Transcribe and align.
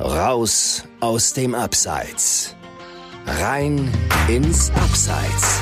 Raus 0.00 0.84
aus 1.00 1.32
dem 1.32 1.56
Abseits. 1.56 2.54
Rein 3.26 3.90
ins 4.28 4.70
Abseits. 4.70 5.60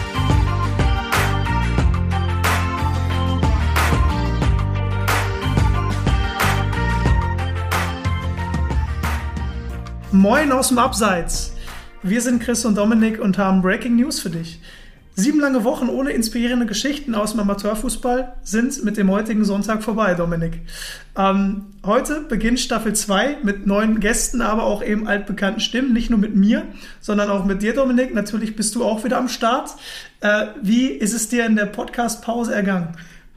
Moin 10.13 10.53
aus 10.53 10.69
dem 10.69 10.79
Abseits. 10.81 11.55
Wir 12.03 12.21
sind 12.21 12.43
Chris 12.43 12.67
und 12.67 12.75
Dominik 12.75 13.19
und 13.19 13.39
haben 13.39 13.63
Breaking 13.63 13.97
News 13.97 14.21
für 14.21 14.29
dich. 14.29 14.61
Sieben 15.19 15.41
lange 15.41 15.65
Wochen 15.65 15.89
ohne 15.89 16.11
inspirierende 16.11 16.67
Geschichten 16.67 17.15
aus 17.15 17.31
dem 17.31 17.41
Amateurfußball 17.41 18.35
sind 18.43 18.85
mit 18.85 18.99
dem 18.99 19.11
heutigen 19.11 19.47
Sonntag 19.47 19.83
vorbei, 19.83 20.13
Dominik. 20.13 20.61
Ähm, 21.17 21.65
heute 21.87 22.21
beginnt 22.21 22.61
Staffel 22.61 22.95
2 22.95 23.39
mit 23.43 23.67
neuen 23.67 24.01
Gästen, 24.01 24.43
aber 24.43 24.65
auch 24.65 24.85
eben 24.85 25.09
altbekannten 25.09 25.61
Stimmen. 25.61 25.95
Nicht 25.95 26.11
nur 26.11 26.19
mit 26.19 26.37
mir, 26.37 26.65
sondern 27.01 27.31
auch 27.31 27.47
mit 27.47 27.63
dir, 27.63 27.73
Dominik. 27.73 28.13
Natürlich 28.13 28.57
bist 28.57 28.75
du 28.75 28.85
auch 28.85 29.05
wieder 29.05 29.17
am 29.17 29.31
Start. 29.31 29.71
Äh, 30.21 30.49
wie 30.61 30.89
ist 30.89 31.15
es 31.15 31.31
dir 31.31 31.47
in 31.47 31.57
der 31.57 31.65
Podcast-Pause 31.65 32.55
ergangen? 32.55 32.89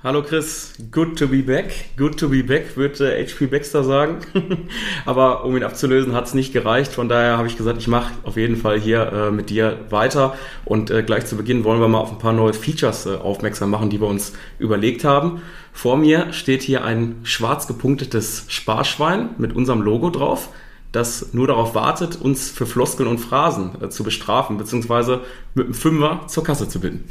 Hallo 0.01 0.23
Chris, 0.23 0.75
good 0.91 1.17
to 1.17 1.27
be 1.27 1.41
back. 1.41 1.73
Good 1.97 2.17
to 2.19 2.29
be 2.29 2.41
back, 2.41 2.77
würde 2.77 3.13
äh, 3.13 3.27
HP 3.27 3.47
Baxter 3.47 3.83
sagen. 3.83 4.19
Aber 5.05 5.43
um 5.43 5.57
ihn 5.57 5.63
abzulösen, 5.63 6.13
hat 6.13 6.25
es 6.25 6.33
nicht 6.33 6.53
gereicht. 6.53 6.93
Von 6.93 7.09
daher 7.09 7.37
habe 7.37 7.49
ich 7.49 7.57
gesagt, 7.57 7.79
ich 7.79 7.89
mache 7.89 8.13
auf 8.23 8.37
jeden 8.37 8.55
Fall 8.55 8.79
hier 8.79 9.11
äh, 9.11 9.29
mit 9.29 9.49
dir 9.49 9.77
weiter. 9.89 10.37
Und 10.63 10.89
äh, 10.89 11.03
gleich 11.03 11.25
zu 11.25 11.35
Beginn 11.35 11.65
wollen 11.65 11.81
wir 11.81 11.89
mal 11.89 11.97
auf 11.97 12.13
ein 12.13 12.17
paar 12.17 12.31
neue 12.31 12.53
Features 12.53 13.07
äh, 13.07 13.15
aufmerksam 13.15 13.71
machen, 13.71 13.89
die 13.89 13.99
wir 13.99 14.07
uns 14.07 14.31
überlegt 14.57 15.03
haben. 15.03 15.41
Vor 15.73 15.97
mir 15.97 16.31
steht 16.31 16.61
hier 16.61 16.85
ein 16.85 17.17
schwarz 17.23 17.67
gepunktetes 17.67 18.45
Sparschwein 18.47 19.31
mit 19.37 19.53
unserem 19.53 19.81
Logo 19.81 20.11
drauf 20.11 20.47
das 20.91 21.33
nur 21.33 21.45
darauf 21.45 21.75
wartet, 21.75 22.19
uns 22.19 22.49
für 22.49 22.65
Floskeln 22.65 23.07
und 23.07 23.19
Phrasen 23.19 23.71
äh, 23.81 23.89
zu 23.89 24.03
bestrafen, 24.03 24.57
beziehungsweise 24.57 25.21
mit 25.53 25.65
einem 25.65 25.73
Fünfer 25.75 26.21
zur 26.27 26.43
Kasse 26.43 26.67
zu 26.67 26.79
bitten. 26.79 27.03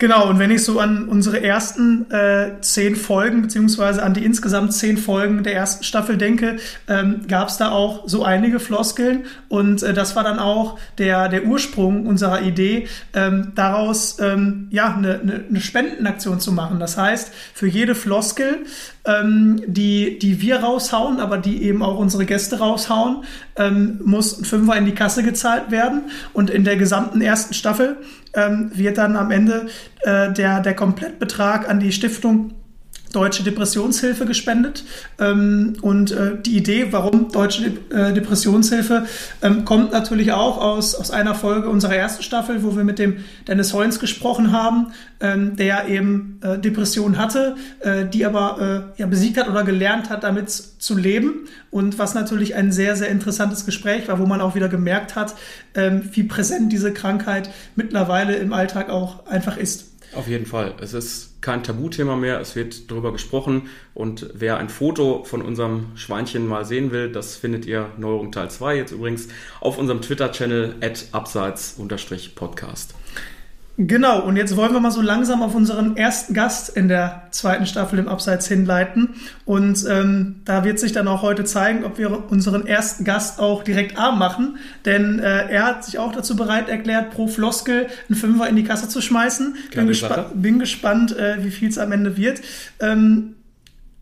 Genau, 0.00 0.28
und 0.28 0.38
wenn 0.38 0.52
ich 0.52 0.62
so 0.62 0.78
an 0.78 1.08
unsere 1.08 1.42
ersten 1.42 2.08
äh, 2.12 2.52
zehn 2.60 2.94
Folgen, 2.94 3.42
beziehungsweise 3.42 4.00
an 4.04 4.14
die 4.14 4.24
insgesamt 4.24 4.72
zehn 4.72 4.96
Folgen 4.96 5.42
der 5.42 5.56
ersten 5.56 5.82
Staffel 5.82 6.16
denke, 6.16 6.58
ähm, 6.86 7.22
gab 7.26 7.48
es 7.48 7.56
da 7.56 7.72
auch 7.72 8.08
so 8.08 8.22
einige 8.22 8.60
Floskeln. 8.60 9.24
Und 9.48 9.82
äh, 9.82 9.92
das 9.92 10.14
war 10.14 10.22
dann 10.22 10.38
auch 10.38 10.78
der, 10.98 11.28
der 11.28 11.46
Ursprung 11.46 12.06
unserer 12.06 12.42
Idee, 12.42 12.86
ähm, 13.12 13.50
daraus 13.56 14.20
ähm, 14.20 14.68
ja, 14.70 14.94
eine, 14.94 15.18
eine, 15.18 15.44
eine 15.48 15.60
Spendenaktion 15.60 16.38
zu 16.38 16.52
machen. 16.52 16.78
Das 16.78 16.96
heißt, 16.96 17.32
für 17.52 17.66
jede 17.66 17.96
Floskel, 17.96 18.66
ähm, 19.04 19.60
die, 19.66 20.20
die 20.20 20.40
wir 20.40 20.60
raushauen, 20.60 21.18
aber 21.18 21.38
die 21.38 21.64
eben 21.64 21.82
auch 21.82 21.98
unsere 21.98 22.24
Gäste 22.24 22.60
raushauen, 22.60 23.24
ähm, 23.56 24.00
muss 24.04 24.38
ein 24.38 24.44
Fünfer 24.44 24.76
in 24.76 24.84
die 24.84 24.94
Kasse 24.94 25.24
gezahlt 25.24 25.72
werden. 25.72 26.02
Und 26.32 26.50
in 26.50 26.62
der 26.62 26.76
gesamten 26.76 27.20
ersten 27.20 27.52
Staffel 27.52 27.96
ähm, 28.38 28.70
wird 28.74 28.98
dann 28.98 29.16
am 29.16 29.30
Ende 29.30 29.66
äh, 30.02 30.32
der, 30.32 30.60
der 30.60 30.74
Komplettbetrag 30.74 31.68
an 31.68 31.80
die 31.80 31.92
Stiftung 31.92 32.52
Deutsche 33.12 33.42
Depressionshilfe 33.42 34.26
gespendet. 34.26 34.84
Ähm, 35.18 35.76
und 35.80 36.10
äh, 36.10 36.40
die 36.40 36.56
Idee, 36.56 36.88
warum 36.90 37.30
Deutsche 37.30 37.72
äh, 37.90 38.12
Depressionshilfe, 38.12 39.06
ähm, 39.42 39.64
kommt 39.64 39.92
natürlich 39.92 40.32
auch 40.32 40.58
aus, 40.58 40.94
aus 40.94 41.10
einer 41.10 41.34
Folge 41.34 41.68
unserer 41.68 41.96
ersten 41.96 42.22
Staffel, 42.22 42.62
wo 42.62 42.76
wir 42.76 42.84
mit 42.84 42.98
dem 42.98 43.24
Dennis 43.46 43.72
Heuns 43.72 43.98
gesprochen 43.98 44.52
haben, 44.52 44.88
ähm, 45.20 45.56
der 45.56 45.88
eben 45.88 46.38
äh, 46.42 46.58
Depressionen 46.58 47.18
hatte, 47.18 47.56
äh, 47.80 48.04
die 48.06 48.24
aber 48.24 48.92
ja, 48.96 49.06
besiegt 49.06 49.38
hat 49.38 49.48
oder 49.48 49.64
gelernt 49.64 50.10
hat, 50.10 50.24
damit 50.24 50.50
zu 50.50 50.96
leben. 50.96 51.48
Und 51.70 51.98
was 51.98 52.14
natürlich 52.14 52.54
ein 52.54 52.72
sehr, 52.72 52.96
sehr 52.96 53.08
interessantes 53.08 53.64
Gespräch 53.64 54.08
war, 54.08 54.18
wo 54.18 54.26
man 54.26 54.40
auch 54.40 54.54
wieder 54.54 54.68
gemerkt 54.68 55.16
hat, 55.16 55.34
wie 55.74 56.22
präsent 56.22 56.72
diese 56.72 56.92
Krankheit 56.92 57.50
mittlerweile 57.76 58.36
im 58.36 58.52
Alltag 58.52 58.90
auch 58.90 59.26
einfach 59.26 59.56
ist. 59.56 59.87
Auf 60.14 60.26
jeden 60.26 60.46
Fall. 60.46 60.74
Es 60.80 60.94
ist 60.94 61.42
kein 61.42 61.62
Tabuthema 61.62 62.16
mehr. 62.16 62.40
Es 62.40 62.56
wird 62.56 62.90
darüber 62.90 63.12
gesprochen. 63.12 63.68
Und 63.94 64.30
wer 64.34 64.56
ein 64.56 64.68
Foto 64.68 65.24
von 65.24 65.42
unserem 65.42 65.96
Schweinchen 65.96 66.46
mal 66.46 66.64
sehen 66.64 66.90
will, 66.90 67.12
das 67.12 67.36
findet 67.36 67.66
ihr 67.66 67.90
Neuerung 67.98 68.32
Teil 68.32 68.50
2 68.50 68.76
jetzt 68.76 68.92
übrigens 68.92 69.28
auf 69.60 69.78
unserem 69.78 70.00
Twitter-Channel 70.00 70.76
at 70.80 71.06
abseits-podcast. 71.12 72.94
Genau, 73.80 74.22
und 74.22 74.36
jetzt 74.36 74.56
wollen 74.56 74.72
wir 74.72 74.80
mal 74.80 74.90
so 74.90 75.00
langsam 75.00 75.40
auf 75.40 75.54
unseren 75.54 75.96
ersten 75.96 76.34
Gast 76.34 76.76
in 76.76 76.88
der 76.88 77.28
zweiten 77.30 77.64
Staffel 77.64 78.00
im 78.00 78.08
Abseits 78.08 78.48
hinleiten. 78.48 79.10
Und 79.44 79.86
ähm, 79.88 80.40
da 80.44 80.64
wird 80.64 80.80
sich 80.80 80.90
dann 80.90 81.06
auch 81.06 81.22
heute 81.22 81.44
zeigen, 81.44 81.84
ob 81.84 81.96
wir 81.96 82.28
unseren 82.28 82.66
ersten 82.66 83.04
Gast 83.04 83.38
auch 83.38 83.62
direkt 83.62 83.96
arm 83.96 84.18
machen. 84.18 84.58
Denn 84.84 85.20
äh, 85.20 85.48
er 85.48 85.64
hat 85.64 85.84
sich 85.84 86.00
auch 86.00 86.10
dazu 86.10 86.34
bereit 86.34 86.68
erklärt, 86.68 87.12
pro 87.12 87.28
Floskel 87.28 87.86
einen 88.08 88.18
Fünfer 88.18 88.48
in 88.48 88.56
die 88.56 88.64
Kasse 88.64 88.88
zu 88.88 89.00
schmeißen. 89.00 89.54
Bin, 89.72 89.86
gespa 89.86 90.26
bin, 90.34 90.58
gespannt, 90.58 91.16
äh, 91.16 91.44
wie 91.44 91.52
viel 91.52 91.68
es 91.68 91.78
am 91.78 91.92
Ende 91.92 92.16
wird. 92.16 92.40
Ähm, 92.80 93.36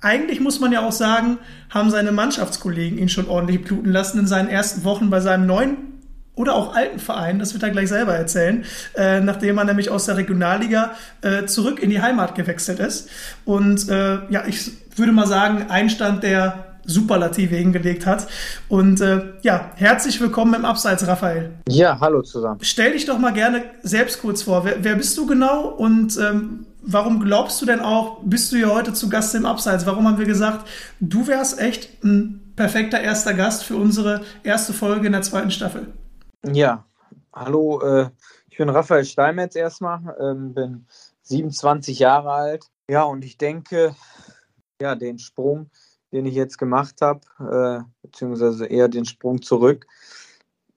eigentlich 0.01 0.41
muss 0.41 0.59
man 0.59 0.73
ja 0.73 0.87
auch 0.87 0.93
sagen, 0.93 1.37
haben 1.69 1.91
seine 1.91 2.13
Mannschaftskollegen 2.13 2.97
ihn 2.97 3.11
schon 3.11 3.29
ordentlich 3.29 3.63
bluten 3.63 3.93
lassen 3.93 4.21
in 4.21 4.27
seinen 4.27 4.49
ersten 4.49 4.85
Wochen 4.85 5.11
bei 5.11 5.21
seinem 5.21 5.47
neuen 5.47 5.96
oder 6.37 6.55
auch 6.55 6.77
alten 6.77 7.01
Verein, 7.01 7.39
das 7.39 7.55
wird 7.55 7.63
er 7.65 7.71
gleich 7.71 7.89
selber 7.89 8.15
erzählen, 8.15 8.65
äh, 8.95 9.21
nachdem 9.21 9.59
er 9.59 9.65
nämlich 9.65 9.91
aus 9.91 10.07
der 10.07 10.17
Regionalliga 10.17 10.93
äh, 11.23 11.47
zurück 11.47 11.83
in 11.83 11.91
die 11.91 12.01
Heimat 12.01 12.35
gewechselt 12.37 12.79
ist. 12.79 13.09
Und 13.45 13.89
äh, 13.89 14.19
ja, 14.31 14.45
ich 14.47 14.71
würde 14.95 15.13
mal 15.13 15.27
sagen, 15.27 15.67
Einstand 15.69 16.23
der 16.23 16.67
Superlative 16.85 17.57
hingelegt 17.57 18.07
hat. 18.07 18.29
Und 18.69 19.01
äh, 19.01 19.23
ja, 19.43 19.73
herzlich 19.75 20.21
willkommen 20.21 20.55
im 20.55 20.65
Abseits, 20.65 21.07
Raphael. 21.07 21.51
Ja, 21.69 21.99
hallo 22.01 22.23
zusammen. 22.23 22.61
Stell 22.63 22.93
dich 22.93 23.07
doch 23.07 23.19
mal 23.19 23.33
gerne 23.33 23.65
selbst 23.83 24.21
kurz 24.21 24.43
vor. 24.43 24.65
Wer, 24.65 24.85
wer 24.85 24.95
bist 24.95 25.17
du 25.19 25.27
genau 25.27 25.69
und 25.69 26.17
ähm, 26.19 26.67
warum 26.83 27.21
glaubst 27.21 27.61
du 27.61 27.67
denn 27.67 27.81
auch, 27.81 28.19
bist 28.23 28.53
du 28.53 28.57
hier 28.57 28.73
heute 28.73 28.93
zu 28.93 29.09
Gast 29.09 29.35
im 29.35 29.47
Abseits? 29.47 29.87
Warum 29.87 30.07
haben 30.07 30.19
wir 30.19 30.27
gesagt, 30.27 30.69
du 31.01 31.27
wärst 31.27 31.59
echt 31.59 32.05
ein 32.05 32.53
perfekter 32.57 33.01
erster 33.01 33.35
Gast 33.35 33.65
für 33.65 33.77
unsere 33.77 34.23
erste 34.45 34.73
Folge 34.73 35.07
in 35.07 35.13
der 35.13 35.23
zweiten 35.23 35.51
Staffel? 35.51 35.89
Ja, 36.53 36.85
hallo, 37.33 37.81
äh, 37.81 38.11
ich 38.49 38.59
bin 38.59 38.69
Raphael 38.69 39.05
Steinmetz 39.05 39.57
erstmal, 39.57 40.17
ähm, 40.21 40.55
bin 40.55 40.87
27 41.23 41.99
Jahre 41.99 42.31
alt. 42.31 42.71
Ja, 42.89 43.03
und 43.03 43.25
ich 43.25 43.37
denke, 43.37 43.97
ja, 44.81 44.95
den 44.95 45.19
Sprung, 45.19 45.71
den 46.13 46.25
ich 46.25 46.35
jetzt 46.35 46.57
gemacht 46.57 47.01
habe, 47.01 47.21
äh, 47.41 47.85
beziehungsweise 48.03 48.67
eher 48.67 48.87
den 48.89 49.07
Sprung 49.07 49.43
zurück, 49.43 49.89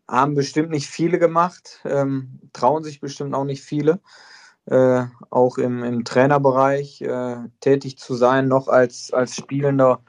haben 0.08 0.34
bestimmt 0.34 0.72
nicht 0.72 0.88
viele 0.88 1.20
gemacht, 1.20 1.82
ähm, 1.86 2.40
trauen 2.52 2.84
sich 2.84 3.00
bestimmt 3.00 3.36
auch 3.36 3.46
nicht 3.46 3.64
viele, 3.64 4.00
äh, 4.66 5.06
auch 5.30 5.60
im, 5.60 5.84
im 5.84 6.04
Trainerbereich 6.04 7.02
äh, 7.02 7.38
tätig 7.60 8.00
zu 8.00 8.16
sein, 8.16 8.48
noch 8.48 8.70
als, 8.70 9.14
als 9.14 9.36
spielender 9.36 10.02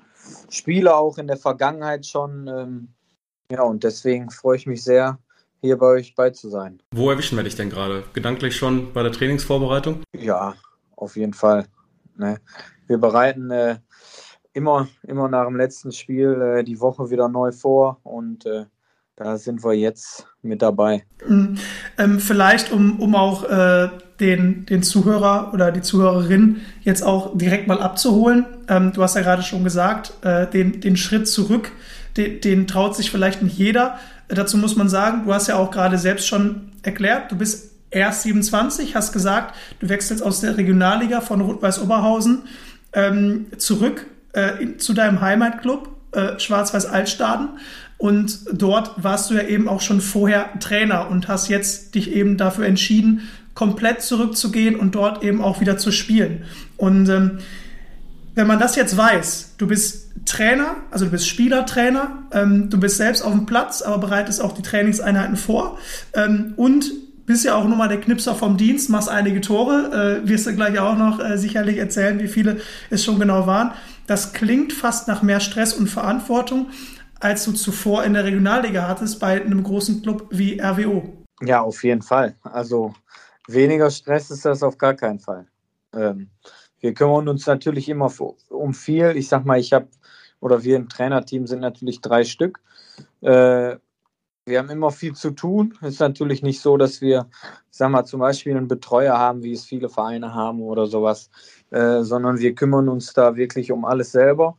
Spieler 0.48 0.96
auch 0.96 1.18
in 1.18 1.26
der 1.26 1.36
Vergangenheit 1.36 2.06
schon. 2.06 2.46
Ähm, 2.46 2.94
ja, 3.52 3.62
und 3.62 3.84
deswegen 3.84 4.30
freue 4.30 4.56
ich 4.56 4.66
mich 4.66 4.82
sehr, 4.82 5.18
hier 5.60 5.76
bei 5.76 5.86
euch 5.86 6.14
bei 6.14 6.30
zu 6.30 6.48
sein. 6.48 6.82
Wo 6.92 7.10
erwischen 7.10 7.36
wir 7.36 7.44
dich 7.44 7.56
denn 7.56 7.70
gerade? 7.70 8.04
Gedanklich 8.12 8.56
schon 8.56 8.92
bei 8.92 9.02
der 9.02 9.12
Trainingsvorbereitung? 9.12 10.02
Ja, 10.16 10.54
auf 10.96 11.16
jeden 11.16 11.34
Fall. 11.34 11.66
Ne? 12.16 12.38
Wir 12.86 12.98
bereiten 12.98 13.50
äh, 13.50 13.76
immer, 14.52 14.88
immer 15.02 15.28
nach 15.28 15.46
dem 15.46 15.56
letzten 15.56 15.92
Spiel 15.92 16.40
äh, 16.40 16.64
die 16.64 16.80
Woche 16.80 17.10
wieder 17.10 17.28
neu 17.28 17.52
vor 17.52 18.00
und 18.02 18.46
äh, 18.46 18.66
da 19.16 19.36
sind 19.36 19.62
wir 19.62 19.74
jetzt 19.74 20.26
mit 20.40 20.62
dabei. 20.62 21.04
Mhm. 21.26 21.58
Ähm, 21.98 22.20
vielleicht, 22.20 22.72
um, 22.72 22.98
um 23.00 23.14
auch 23.14 23.44
äh, 23.44 23.90
den, 24.18 24.64
den 24.64 24.82
Zuhörer 24.82 25.52
oder 25.52 25.72
die 25.72 25.82
Zuhörerin 25.82 26.62
jetzt 26.80 27.02
auch 27.02 27.36
direkt 27.36 27.66
mal 27.68 27.82
abzuholen. 27.82 28.46
Ähm, 28.68 28.92
du 28.94 29.02
hast 29.02 29.16
ja 29.16 29.20
gerade 29.20 29.42
schon 29.42 29.62
gesagt, 29.62 30.14
äh, 30.22 30.46
den, 30.46 30.80
den 30.80 30.96
Schritt 30.96 31.28
zurück, 31.28 31.70
den, 32.16 32.40
den 32.40 32.66
traut 32.66 32.96
sich 32.96 33.10
vielleicht 33.10 33.42
nicht 33.42 33.56
jeder. 33.56 33.98
Dazu 34.28 34.56
muss 34.56 34.76
man 34.76 34.88
sagen, 34.88 35.24
du 35.24 35.34
hast 35.34 35.48
ja 35.48 35.56
auch 35.56 35.70
gerade 35.70 35.98
selbst 35.98 36.26
schon 36.26 36.72
erklärt, 36.82 37.32
du 37.32 37.36
bist 37.36 37.70
erst 37.90 38.22
27, 38.22 38.94
hast 38.94 39.12
gesagt, 39.12 39.54
du 39.80 39.88
wechselst 39.88 40.22
aus 40.22 40.40
der 40.40 40.56
Regionalliga 40.56 41.20
von 41.20 41.40
Rot-Weiß 41.40 41.80
Oberhausen 41.80 42.42
ähm, 42.92 43.46
zurück 43.58 44.06
äh, 44.32 44.62
in, 44.62 44.78
zu 44.78 44.92
deinem 44.92 45.20
Heimatclub 45.20 45.88
äh, 46.12 46.38
Schwarz-Weiß 46.38 46.86
Altstaden 46.86 47.48
und 48.00 48.40
dort 48.50 49.04
warst 49.04 49.30
du 49.30 49.34
ja 49.34 49.42
eben 49.42 49.68
auch 49.68 49.82
schon 49.82 50.00
vorher 50.00 50.58
Trainer 50.58 51.10
und 51.10 51.28
hast 51.28 51.48
jetzt 51.48 51.94
dich 51.94 52.12
eben 52.12 52.38
dafür 52.38 52.64
entschieden, 52.64 53.28
komplett 53.52 54.00
zurückzugehen 54.00 54.76
und 54.76 54.94
dort 54.94 55.22
eben 55.22 55.42
auch 55.42 55.60
wieder 55.60 55.76
zu 55.76 55.92
spielen. 55.92 56.44
Und 56.78 57.10
ähm, 57.10 57.40
wenn 58.34 58.46
man 58.46 58.58
das 58.58 58.74
jetzt 58.74 58.96
weiß, 58.96 59.56
du 59.58 59.66
bist 59.66 59.99
Trainer, 60.24 60.76
also 60.90 61.06
du 61.06 61.10
bist 61.10 61.28
Spielertrainer, 61.28 62.24
ähm, 62.32 62.70
du 62.70 62.78
bist 62.78 62.96
selbst 62.96 63.22
auf 63.22 63.32
dem 63.32 63.46
Platz, 63.46 63.82
aber 63.82 63.98
bereitest 63.98 64.40
auch 64.40 64.52
die 64.52 64.62
Trainingseinheiten 64.62 65.36
vor 65.36 65.78
ähm, 66.14 66.54
und 66.56 66.90
bist 67.26 67.44
ja 67.44 67.54
auch 67.54 67.66
nochmal 67.66 67.88
der 67.88 68.00
Knipser 68.00 68.34
vom 68.34 68.56
Dienst, 68.56 68.90
machst 68.90 69.08
einige 69.08 69.40
Tore, 69.40 70.20
äh, 70.24 70.28
wirst 70.28 70.46
du 70.46 70.54
gleich 70.54 70.78
auch 70.80 70.96
noch 70.96 71.20
äh, 71.20 71.38
sicherlich 71.38 71.78
erzählen, 71.78 72.18
wie 72.18 72.28
viele 72.28 72.60
es 72.90 73.04
schon 73.04 73.20
genau 73.20 73.46
waren. 73.46 73.72
Das 74.06 74.32
klingt 74.32 74.72
fast 74.72 75.06
nach 75.06 75.22
mehr 75.22 75.38
Stress 75.38 75.72
und 75.72 75.86
Verantwortung, 75.86 76.70
als 77.20 77.44
du 77.44 77.52
zuvor 77.52 78.02
in 78.02 78.14
der 78.14 78.24
Regionalliga 78.24 78.88
hattest 78.88 79.20
bei 79.20 79.40
einem 79.40 79.62
großen 79.62 80.02
Club 80.02 80.26
wie 80.30 80.60
RWO. 80.60 81.24
Ja, 81.42 81.60
auf 81.60 81.84
jeden 81.84 82.02
Fall. 82.02 82.34
Also 82.42 82.94
weniger 83.46 83.90
Stress 83.90 84.30
ist 84.30 84.44
das 84.44 84.64
auf 84.64 84.76
gar 84.76 84.94
keinen 84.94 85.20
Fall. 85.20 85.46
Ähm, 85.94 86.30
wir 86.80 86.94
kümmern 86.94 87.28
uns 87.28 87.46
natürlich 87.46 87.88
immer 87.88 88.10
um 88.48 88.74
viel. 88.74 89.12
Ich 89.16 89.28
sag 89.28 89.44
mal, 89.44 89.60
ich 89.60 89.72
habe, 89.72 89.86
oder 90.40 90.64
wir 90.64 90.76
im 90.76 90.88
Trainerteam 90.88 91.46
sind 91.46 91.60
natürlich 91.60 92.00
drei 92.00 92.24
Stück. 92.24 92.60
Äh, 93.20 93.76
wir 94.46 94.58
haben 94.58 94.70
immer 94.70 94.90
viel 94.90 95.14
zu 95.14 95.30
tun. 95.30 95.74
Es 95.80 95.94
ist 95.94 96.00
natürlich 96.00 96.42
nicht 96.42 96.60
so, 96.60 96.76
dass 96.76 97.00
wir, 97.00 97.28
sag 97.70 97.90
mal, 97.90 98.04
zum 98.04 98.20
Beispiel 98.20 98.56
einen 98.56 98.68
Betreuer 98.68 99.16
haben, 99.16 99.42
wie 99.42 99.52
es 99.52 99.64
viele 99.64 99.88
Vereine 99.88 100.34
haben 100.34 100.60
oder 100.62 100.86
sowas, 100.86 101.30
äh, 101.70 102.02
sondern 102.02 102.38
wir 102.38 102.54
kümmern 102.54 102.88
uns 102.88 103.12
da 103.12 103.36
wirklich 103.36 103.70
um 103.70 103.84
alles 103.84 104.12
selber. 104.12 104.56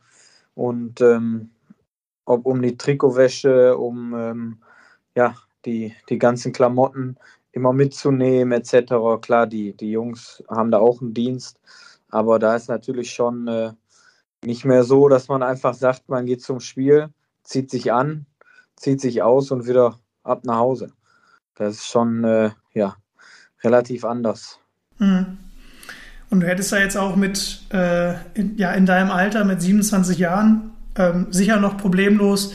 Und 0.54 1.00
ähm, 1.00 1.50
ob 2.24 2.46
um 2.46 2.62
die 2.62 2.76
Trikotwäsche, 2.76 3.76
um 3.76 4.14
ähm, 4.14 4.58
ja, 5.16 5.34
die, 5.64 5.94
die 6.08 6.18
ganzen 6.18 6.52
Klamotten 6.52 7.16
immer 7.52 7.72
mitzunehmen, 7.72 8.52
etc. 8.52 9.20
Klar, 9.20 9.46
die, 9.46 9.76
die 9.76 9.90
Jungs 9.90 10.42
haben 10.48 10.70
da 10.70 10.78
auch 10.78 11.00
einen 11.02 11.14
Dienst, 11.14 11.60
aber 12.08 12.38
da 12.38 12.56
ist 12.56 12.68
natürlich 12.68 13.12
schon 13.12 13.48
äh, 13.48 13.72
nicht 14.44 14.64
mehr 14.64 14.84
so, 14.84 15.08
dass 15.08 15.28
man 15.28 15.42
einfach 15.42 15.74
sagt, 15.74 16.08
man 16.08 16.26
geht 16.26 16.42
zum 16.42 16.60
Spiel, 16.60 17.08
zieht 17.42 17.70
sich 17.70 17.92
an, 17.92 18.26
zieht 18.76 19.00
sich 19.00 19.22
aus 19.22 19.50
und 19.50 19.66
wieder 19.66 19.98
ab 20.22 20.44
nach 20.44 20.56
Hause. 20.56 20.92
Das 21.54 21.74
ist 21.74 21.86
schon 21.86 22.24
äh, 22.24 22.50
ja, 22.74 22.96
relativ 23.62 24.04
anders. 24.04 24.58
Mhm. 24.98 25.38
Und 26.30 26.40
du 26.40 26.46
hättest 26.46 26.72
da 26.72 26.78
jetzt 26.78 26.96
auch 26.96 27.14
mit, 27.14 27.60
äh, 27.72 28.14
in, 28.34 28.56
ja, 28.56 28.72
in 28.72 28.86
deinem 28.86 29.10
Alter, 29.10 29.44
mit 29.44 29.60
27 29.60 30.18
Jahren, 30.18 30.70
ähm, 30.96 31.26
sicher 31.30 31.60
noch 31.60 31.76
problemlos 31.76 32.54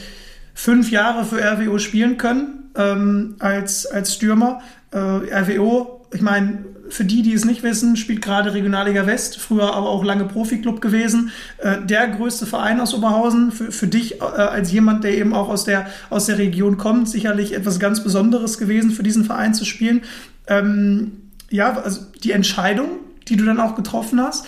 fünf 0.53 0.91
Jahre 0.91 1.23
für 1.23 1.39
RWO 1.39 1.77
spielen 1.77 2.17
können 2.17 2.71
ähm, 2.75 3.35
als, 3.39 3.85
als 3.85 4.15
Stürmer. 4.15 4.61
Äh, 4.91 4.97
RWO, 4.97 6.07
ich 6.11 6.21
meine, 6.21 6.65
für 6.89 7.05
die, 7.05 7.21
die 7.21 7.33
es 7.33 7.45
nicht 7.45 7.63
wissen, 7.63 7.95
spielt 7.95 8.21
gerade 8.21 8.53
Regionalliga 8.53 9.05
West, 9.05 9.39
früher 9.39 9.73
aber 9.73 9.89
auch 9.89 10.03
lange 10.03 10.25
Profiklub 10.25 10.81
gewesen. 10.81 11.31
Äh, 11.57 11.81
der 11.85 12.07
größte 12.07 12.45
Verein 12.45 12.79
aus 12.79 12.93
Oberhausen, 12.93 13.51
für, 13.51 13.71
für 13.71 13.87
dich 13.87 14.21
äh, 14.21 14.23
als 14.23 14.71
jemand, 14.71 15.03
der 15.03 15.17
eben 15.17 15.33
auch 15.33 15.49
aus 15.49 15.63
der, 15.63 15.87
aus 16.09 16.25
der 16.25 16.37
Region 16.37 16.77
kommt, 16.77 17.09
sicherlich 17.09 17.53
etwas 17.53 17.79
ganz 17.79 18.03
Besonderes 18.03 18.57
gewesen, 18.57 18.91
für 18.91 19.03
diesen 19.03 19.23
Verein 19.23 19.53
zu 19.53 19.65
spielen. 19.65 20.03
Ähm, 20.47 21.29
ja, 21.49 21.77
also 21.77 22.01
die 22.23 22.31
Entscheidung, 22.31 22.89
die 23.27 23.35
du 23.35 23.45
dann 23.45 23.59
auch 23.59 23.75
getroffen 23.75 24.21
hast, 24.21 24.45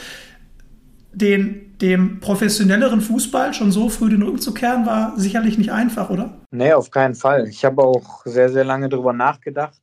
den, 1.11 1.77
dem 1.79 2.19
professionelleren 2.19 3.01
Fußball 3.01 3.53
schon 3.53 3.71
so 3.71 3.89
früh 3.89 4.09
den 4.09 4.21
Rücken 4.21 4.39
zu 4.39 4.53
kehren, 4.53 4.85
war 4.85 5.13
sicherlich 5.17 5.57
nicht 5.57 5.71
einfach, 5.71 6.09
oder? 6.09 6.37
Nee, 6.51 6.73
auf 6.73 6.91
keinen 6.91 7.15
Fall. 7.15 7.47
Ich 7.47 7.65
habe 7.65 7.83
auch 7.83 8.21
sehr, 8.25 8.49
sehr 8.49 8.63
lange 8.63 8.89
darüber 8.89 9.13
nachgedacht. 9.13 9.81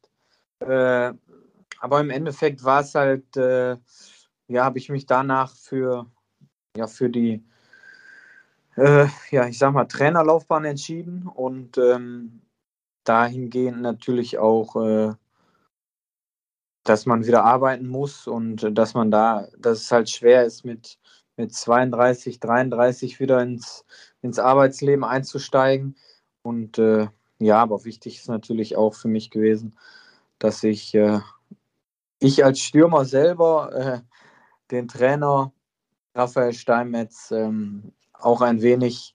Äh, 0.60 1.12
aber 1.80 2.00
im 2.00 2.10
Endeffekt 2.10 2.64
war 2.64 2.80
es 2.80 2.94
halt, 2.94 3.36
äh, 3.36 3.76
ja, 4.48 4.64
habe 4.64 4.78
ich 4.78 4.88
mich 4.88 5.06
danach 5.06 5.54
für, 5.56 6.06
ja, 6.76 6.86
für 6.86 7.10
die, 7.10 7.44
äh, 8.76 9.06
ja, 9.30 9.46
ich 9.46 9.58
sag 9.58 9.72
mal, 9.72 9.86
Trainerlaufbahn 9.86 10.64
entschieden 10.64 11.26
und 11.26 11.78
ähm, 11.78 12.42
dahingehend 13.04 13.80
natürlich 13.82 14.38
auch 14.38 14.76
äh, 14.76 15.14
dass 16.88 17.06
man 17.06 17.26
wieder 17.26 17.44
arbeiten 17.44 17.88
muss 17.88 18.26
und 18.26 18.76
dass 18.76 18.94
man 18.94 19.10
da, 19.10 19.48
dass 19.58 19.82
es 19.82 19.92
halt 19.92 20.08
schwer 20.10 20.44
ist, 20.44 20.64
mit, 20.64 20.98
mit 21.36 21.52
32, 21.52 22.40
33 22.40 23.20
wieder 23.20 23.42
ins, 23.42 23.84
ins 24.22 24.38
Arbeitsleben 24.38 25.04
einzusteigen. 25.04 25.96
Und 26.42 26.78
äh, 26.78 27.08
ja, 27.38 27.60
aber 27.60 27.84
wichtig 27.84 28.18
ist 28.18 28.28
natürlich 28.28 28.76
auch 28.76 28.94
für 28.94 29.08
mich 29.08 29.30
gewesen, 29.30 29.76
dass 30.38 30.62
ich, 30.62 30.94
äh, 30.94 31.20
ich 32.18 32.44
als 32.44 32.60
Stürmer 32.60 33.04
selber 33.04 33.72
äh, 33.74 34.00
den 34.70 34.88
Trainer 34.88 35.52
Raphael 36.14 36.52
Steinmetz 36.52 37.30
ähm, 37.30 37.92
auch 38.12 38.40
ein 38.40 38.62
wenig 38.62 39.14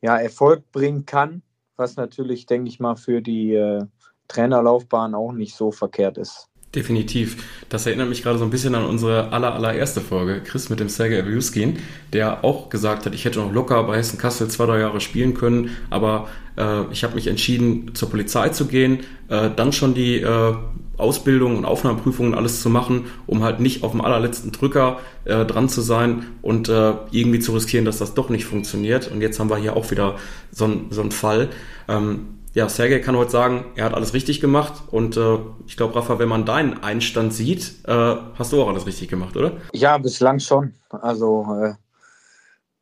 ja, 0.00 0.16
Erfolg 0.16 0.70
bringen 0.70 1.04
kann, 1.04 1.42
was 1.76 1.96
natürlich, 1.96 2.46
denke 2.46 2.68
ich 2.68 2.80
mal, 2.80 2.96
für 2.96 3.20
die 3.20 3.54
äh, 3.54 3.84
Trainerlaufbahn 4.28 5.14
auch 5.14 5.32
nicht 5.32 5.56
so 5.56 5.72
verkehrt 5.72 6.18
ist. 6.18 6.49
Definitiv. 6.74 7.44
Das 7.68 7.86
erinnert 7.86 8.08
mich 8.08 8.22
gerade 8.22 8.38
so 8.38 8.44
ein 8.44 8.50
bisschen 8.50 8.76
an 8.76 8.84
unsere 8.84 9.32
aller, 9.32 9.54
allererste 9.54 10.00
Folge, 10.00 10.40
Chris 10.40 10.70
mit 10.70 10.78
dem 10.78 10.88
Sergei 10.88 11.18
Eviuskin, 11.18 11.80
der 12.12 12.44
auch 12.44 12.70
gesagt 12.70 13.06
hat, 13.06 13.14
ich 13.14 13.24
hätte 13.24 13.40
noch 13.40 13.52
locker 13.52 13.82
bei 13.82 13.96
Hessen 13.96 14.18
Kassel 14.18 14.46
zwei, 14.46 14.66
drei 14.66 14.78
Jahre 14.78 15.00
spielen 15.00 15.34
können, 15.34 15.70
aber 15.90 16.28
äh, 16.56 16.82
ich 16.92 17.02
habe 17.02 17.16
mich 17.16 17.26
entschieden, 17.26 17.92
zur 17.94 18.08
Polizei 18.08 18.50
zu 18.50 18.66
gehen, 18.66 19.00
äh, 19.26 19.50
dann 19.54 19.72
schon 19.72 19.94
die 19.94 20.20
äh, 20.20 20.54
Ausbildung 20.96 21.56
und 21.56 21.64
Aufnahmeprüfungen 21.64 22.34
alles 22.34 22.62
zu 22.62 22.70
machen, 22.70 23.06
um 23.26 23.42
halt 23.42 23.58
nicht 23.58 23.82
auf 23.82 23.90
dem 23.90 24.00
allerletzten 24.00 24.52
Drücker 24.52 25.00
äh, 25.24 25.44
dran 25.44 25.68
zu 25.68 25.80
sein 25.80 26.26
und 26.40 26.68
äh, 26.68 26.92
irgendwie 27.10 27.40
zu 27.40 27.52
riskieren, 27.52 27.84
dass 27.84 27.98
das 27.98 28.14
doch 28.14 28.28
nicht 28.28 28.44
funktioniert. 28.44 29.10
Und 29.10 29.22
jetzt 29.22 29.40
haben 29.40 29.50
wir 29.50 29.56
hier 29.56 29.76
auch 29.76 29.90
wieder 29.90 30.16
so, 30.52 30.66
ein, 30.66 30.86
so 30.90 31.00
einen 31.00 31.10
Fall. 31.10 31.48
Ähm, 31.88 32.39
ja, 32.52 32.68
Sergej 32.68 33.00
kann 33.00 33.16
heute 33.16 33.30
sagen, 33.30 33.64
er 33.76 33.84
hat 33.84 33.94
alles 33.94 34.12
richtig 34.12 34.40
gemacht 34.40 34.82
und 34.90 35.16
äh, 35.16 35.38
ich 35.66 35.76
glaube, 35.76 35.94
Rafa, 35.94 36.18
wenn 36.18 36.28
man 36.28 36.44
deinen 36.44 36.82
Einstand 36.82 37.32
sieht, 37.32 37.74
äh, 37.86 38.16
hast 38.34 38.52
du 38.52 38.62
auch 38.62 38.68
alles 38.68 38.86
richtig 38.86 39.08
gemacht, 39.08 39.36
oder? 39.36 39.58
Ja, 39.72 39.98
bislang 39.98 40.40
schon. 40.40 40.74
Also 40.88 41.46
äh, 41.62 41.74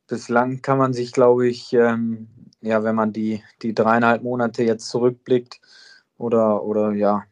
bislang 0.07 0.61
kann 0.61 0.79
man 0.79 0.93
sich, 0.93 1.11
glaube 1.11 1.47
ich, 1.47 1.71
ähm, 1.73 2.27
ja, 2.61 2.83
wenn 2.83 2.95
man 2.95 3.13
die, 3.13 3.43
die 3.61 3.75
dreieinhalb 3.75 4.23
Monate 4.23 4.63
jetzt 4.63 4.89
zurückblickt 4.89 5.61
oder, 6.17 6.63
oder 6.63 6.91
ja, 6.91 7.23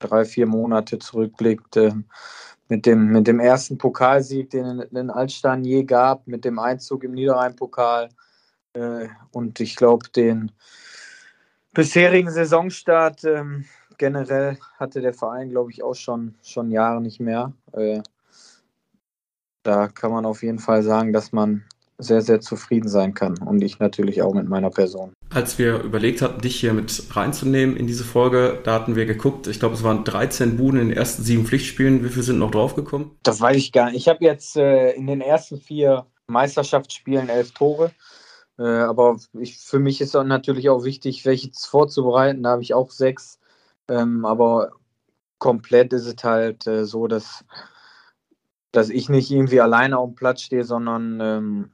drei, 0.00 0.24
vier 0.24 0.46
Monate 0.46 0.98
zurückblickt, 0.98 1.76
äh, 1.76 1.92
mit, 2.68 2.84
dem, 2.84 3.12
mit 3.12 3.28
dem 3.28 3.38
ersten 3.38 3.78
Pokalsieg, 3.78 4.50
den 4.50 4.80
es 4.80 4.90
in 4.90 5.10
Altstein 5.10 5.64
je 5.64 5.84
gab, 5.84 6.26
mit 6.26 6.44
dem 6.44 6.58
Einzug 6.58 7.04
im 7.04 7.12
Niederrhein-Pokal 7.12 8.08
äh, 8.72 9.08
und 9.30 9.60
ich 9.60 9.76
glaube, 9.76 10.08
den 10.10 10.50
bisherigen 11.74 12.30
Saisonstart 12.30 13.24
ähm, 13.24 13.64
generell 13.98 14.58
hatte 14.78 15.00
der 15.00 15.14
Verein, 15.14 15.50
glaube 15.50 15.70
ich, 15.70 15.82
auch 15.82 15.94
schon, 15.94 16.34
schon 16.42 16.70
Jahre 16.70 17.00
nicht 17.00 17.20
mehr. 17.20 17.52
Äh, 17.72 18.00
da 19.62 19.88
kann 19.88 20.10
man 20.10 20.26
auf 20.26 20.42
jeden 20.42 20.58
Fall 20.58 20.82
sagen, 20.82 21.12
dass 21.12 21.32
man 21.32 21.64
sehr, 21.98 22.22
sehr 22.22 22.40
zufrieden 22.40 22.88
sein 22.88 23.14
kann. 23.14 23.38
Und 23.38 23.62
ich 23.62 23.78
natürlich 23.78 24.20
auch 24.22 24.34
mit 24.34 24.48
meiner 24.48 24.70
Person. 24.70 25.12
Als 25.30 25.58
wir 25.58 25.80
überlegt 25.80 26.22
hatten, 26.22 26.40
dich 26.40 26.56
hier 26.56 26.72
mit 26.72 27.04
reinzunehmen 27.14 27.76
in 27.76 27.86
diese 27.86 28.04
Folge, 28.04 28.60
da 28.64 28.74
hatten 28.74 28.96
wir 28.96 29.06
geguckt, 29.06 29.46
ich 29.46 29.60
glaube, 29.60 29.74
es 29.74 29.82
waren 29.84 30.04
13 30.04 30.56
Buden 30.56 30.80
in 30.80 30.88
den 30.88 30.96
ersten 30.96 31.22
sieben 31.22 31.46
Pflichtspielen. 31.46 32.04
Wie 32.04 32.08
viele 32.08 32.22
sind 32.22 32.38
noch 32.38 32.50
draufgekommen? 32.50 33.12
Das 33.22 33.40
weiß 33.40 33.56
ich 33.56 33.72
gar 33.72 33.86
nicht. 33.86 33.96
Ich 33.96 34.08
habe 34.08 34.24
jetzt 34.24 34.56
äh, 34.56 34.90
in 34.92 35.06
den 35.06 35.20
ersten 35.20 35.58
vier 35.58 36.06
Meisterschaftsspielen 36.26 37.28
elf 37.28 37.52
Tore. 37.52 37.92
Äh, 38.58 38.62
aber 38.62 39.16
ich, 39.34 39.58
für 39.58 39.78
mich 39.78 40.00
ist 40.00 40.14
natürlich 40.14 40.68
auch 40.70 40.84
wichtig, 40.84 41.24
welches 41.24 41.66
vorzubereiten. 41.66 42.42
Da 42.42 42.50
habe 42.50 42.62
ich 42.62 42.74
auch 42.74 42.90
sechs. 42.90 43.38
Ähm, 43.88 44.24
aber 44.24 44.72
komplett 45.38 45.92
ist 45.92 46.06
es 46.06 46.24
halt 46.24 46.66
äh, 46.66 46.84
so, 46.84 47.06
dass, 47.06 47.44
dass 48.72 48.88
ich 48.90 49.08
nicht 49.08 49.30
irgendwie 49.30 49.60
alleine 49.60 49.98
auf 49.98 50.10
dem 50.10 50.14
Platz 50.14 50.42
stehe, 50.42 50.64
sondern 50.64 51.20
ähm, 51.20 51.70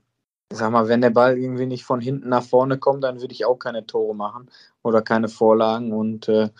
sag 0.52 0.72
mal, 0.72 0.88
wenn 0.88 1.00
der 1.00 1.10
Ball 1.10 1.38
irgendwie 1.38 1.66
nicht 1.66 1.84
von 1.84 2.00
hinten 2.00 2.28
nach 2.28 2.42
vorne 2.42 2.78
kommt, 2.78 3.04
dann 3.04 3.20
würde 3.20 3.32
ich 3.32 3.44
auch 3.44 3.58
keine 3.58 3.86
Tore 3.86 4.14
machen 4.14 4.50
oder 4.82 5.02
keine 5.02 5.28
Vorlagen. 5.28 5.92
Und 5.92 6.28
äh, 6.28 6.50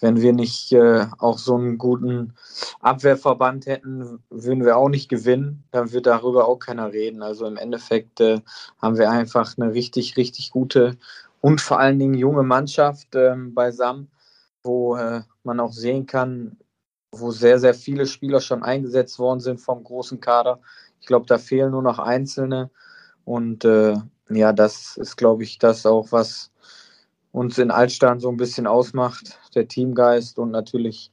wenn 0.00 0.20
wir 0.20 0.32
nicht 0.32 0.72
äh, 0.72 1.06
auch 1.18 1.38
so 1.38 1.56
einen 1.56 1.78
guten 1.78 2.34
Abwehrverband 2.80 3.66
hätten, 3.66 4.20
würden 4.30 4.64
wir 4.64 4.76
auch 4.76 4.88
nicht 4.88 5.08
gewinnen. 5.08 5.64
Dann 5.70 5.92
wird 5.92 6.06
darüber 6.06 6.48
auch 6.48 6.58
keiner 6.58 6.92
reden. 6.92 7.22
Also 7.22 7.46
im 7.46 7.56
Endeffekt 7.56 8.20
äh, 8.20 8.40
haben 8.80 8.96
wir 8.96 9.10
einfach 9.10 9.56
eine 9.58 9.72
richtig, 9.72 10.16
richtig 10.16 10.50
gute 10.50 10.96
und 11.40 11.60
vor 11.60 11.78
allen 11.78 11.98
Dingen 11.98 12.14
junge 12.14 12.42
Mannschaft 12.42 13.14
äh, 13.14 13.34
beisammen, 13.36 14.10
wo 14.62 14.96
äh, 14.96 15.22
man 15.42 15.60
auch 15.60 15.72
sehen 15.72 16.06
kann, 16.06 16.58
wo 17.12 17.30
sehr, 17.30 17.58
sehr 17.58 17.74
viele 17.74 18.06
Spieler 18.06 18.40
schon 18.40 18.62
eingesetzt 18.62 19.18
worden 19.18 19.40
sind 19.40 19.60
vom 19.60 19.82
großen 19.82 20.20
Kader. 20.20 20.60
Ich 21.00 21.06
glaube, 21.06 21.26
da 21.26 21.38
fehlen 21.38 21.72
nur 21.72 21.82
noch 21.82 21.98
Einzelne. 21.98 22.70
Und 23.24 23.64
äh, 23.64 23.96
ja, 24.28 24.52
das 24.52 24.96
ist, 24.96 25.16
glaube 25.16 25.42
ich, 25.42 25.58
das 25.58 25.86
auch, 25.86 26.12
was 26.12 26.49
uns 27.32 27.58
in 27.58 27.70
Altstein 27.70 28.20
so 28.20 28.28
ein 28.28 28.36
bisschen 28.36 28.66
ausmacht, 28.66 29.38
der 29.54 29.68
Teamgeist 29.68 30.38
und 30.38 30.50
natürlich, 30.50 31.10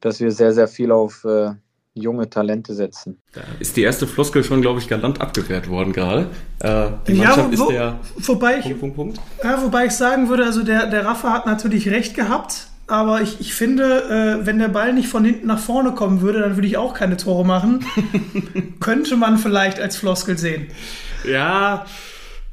dass 0.00 0.20
wir 0.20 0.30
sehr, 0.30 0.52
sehr 0.52 0.68
viel 0.68 0.92
auf 0.92 1.24
äh, 1.24 1.52
junge 1.94 2.28
Talente 2.28 2.74
setzen. 2.74 3.18
Da 3.32 3.40
ist 3.58 3.76
die 3.76 3.82
erste 3.82 4.06
Floskel 4.06 4.44
schon, 4.44 4.60
glaube 4.60 4.80
ich, 4.80 4.88
galant 4.88 5.20
abgewehrt 5.20 5.68
worden 5.68 5.92
gerade. 5.92 6.28
Äh, 6.60 6.88
die 7.08 7.14
Mannschaft 7.14 7.52
ja, 7.52 7.58
wo, 7.58 7.64
ist 7.64 7.70
der 7.70 8.00
wobei 8.16 8.58
ich, 8.58 8.78
Punkt, 8.78 8.96
Punkt, 8.96 9.20
Ja, 9.42 9.62
wobei 9.62 9.86
ich 9.86 9.92
sagen 9.92 10.28
würde, 10.28 10.44
also 10.44 10.62
der, 10.62 10.86
der 10.86 11.06
Rafa 11.06 11.32
hat 11.32 11.46
natürlich 11.46 11.88
recht 11.88 12.14
gehabt, 12.14 12.68
aber 12.86 13.22
ich, 13.22 13.40
ich 13.40 13.54
finde, 13.54 14.38
äh, 14.42 14.46
wenn 14.46 14.58
der 14.58 14.68
Ball 14.68 14.92
nicht 14.92 15.08
von 15.08 15.24
hinten 15.24 15.46
nach 15.46 15.58
vorne 15.58 15.92
kommen 15.92 16.20
würde, 16.20 16.40
dann 16.40 16.56
würde 16.56 16.68
ich 16.68 16.76
auch 16.76 16.92
keine 16.92 17.16
Tore 17.16 17.44
machen. 17.44 17.84
Könnte 18.80 19.16
man 19.16 19.38
vielleicht 19.38 19.80
als 19.80 19.96
Floskel 19.96 20.36
sehen. 20.36 20.68
Ja, 21.28 21.86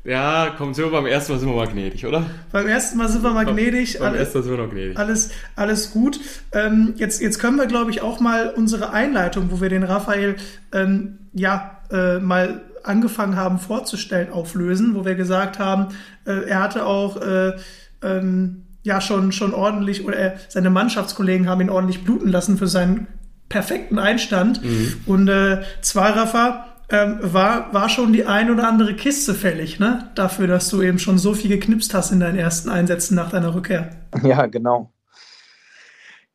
Ja, 0.05 0.53
komm, 0.57 0.73
sind 0.73 0.85
wir 0.85 0.91
beim 0.91 1.05
ersten 1.05 1.31
Mal 1.31 1.39
sind 1.39 1.47
wir 1.47 1.55
mal 1.55 1.67
gnädig, 1.67 2.05
oder? 2.05 2.25
Beim 2.51 2.67
ersten 2.67 2.97
Mal 2.97 3.07
sind 3.07 3.23
wir 3.23 3.31
mal 3.31 3.45
gnädig. 3.45 3.99
Beim, 3.99 4.11
beim 4.11 4.19
ersten 4.19 4.37
Mal 4.37 4.43
sind 4.43 4.57
wir 4.57 4.63
noch 4.63 4.71
gnädig. 4.71 4.97
Alles, 4.97 5.31
alles 5.55 5.91
gut. 5.91 6.19
Ähm, 6.51 6.93
jetzt, 6.97 7.21
jetzt 7.21 7.39
können 7.39 7.57
wir, 7.57 7.67
glaube 7.67 7.89
ich, 7.91 8.01
auch 8.01 8.19
mal 8.19 8.49
unsere 8.49 8.91
Einleitung, 8.91 9.49
wo 9.49 9.61
wir 9.61 9.69
den 9.69 9.83
Raphael 9.83 10.35
ähm, 10.73 11.19
ja 11.33 11.79
äh, 11.89 12.19
mal 12.19 12.63
angefangen 12.83 13.37
haben 13.37 13.59
vorzustellen, 13.59 14.29
auflösen, 14.29 14.93
wo 14.93 15.05
wir 15.05 15.15
gesagt 15.15 15.57
haben, 15.57 15.95
äh, 16.25 16.49
er 16.49 16.61
hatte 16.61 16.85
auch 16.85 17.21
äh, 17.21 17.53
ähm, 18.01 18.63
ja 18.83 18.99
schon, 18.99 19.31
schon 19.31 19.53
ordentlich, 19.53 20.05
oder 20.05 20.17
er, 20.17 20.35
seine 20.49 20.69
Mannschaftskollegen 20.69 21.47
haben 21.47 21.61
ihn 21.61 21.69
ordentlich 21.69 22.03
bluten 22.03 22.27
lassen 22.27 22.57
für 22.57 22.67
seinen 22.67 23.07
perfekten 23.47 23.99
Einstand. 23.99 24.61
Mhm. 24.61 24.95
Und 25.05 25.27
äh, 25.29 25.61
zwar, 25.81 26.15
Rafa, 26.17 26.72
ähm, 26.89 27.19
war, 27.21 27.73
war 27.73 27.89
schon 27.89 28.13
die 28.13 28.25
ein 28.25 28.51
oder 28.51 28.67
andere 28.67 28.95
Kiste 28.95 29.33
fällig, 29.33 29.79
ne? 29.79 30.11
Dafür, 30.15 30.47
dass 30.47 30.69
du 30.69 30.81
eben 30.81 30.99
schon 30.99 31.17
so 31.17 31.33
viel 31.33 31.49
geknipst 31.49 31.93
hast 31.93 32.11
in 32.11 32.19
deinen 32.19 32.37
ersten 32.37 32.69
Einsätzen 32.69 33.15
nach 33.15 33.31
deiner 33.31 33.53
Rückkehr. 33.55 33.89
Ja, 34.23 34.45
genau. 34.45 34.91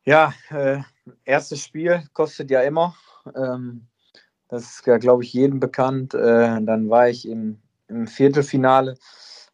Ja, 0.03 0.33
äh, 0.49 0.79
erstes 1.23 1.63
Spiel 1.63 2.03
kostet 2.13 2.51
ja 2.51 2.61
immer. 2.61 2.95
Ähm, 3.35 3.87
das 4.47 4.63
ist 4.63 4.87
ja, 4.87 4.97
glaube 4.97 5.23
ich, 5.23 5.33
jedem 5.33 5.59
bekannt. 5.59 6.13
Äh, 6.13 6.61
dann 6.61 6.89
war 6.89 7.07
ich 7.09 7.27
im, 7.27 7.61
im, 7.87 8.07
Viertelfinale, 8.07 8.95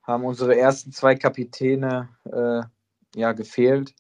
haben 0.04 0.24
unsere 0.24 0.58
ersten 0.58 0.92
zwei 0.92 1.16
Kapitäne 1.16 2.10
äh, 2.26 2.62
ja 3.16 3.34
gefehlt. 3.34 3.94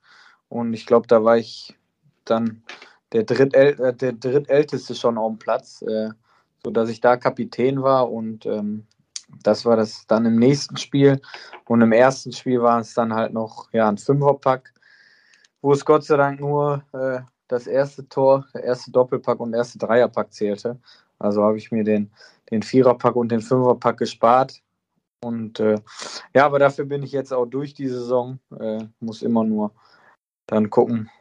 Und 0.47 0.73
ich 0.73 0.85
glaube, 0.85 1.07
da 1.07 1.23
war 1.23 1.37
ich 1.37 1.75
dann 2.23 2.63
der, 3.11 3.23
Drittäl 3.23 3.79
äh, 3.79 3.93
der 3.93 4.13
drittälteste 4.13 4.95
schon 4.95 5.17
auf 5.17 5.31
dem 5.31 5.39
Platz, 5.39 5.81
äh, 5.81 6.09
sodass 6.65 6.89
ich 6.89 6.99
da 6.99 7.15
Kapitän 7.15 7.83
war. 7.83 8.11
Und 8.11 8.47
ähm, 8.47 8.87
das 9.43 9.65
war 9.65 9.77
das 9.77 10.07
dann 10.07 10.25
im 10.25 10.37
nächsten 10.37 10.77
Spiel. 10.77 11.21
Und 11.65 11.81
im 11.81 11.91
ersten 11.91 12.31
Spiel 12.31 12.61
war 12.61 12.79
es 12.79 12.95
dann 12.95 13.13
halt 13.13 13.33
noch 13.33 13.71
ja, 13.71 13.87
ein 13.87 13.99
Fünferpack, 13.99 14.73
wo 15.61 15.71
es 15.71 15.85
Gott 15.85 16.03
sei 16.03 16.17
Dank 16.17 16.39
nur 16.39 16.83
äh, 16.91 17.19
das 17.47 17.67
erste 17.67 18.09
Tor, 18.09 18.47
der 18.55 18.63
erste 18.63 18.91
Doppelpack 18.91 19.39
und 19.39 19.51
der 19.51 19.59
erste 19.59 19.77
Dreierpack 19.77 20.33
zählte. 20.33 20.79
Also 21.19 21.43
habe 21.43 21.57
ich 21.57 21.71
mir 21.71 21.83
den, 21.83 22.11
den 22.49 22.63
Viererpack 22.63 23.15
und 23.15 23.31
den 23.31 23.41
Fünferpack 23.41 23.97
gespart. 23.99 24.63
Und 25.23 25.59
äh, 25.59 25.79
ja, 26.33 26.47
aber 26.47 26.57
dafür 26.57 26.85
bin 26.85 27.03
ich 27.03 27.11
jetzt 27.11 27.31
auch 27.31 27.45
durch 27.45 27.75
die 27.75 27.87
Saison. 27.87 28.39
Äh, 28.59 28.85
muss 28.99 29.21
immer 29.21 29.43
nur 29.43 29.71
dann 30.47 30.71
gucken, 30.71 31.11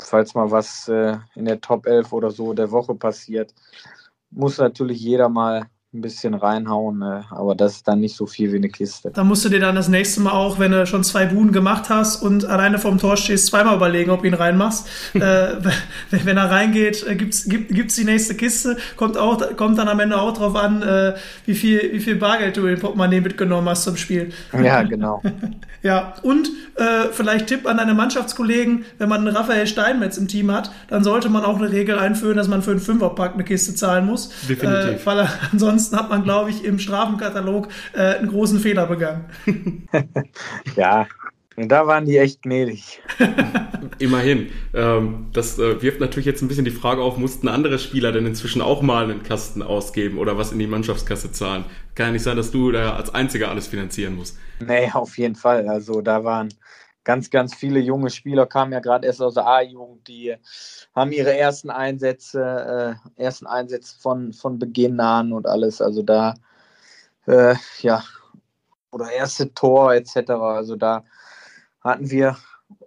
falls 0.00 0.34
mal 0.34 0.50
was 0.50 0.88
äh, 0.88 1.16
in 1.36 1.44
der 1.44 1.60
Top 1.60 1.86
11 1.86 2.12
oder 2.12 2.32
so 2.32 2.52
der 2.54 2.72
Woche 2.72 2.96
passiert. 2.96 3.54
Muss 4.32 4.58
natürlich 4.58 5.00
jeder 5.00 5.28
mal 5.28 5.68
ein 5.94 6.00
bisschen 6.00 6.32
reinhauen, 6.32 7.02
äh, 7.02 7.20
aber 7.30 7.54
das 7.54 7.76
ist 7.76 7.88
dann 7.88 8.00
nicht 8.00 8.16
so 8.16 8.24
viel 8.24 8.50
wie 8.52 8.56
eine 8.56 8.70
Kiste. 8.70 9.10
Da 9.12 9.24
musst 9.24 9.44
du 9.44 9.50
dir 9.50 9.60
dann 9.60 9.74
das 9.74 9.88
nächste 9.88 10.22
Mal 10.22 10.32
auch, 10.32 10.58
wenn 10.58 10.72
du 10.72 10.86
schon 10.86 11.04
zwei 11.04 11.26
Buden 11.26 11.52
gemacht 11.52 11.90
hast 11.90 12.22
und 12.22 12.46
alleine 12.46 12.78
vorm 12.78 12.96
Tor 12.96 13.18
stehst, 13.18 13.48
zweimal 13.48 13.76
überlegen, 13.76 14.10
ob 14.10 14.22
du 14.22 14.28
ihn 14.28 14.34
reinmachst. 14.34 14.88
äh, 15.14 15.20
wenn 16.10 16.36
er 16.38 16.50
reingeht, 16.50 17.06
äh, 17.06 17.14
gibt's, 17.14 17.44
gibt, 17.44 17.74
gibt's 17.74 17.96
die 17.96 18.04
nächste 18.04 18.34
Kiste, 18.34 18.78
kommt 18.96 19.18
auch, 19.18 19.54
kommt 19.56 19.76
dann 19.76 19.88
am 19.88 20.00
Ende 20.00 20.18
auch 20.18 20.32
drauf 20.32 20.56
an, 20.56 20.82
äh, 20.82 21.14
wie 21.44 21.54
viel, 21.54 21.92
wie 21.92 22.00
viel 22.00 22.16
Bargeld 22.16 22.56
du 22.56 22.66
in 22.66 22.80
Portemonnaie 22.80 23.20
mitgenommen 23.20 23.68
hast 23.68 23.84
zum 23.84 23.98
Spiel. 23.98 24.32
Ja, 24.62 24.82
genau. 24.84 25.22
ja, 25.82 26.14
und 26.22 26.48
äh, 26.76 27.08
vielleicht 27.12 27.48
Tipp 27.48 27.66
an 27.66 27.76
deine 27.76 27.92
Mannschaftskollegen, 27.92 28.86
wenn 28.96 29.10
man 29.10 29.26
einen 29.26 29.36
Raphael 29.36 29.66
Steinmetz 29.66 30.16
im 30.16 30.26
Team 30.26 30.52
hat, 30.52 30.70
dann 30.88 31.04
sollte 31.04 31.28
man 31.28 31.44
auch 31.44 31.58
eine 31.58 31.70
Regel 31.70 31.98
einführen, 31.98 32.38
dass 32.38 32.48
man 32.48 32.62
für 32.62 32.70
einen 32.70 32.80
Fünferpack 32.80 33.34
eine 33.34 33.44
Kiste 33.44 33.74
zahlen 33.74 34.06
muss. 34.06 34.30
Definitiv. 34.48 35.02
Äh, 35.02 35.06
weil 35.06 35.18
er 35.18 35.28
ansonsten 35.52 35.81
ansonsten 35.82 35.96
hat 35.96 36.10
man, 36.10 36.22
glaube 36.22 36.50
ich, 36.50 36.64
im 36.64 36.78
Strafenkatalog 36.78 37.68
äh, 37.94 38.16
einen 38.16 38.28
großen 38.28 38.60
Fehler 38.60 38.86
begangen. 38.86 39.24
ja, 40.76 41.06
da 41.56 41.86
waren 41.86 42.04
die 42.06 42.18
echt 42.18 42.42
gnädig. 42.42 43.02
Immerhin. 43.98 44.50
Ähm, 44.74 45.26
das 45.32 45.58
äh, 45.58 45.82
wirft 45.82 46.00
natürlich 46.00 46.26
jetzt 46.26 46.40
ein 46.40 46.48
bisschen 46.48 46.64
die 46.64 46.70
Frage 46.70 47.02
auf, 47.02 47.16
mussten 47.18 47.48
andere 47.48 47.80
Spieler 47.80 48.12
denn 48.12 48.26
inzwischen 48.26 48.62
auch 48.62 48.80
mal 48.80 49.04
einen 49.04 49.24
Kasten 49.24 49.60
ausgeben 49.60 50.18
oder 50.18 50.38
was 50.38 50.52
in 50.52 50.60
die 50.60 50.68
Mannschaftskasse 50.68 51.32
zahlen? 51.32 51.64
Kann 51.96 52.06
ja 52.06 52.12
nicht 52.12 52.22
sein, 52.22 52.36
dass 52.36 52.52
du 52.52 52.70
da 52.70 52.94
als 52.94 53.12
Einziger 53.12 53.50
alles 53.50 53.66
finanzieren 53.66 54.14
musst. 54.14 54.38
Nee, 54.64 54.88
auf 54.92 55.18
jeden 55.18 55.34
Fall. 55.34 55.68
Also 55.68 56.00
da 56.00 56.22
waren 56.22 56.54
ganz, 57.04 57.30
ganz 57.30 57.54
viele 57.54 57.80
junge 57.80 58.10
Spieler, 58.10 58.46
kamen 58.46 58.72
ja 58.72 58.80
gerade 58.80 59.06
erst 59.06 59.22
aus 59.22 59.34
der 59.34 59.46
A-Jugend, 59.46 60.06
die 60.08 60.36
haben 60.94 61.12
ihre 61.12 61.36
ersten 61.36 61.70
Einsätze, 61.70 62.98
äh, 63.16 63.22
ersten 63.22 63.46
Einsätze 63.46 63.96
von, 63.98 64.32
von 64.32 64.58
Beginn 64.58 65.00
an 65.00 65.32
und 65.32 65.46
alles. 65.46 65.80
Also 65.80 66.02
da, 66.02 66.34
äh, 67.26 67.54
ja, 67.80 68.02
oder 68.90 69.10
erste 69.10 69.52
Tor 69.52 69.94
etc. 69.94 70.30
Also 70.30 70.76
da 70.76 71.04
hatten 71.80 72.10
wir 72.10 72.36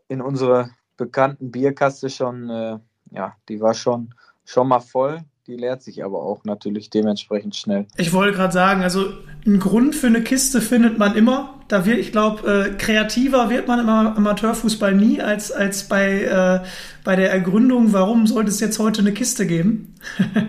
in 0.07 0.21
unserer 0.21 0.69
bekannten 0.97 1.51
Bierkaste 1.51 2.09
schon, 2.09 2.49
äh, 2.49 2.79
ja, 3.11 3.35
die 3.49 3.59
war 3.59 3.73
schon, 3.73 4.13
schon 4.45 4.67
mal 4.67 4.79
voll. 4.79 5.19
Die 5.47 5.57
leert 5.57 5.83
sich 5.83 6.03
aber 6.03 6.23
auch 6.23 6.43
natürlich 6.43 6.89
dementsprechend 6.89 7.55
schnell. 7.55 7.85
Ich 7.97 8.13
wollte 8.13 8.35
gerade 8.35 8.53
sagen, 8.53 8.81
also 8.81 9.13
einen 9.45 9.59
Grund 9.59 9.95
für 9.95 10.07
eine 10.07 10.23
Kiste 10.23 10.59
findet 10.59 10.97
man 10.97 11.15
immer. 11.15 11.54
Da 11.67 11.85
wird, 11.85 11.97
ich 11.97 12.11
glaube, 12.11 12.47
äh, 12.47 12.77
kreativer 12.77 13.49
wird 13.49 13.67
man 13.67 13.79
im 13.79 13.89
Amateurfußball 13.89 14.93
nie 14.93 15.19
als, 15.19 15.51
als 15.51 15.87
bei, 15.87 16.23
äh, 16.23 16.65
bei 17.03 17.15
der 17.15 17.31
Ergründung, 17.31 17.91
warum 17.91 18.27
sollte 18.27 18.49
es 18.49 18.59
jetzt 18.59 18.77
heute 18.77 19.01
eine 19.01 19.13
Kiste 19.13 19.47
geben. 19.47 19.95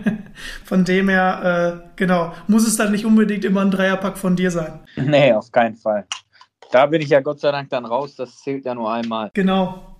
von 0.64 0.84
dem 0.84 1.08
her, 1.08 1.80
äh, 1.82 1.88
genau, 1.96 2.34
muss 2.48 2.66
es 2.66 2.76
dann 2.76 2.92
nicht 2.92 3.06
unbedingt 3.06 3.46
immer 3.46 3.62
ein 3.62 3.70
Dreierpack 3.70 4.18
von 4.18 4.36
dir 4.36 4.50
sein. 4.50 4.80
Nee, 4.96 5.32
auf 5.32 5.50
keinen 5.50 5.76
Fall. 5.76 6.06
Da 6.70 6.86
bin 6.86 7.00
ich 7.00 7.08
ja 7.08 7.20
Gott 7.20 7.40
sei 7.40 7.50
Dank 7.50 7.70
dann 7.70 7.86
raus, 7.86 8.16
das 8.16 8.42
zählt 8.42 8.66
ja 8.66 8.74
nur 8.74 8.92
einmal. 8.92 9.30
Genau. 9.32 9.96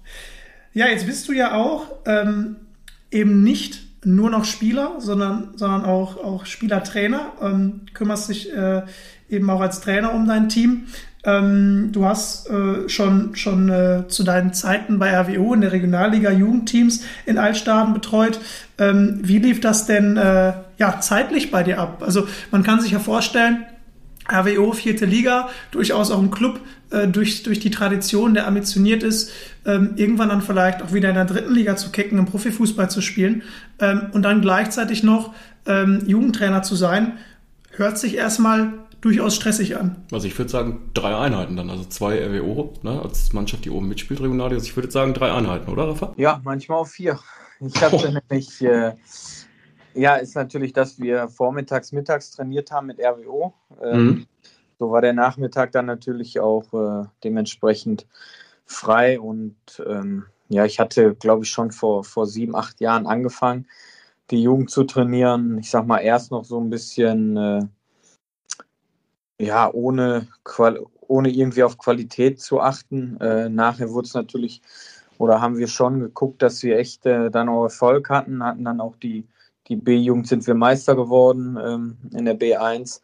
Ja, 0.75 0.88
jetzt 0.88 1.06
bist 1.06 1.26
du 1.28 1.32
ja 1.32 1.54
auch 1.54 1.87
ähm, 2.04 2.56
eben 3.11 3.42
nicht 3.42 3.87
nur 4.04 4.30
noch 4.30 4.44
Spieler, 4.44 4.96
sondern, 4.99 5.56
sondern 5.56 5.85
auch, 5.85 6.16
auch 6.23 6.46
Spielertrainer. 6.46 7.32
Ähm, 7.40 7.87
kümmerst 7.94 8.28
dich 8.28 8.52
äh, 8.52 8.82
eben 9.28 9.49
auch 9.50 9.61
als 9.61 9.80
Trainer 9.80 10.12
um 10.14 10.26
dein 10.26 10.49
Team. 10.49 10.85
Ähm, 11.25 11.90
du 11.92 12.04
hast 12.04 12.49
äh, 12.49 12.88
schon, 12.88 13.35
schon 13.35 13.68
äh, 13.68 14.04
zu 14.06 14.23
deinen 14.23 14.52
Zeiten 14.54 14.99
bei 14.99 15.11
RWO 15.11 15.54
in 15.54 15.61
der 15.61 15.73
Regionalliga 15.73 16.30
Jugendteams 16.30 17.02
in 17.26 17.37
Altstaden 17.37 17.92
betreut. 17.95 18.38
Ähm, 18.78 19.18
wie 19.23 19.38
lief 19.38 19.61
das 19.61 19.87
denn 19.87 20.16
äh, 20.16 20.52
ja, 20.78 21.00
zeitlich 21.00 21.50
bei 21.50 21.64
dir 21.64 21.80
ab? 21.80 22.02
Also 22.06 22.28
man 22.52 22.62
kann 22.62 22.80
sich 22.80 22.92
ja 22.92 23.00
vorstellen, 23.00 23.64
RWO, 24.33 24.73
vierte 24.73 25.04
Liga, 25.04 25.49
durchaus 25.71 26.11
auch 26.11 26.21
ein 26.21 26.30
Club, 26.30 26.61
äh, 26.90 27.09
durch, 27.09 27.42
durch 27.42 27.59
die 27.59 27.71
Tradition, 27.71 28.35
der 28.35 28.47
ambitioniert 28.47 29.02
ist, 29.02 29.33
ähm, 29.64 29.95
irgendwann 29.97 30.28
dann 30.28 30.42
vielleicht 30.42 30.83
auch 30.83 30.92
wieder 30.92 31.09
in 31.09 31.16
der 31.16 31.25
dritten 31.25 31.52
Liga 31.52 31.76
zu 31.76 31.90
kicken, 31.90 32.18
im 32.18 32.26
Profifußball 32.26 32.90
zu 32.90 33.00
spielen 33.00 33.42
ähm, 33.80 34.02
und 34.12 34.23
dann 34.23 34.40
gleichzeitig 34.40 35.02
noch 35.02 35.35
ähm, 35.66 36.02
Jugendtrainer 36.06 36.62
zu 36.62 36.76
sein, 36.76 37.12
hört 37.71 37.99
sich 37.99 38.16
erstmal 38.16 38.75
durchaus 39.00 39.35
stressig 39.37 39.76
an. 39.76 40.05
Also 40.12 40.26
ich 40.26 40.37
würde 40.38 40.50
sagen, 40.50 40.91
drei 40.95 41.17
Einheiten 41.17 41.57
dann, 41.57 41.71
also 41.71 41.85
zwei 41.85 42.19
RWO, 42.19 42.75
ne, 42.83 43.00
als 43.03 43.33
Mannschaft, 43.33 43.65
die 43.65 43.71
oben 43.71 43.88
mitspielt, 43.88 44.21
Regionalliga. 44.21 44.57
Also 44.57 44.67
ich 44.67 44.76
würde 44.76 44.91
sagen, 44.91 45.15
drei 45.15 45.33
Einheiten, 45.33 45.71
oder, 45.71 45.88
Rafa? 45.88 46.15
Ja, 46.17 46.41
manchmal 46.45 46.79
auch 46.79 46.87
vier. 46.87 47.19
Ich 47.61 47.83
habe 47.83 47.97
oh. 47.97 48.21
nämlich, 48.31 48.61
äh, 48.62 48.95
ja, 49.95 50.17
ist 50.17 50.35
natürlich, 50.35 50.73
dass 50.73 50.99
wir 50.99 51.29
vormittags, 51.29 51.93
mittags 51.93 52.31
trainiert 52.31 52.71
haben 52.71 52.87
mit 52.87 52.99
RWO. 53.00 53.55
Ähm, 53.83 54.05
mhm. 54.05 54.26
So 54.79 54.91
war 54.91 55.00
der 55.00 55.15
Nachmittag 55.15 55.73
dann 55.73 55.87
natürlich 55.87 56.38
auch 56.41 56.73
äh, 56.75 57.07
dementsprechend 57.25 58.07
frei 58.67 59.19
und 59.19 59.57
ähm, 59.87 60.26
ja, 60.49 60.65
ich 60.65 60.79
hatte, 60.79 61.15
glaube 61.15 61.45
ich, 61.45 61.50
schon 61.50 61.73
vor, 61.73 62.05
vor 62.05 62.26
sieben, 62.26 62.55
acht 62.55 62.81
Jahren 62.81 63.07
angefangen, 63.07 63.67
die 64.31 64.43
Jugend 64.43 64.71
zu 64.71 64.85
trainieren. 64.85 65.59
Ich 65.59 65.71
sag 65.71 65.87
mal, 65.87 65.99
erst 65.99 66.31
noch 66.31 66.45
so 66.45 66.61
ein 66.61 66.71
bisschen, 66.71 67.37
äh, 67.37 67.61
ja, 69.38 69.71
ohne, 69.73 70.28
ohne 71.09 71.31
irgendwie 71.31 71.62
auf 71.62 71.78
Qualität 71.78 72.40
zu 72.40 72.61
achten. 72.61 73.19
Äh, 73.21 73.49
nachher 73.49 73.90
wurde 73.90 74.07
es 74.07 74.14
natürlich, 74.14 74.62
oder 75.19 75.40
haben 75.40 75.59
wir 75.59 75.69
schon 75.69 76.00
geguckt, 76.00 76.43
dass 76.43 76.62
wir 76.62 76.78
echt 76.78 77.07
äh, 77.07 77.31
dann 77.31 77.49
auch 77.49 77.64
Erfolg 77.64 78.11
hatten, 78.11 78.43
hatten 78.43 78.64
dann 78.64 78.81
auch 78.81 78.97
die, 78.97 79.26
die 79.69 79.76
B-Jugend 79.76 80.28
sind 80.28 80.47
wir 80.47 80.55
Meister 80.55 80.95
geworden 80.95 81.59
ähm, 81.62 81.97
in 82.12 82.25
der 82.25 82.38
B1. 82.38 83.00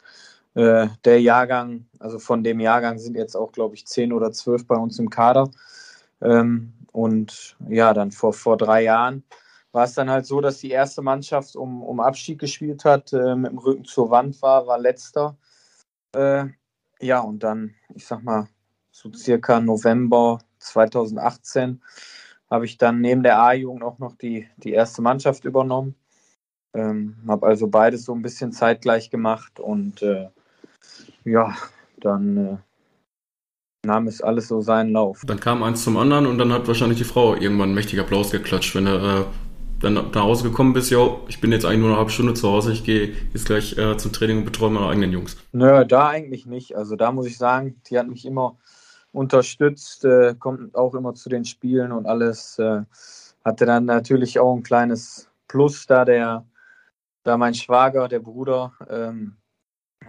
Äh, 0.55 0.87
der 1.03 1.21
Jahrgang, 1.21 1.85
also 1.99 2.19
von 2.19 2.43
dem 2.43 2.59
Jahrgang 2.59 2.99
sind 2.99 3.15
jetzt 3.15 3.35
auch, 3.35 3.51
glaube 3.51 3.75
ich, 3.75 3.85
zehn 3.87 4.13
oder 4.13 4.31
zwölf 4.31 4.65
bei 4.67 4.75
uns 4.75 4.99
im 4.99 5.09
Kader. 5.09 5.49
Ähm, 6.21 6.73
und 6.91 7.57
ja, 7.69 7.93
dann 7.93 8.11
vor, 8.11 8.33
vor 8.33 8.55
drei 8.57 8.83
Jahren 8.83 9.23
war 9.71 9.85
es 9.85 9.95
dann 9.95 10.09
halt 10.09 10.27
so, 10.27 10.39
dass 10.39 10.59
die 10.59 10.69
erste 10.69 11.01
Mannschaft 11.01 11.55
um, 11.55 11.81
um 11.83 11.99
Abstieg 11.99 12.39
gespielt 12.39 12.85
hat, 12.85 13.11
äh, 13.13 13.35
mit 13.35 13.51
dem 13.51 13.57
Rücken 13.57 13.85
zur 13.85 14.11
Wand 14.11 14.41
war, 14.41 14.67
war 14.67 14.77
letzter. 14.77 15.35
Äh, 16.13 16.45
ja, 16.99 17.19
und 17.19 17.43
dann, 17.43 17.75
ich 17.95 18.05
sag 18.05 18.23
mal, 18.23 18.47
so 18.91 19.11
circa 19.13 19.59
November 19.59 20.39
2018 20.59 21.81
habe 22.49 22.65
ich 22.65 22.77
dann 22.77 23.01
neben 23.01 23.23
der 23.23 23.39
A-Jugend 23.39 23.83
auch 23.83 23.99
noch 23.99 24.15
die, 24.15 24.47
die 24.57 24.71
erste 24.71 25.01
Mannschaft 25.01 25.43
übernommen. 25.45 25.95
Ähm, 26.75 27.17
habe 27.27 27.47
also 27.47 27.67
beides 27.67 28.05
so 28.05 28.13
ein 28.13 28.21
bisschen 28.21 28.51
zeitgleich 28.51 29.09
gemacht 29.09 29.59
und 29.59 30.01
äh, 30.01 30.29
ja, 31.23 31.55
dann 31.97 32.37
äh, 32.37 32.57
nahm 33.85 34.07
es 34.07 34.21
alles 34.21 34.47
so 34.47 34.61
seinen 34.61 34.91
Lauf. 34.91 35.21
Dann 35.25 35.39
kam 35.39 35.61
eins 35.63 35.83
zum 35.83 35.97
anderen 35.97 36.25
und 36.25 36.37
dann 36.37 36.51
hat 36.51 36.67
wahrscheinlich 36.67 36.97
die 36.97 37.03
Frau 37.03 37.35
irgendwann 37.35 37.69
einen 37.69 37.75
mächtigen 37.75 38.03
Applaus 38.03 38.31
geklatscht, 38.31 38.75
wenn 38.75 38.87
er 38.87 39.21
äh, 39.21 39.25
dann 39.83 39.93
nach 39.93 40.23
Hause 40.23 40.43
gekommen 40.43 40.73
bist, 40.73 40.89
ja, 40.89 41.17
ich 41.27 41.41
bin 41.41 41.51
jetzt 41.51 41.65
eigentlich 41.65 41.79
nur 41.79 41.89
eine 41.89 41.97
halbe 41.97 42.11
Stunde 42.11 42.33
zu 42.33 42.49
Hause, 42.49 42.71
ich 42.71 42.83
gehe 42.83 43.13
jetzt 43.33 43.45
gleich 43.45 43.77
äh, 43.77 43.97
zum 43.97 44.13
Training 44.13 44.39
und 44.39 44.45
betreue 44.45 44.71
meine 44.71 44.87
eigenen 44.87 45.11
Jungs. 45.11 45.37
Nö, 45.51 45.85
da 45.85 46.07
eigentlich 46.07 46.45
nicht. 46.45 46.75
Also 46.75 46.95
da 46.95 47.11
muss 47.11 47.27
ich 47.27 47.37
sagen, 47.37 47.81
die 47.89 47.99
hat 47.99 48.07
mich 48.07 48.25
immer 48.25 48.57
unterstützt, 49.11 50.05
äh, 50.05 50.35
kommt 50.39 50.75
auch 50.75 50.95
immer 50.95 51.13
zu 51.13 51.29
den 51.29 51.45
Spielen 51.45 51.91
und 51.91 52.05
alles. 52.05 52.57
Äh, 52.59 52.81
hatte 53.45 53.65
dann 53.65 53.85
natürlich 53.85 54.39
auch 54.39 54.55
ein 54.55 54.63
kleines 54.63 55.29
Plus, 55.47 55.85
da 55.85 56.05
der, 56.05 56.45
da 57.23 57.37
mein 57.37 57.53
Schwager, 57.53 58.07
der 58.07 58.19
Bruder, 58.19 58.73
ähm, 58.89 59.35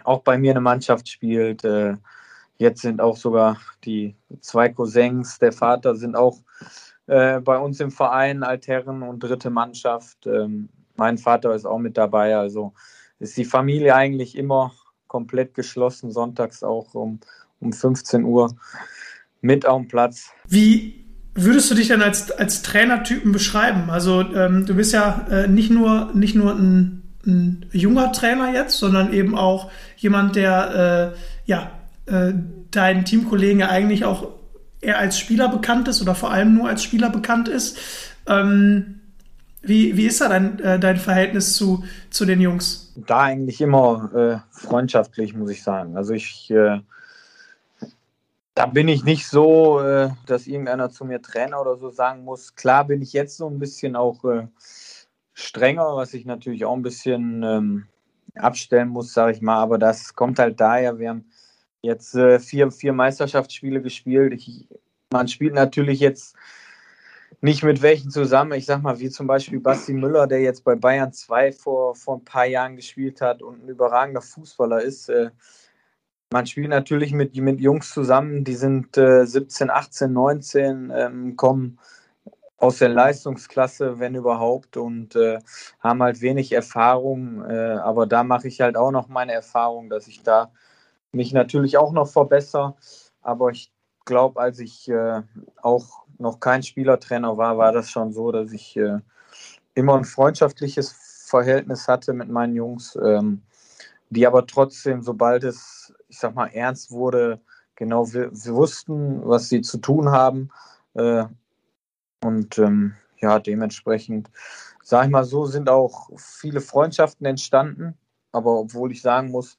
auch 0.05 0.23
bei 0.23 0.39
mir 0.39 0.53
eine 0.53 0.61
Mannschaft 0.61 1.09
spielt. 1.09 1.65
Äh, 1.65 1.97
jetzt 2.59 2.83
sind 2.83 3.01
auch 3.01 3.17
sogar 3.17 3.59
die 3.85 4.17
zwei 4.41 4.69
Cousins, 4.69 5.39
der 5.39 5.53
Vater 5.53 5.97
sind 5.97 6.17
auch 6.17 6.39
äh, 7.07 7.41
bei 7.41 7.59
uns 7.59 7.81
im 7.81 7.91
Verein, 7.91 8.43
Altherren 8.43 9.03
und 9.03 9.21
dritte 9.21 9.51
Mannschaft. 9.51 10.27
Ähm, 10.27 10.69
mein 10.97 11.19
Vater 11.19 11.55
ist 11.55 11.67
auch 11.67 11.79
mit 11.79 11.97
dabei. 11.97 12.37
Also 12.37 12.73
ist 13.19 13.37
die 13.37 13.45
Familie 13.45 13.95
eigentlich 13.95 14.37
immer 14.37 14.73
komplett 15.07 15.55
geschlossen, 15.55 16.11
sonntags 16.11 16.63
auch 16.63 16.95
um, 16.95 17.21
um 17.61 17.73
15 17.73 18.25
Uhr 18.25 18.57
mit 19.41 19.67
auf 19.67 19.81
dem 19.81 19.89
Platz. 19.89 20.31
Wie 20.49 21.05
würdest 21.35 21.71
du 21.71 21.75
dich 21.75 21.89
denn 21.89 22.03
als, 22.03 22.31
als 22.31 22.63
Trainertypen 22.63 23.33
beschreiben? 23.33 23.91
Also 23.91 24.21
ähm, 24.21 24.67
du 24.67 24.75
bist 24.75 24.93
ja 24.93 25.27
äh, 25.31 25.49
nicht 25.49 25.71
nur, 25.71 26.11
nicht 26.15 26.35
nur 26.35 26.55
ein, 26.55 27.03
ein, 27.27 27.67
junger 27.73 28.13
Trainer 28.13 28.53
jetzt, 28.53 28.79
sondern 28.79 29.13
eben 29.13 29.37
auch 29.37 29.71
jemand, 29.97 30.37
der 30.37 31.15
äh, 31.15 31.19
ja, 31.45 31.71
äh, 32.07 32.33
deinen 32.71 33.05
Teamkollegen 33.05 33.61
ja 33.61 33.69
eigentlich 33.69 34.05
auch 34.05 34.29
eher 34.85 34.99
als 34.99 35.19
Spieler 35.19 35.49
bekannt 35.49 35.89
ist 35.89 36.03
oder 36.03 36.15
vor 36.15 36.31
allem 36.31 36.55
nur 36.55 36.69
als 36.69 36.83
Spieler 36.83 37.11
bekannt 37.11 37.49
ist. 37.49 37.79
Ähm, 38.27 39.01
wie, 39.63 39.97
wie 39.97 40.07
ist 40.07 40.21
da 40.21 40.29
dein, 40.29 40.59
äh, 40.61 40.79
dein 40.79 40.99
Verhältnis 40.99 41.55
zu, 41.55 41.85
zu 42.11 42.25
den 42.25 42.41
Jungs? 42.41 42.93
Da 42.97 43.23
eigentlich 43.23 43.61
immer 43.61 44.11
äh, 44.15 44.39
freundschaftlich, 44.51 45.35
muss 45.35 45.51
ich 45.51 45.63
sagen. 45.63 45.97
Also 45.97 46.13
ich, 46.13 46.51
äh, 46.51 46.81
da 48.55 48.67
bin 48.67 48.89
ich 48.89 49.05
nicht 49.05 49.27
so, 49.27 49.81
äh, 49.81 50.11
dass 50.27 50.47
irgendeiner 50.47 50.91
zu 50.91 51.05
mir 51.05 51.23
Trainer 51.23 51.61
oder 51.61 51.77
so 51.77 51.91
sagen 51.91 52.25
muss. 52.25 52.55
Klar 52.55 52.87
bin 52.87 53.01
ich 53.01 53.13
jetzt 53.13 53.37
so 53.39 53.49
ein 53.49 53.59
bisschen 53.59 53.97
auch 53.97 54.25
äh, 54.25 54.47
strenger, 55.33 55.97
was 55.97 56.13
ich 56.15 56.27
natürlich 56.27 56.65
auch 56.65 56.75
ein 56.77 56.83
bisschen 56.83 57.43
ähm, 57.43 57.87
abstellen 58.35 58.89
muss, 58.89 59.15
sage 59.15 59.33
ich 59.33 59.41
mal. 59.41 59.61
Aber 59.61 59.79
das 59.79 60.15
kommt 60.15 60.39
halt 60.39 60.61
daher, 60.61 60.99
wir 60.99 61.09
haben 61.09 61.25
jetzt 61.85 62.15
äh, 62.15 62.41
vier, 62.41 62.71
vier 62.71 62.93
Meisterschaftsspiele 62.93 63.83
gespielt. 63.83 64.33
Ich, 64.33 64.67
man 65.11 65.29
spielt 65.29 65.55
natürlich 65.55 66.01
jetzt 66.01 66.35
nicht 67.41 67.63
mit 67.63 67.83
welchen 67.83 68.11
zusammen. 68.11 68.53
Ich 68.53 68.67
sag 68.67 68.83
mal, 68.83 68.99
wie 69.01 69.11
zum 69.11 69.27
Beispiel 69.27 69.61
Basti 69.61 69.93
Müller, 69.93 70.27
der 70.27 70.41
jetzt 70.41 70.65
bei 70.65 70.75
Bayern 70.77 71.13
2 71.13 71.53
vor, 71.53 71.95
vor 71.95 72.17
ein 72.17 72.25
paar 72.25 72.47
Jahren 72.47 72.77
gespielt 72.77 73.21
hat 73.21 73.43
und 73.43 73.65
ein 73.65 73.69
überragender 73.69 74.23
Fußballer 74.23 74.83
ist. 74.83 75.09
Äh, 75.09 75.31
man 76.33 76.47
spielt 76.47 76.71
natürlich 76.71 77.13
mit, 77.13 77.37
mit 77.37 77.61
Jungs 77.61 77.93
zusammen, 77.93 78.45
die 78.45 78.55
sind 78.55 78.97
äh, 78.97 79.27
17, 79.27 79.71
18, 79.71 80.13
19, 80.13 80.93
ähm, 80.95 81.37
kommen 81.37 81.79
aus 82.57 82.79
der 82.79 82.89
Leistungsklasse, 82.89 83.99
wenn 83.99 84.15
überhaupt, 84.15 84.77
und 84.77 85.15
äh, 85.17 85.39
haben 85.81 86.03
halt 86.03 86.23
wenig 86.23 86.53
Erfahrung. 86.53 87.45
Äh, 87.45 87.75
aber 87.75 88.07
da 88.07 88.25
mache 88.25 88.49
ich 88.49 88.61
halt 88.63 88.77
auch 88.77 88.91
noch 88.91 89.09
meine 89.09 89.33
Erfahrung, 89.33 89.91
dass 89.91 90.09
ich 90.09 90.23
da 90.23 90.51
mich 91.15 91.33
natürlich 91.33 91.77
auch 91.79 91.93
noch 91.93 92.09
verbessere. 92.09 92.75
Aber 93.23 93.51
ich 93.51 93.73
glaube, 94.05 94.41
als 94.41 94.59
ich 94.59 94.89
äh, 94.89 95.23
auch 95.63 96.05
noch 96.19 96.41
kein 96.41 96.63
Spielertrainer 96.63 97.37
war, 97.37 97.59
war 97.59 97.73
das 97.73 97.91
schon 97.91 98.13
so, 98.13 98.31
dass 98.33 98.53
ich 98.53 98.77
äh, 98.77 98.99
immer 99.75 99.97
ein 99.97 100.05
freundschaftliches 100.05 101.25
Verhältnis 101.27 101.89
hatte 101.89 102.13
mit 102.13 102.29
meinen 102.29 102.55
Jungs, 102.55 102.97
ähm, 103.03 103.43
die 104.11 104.27
aber 104.27 104.47
trotzdem, 104.47 105.03
sobald 105.03 105.45
es, 105.45 105.93
ich 106.09 106.19
sag 106.19 106.35
mal, 106.35 106.47
ernst 106.47 106.91
wurde, 106.91 107.41
genau 107.77 108.07
wussten, 108.07 109.27
was 109.27 109.49
sie 109.49 109.63
zu 109.63 109.79
tun 109.79 110.11
haben. 110.11 110.51
Äh, 110.95 111.25
und 112.23 112.59
ähm, 112.59 112.95
ja, 113.19 113.39
dementsprechend, 113.39 114.31
sag 114.83 115.07
ich 115.07 115.11
mal 115.11 115.25
so, 115.25 115.47
sind 115.47 115.69
auch 115.69 116.11
viele 116.17 116.61
Freundschaften 116.61 117.27
entstanden. 117.27 117.97
Aber 118.33 118.59
obwohl 118.59 118.93
ich 118.93 119.03
sagen 119.03 119.31
muss, 119.31 119.57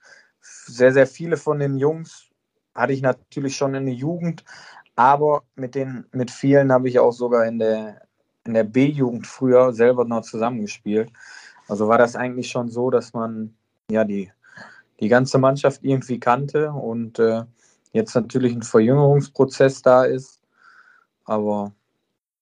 sehr, 0.66 0.94
sehr 0.94 1.08
viele 1.08 1.38
von 1.38 1.60
den 1.60 1.78
Jungs 1.78 2.30
hatte 2.74 2.94
ich 2.94 3.02
natürlich 3.02 3.56
schon 3.56 3.76
in 3.76 3.86
der 3.86 3.96
Jugend, 3.96 4.44
aber 4.96 5.44
mit, 5.56 5.76
den, 5.76 6.06
mit 6.12 6.32
vielen 6.32 6.72
habe 6.72 6.90
ich 6.90 7.00
auch 7.00 7.12
sogar 7.12 7.46
in 7.46 7.60
der, 7.60 8.02
in 8.46 8.54
der 8.54 8.64
B-Jugend 8.64 9.28
früher 9.28 9.74
selber 9.74 10.06
noch 10.06 10.22
zusammengespielt. 10.22 11.12
Also 11.68 11.88
war 11.88 11.98
das 11.98 12.16
eigentlich 12.16 12.50
schon 12.50 12.70
so, 12.70 12.90
dass 12.90 13.14
man 13.14 13.56
ja 13.90 14.04
die, 14.04 14.32
die 15.00 15.08
ganze 15.08 15.38
Mannschaft 15.38 15.84
irgendwie 15.84 16.20
kannte 16.20 16.72
und 16.72 17.20
äh, 17.20 17.44
jetzt 17.92 18.14
natürlich 18.16 18.54
ein 18.54 18.64
Verjüngerungsprozess 18.64 19.82
da 19.82 20.04
ist. 20.04 20.42
Aber 21.26 21.72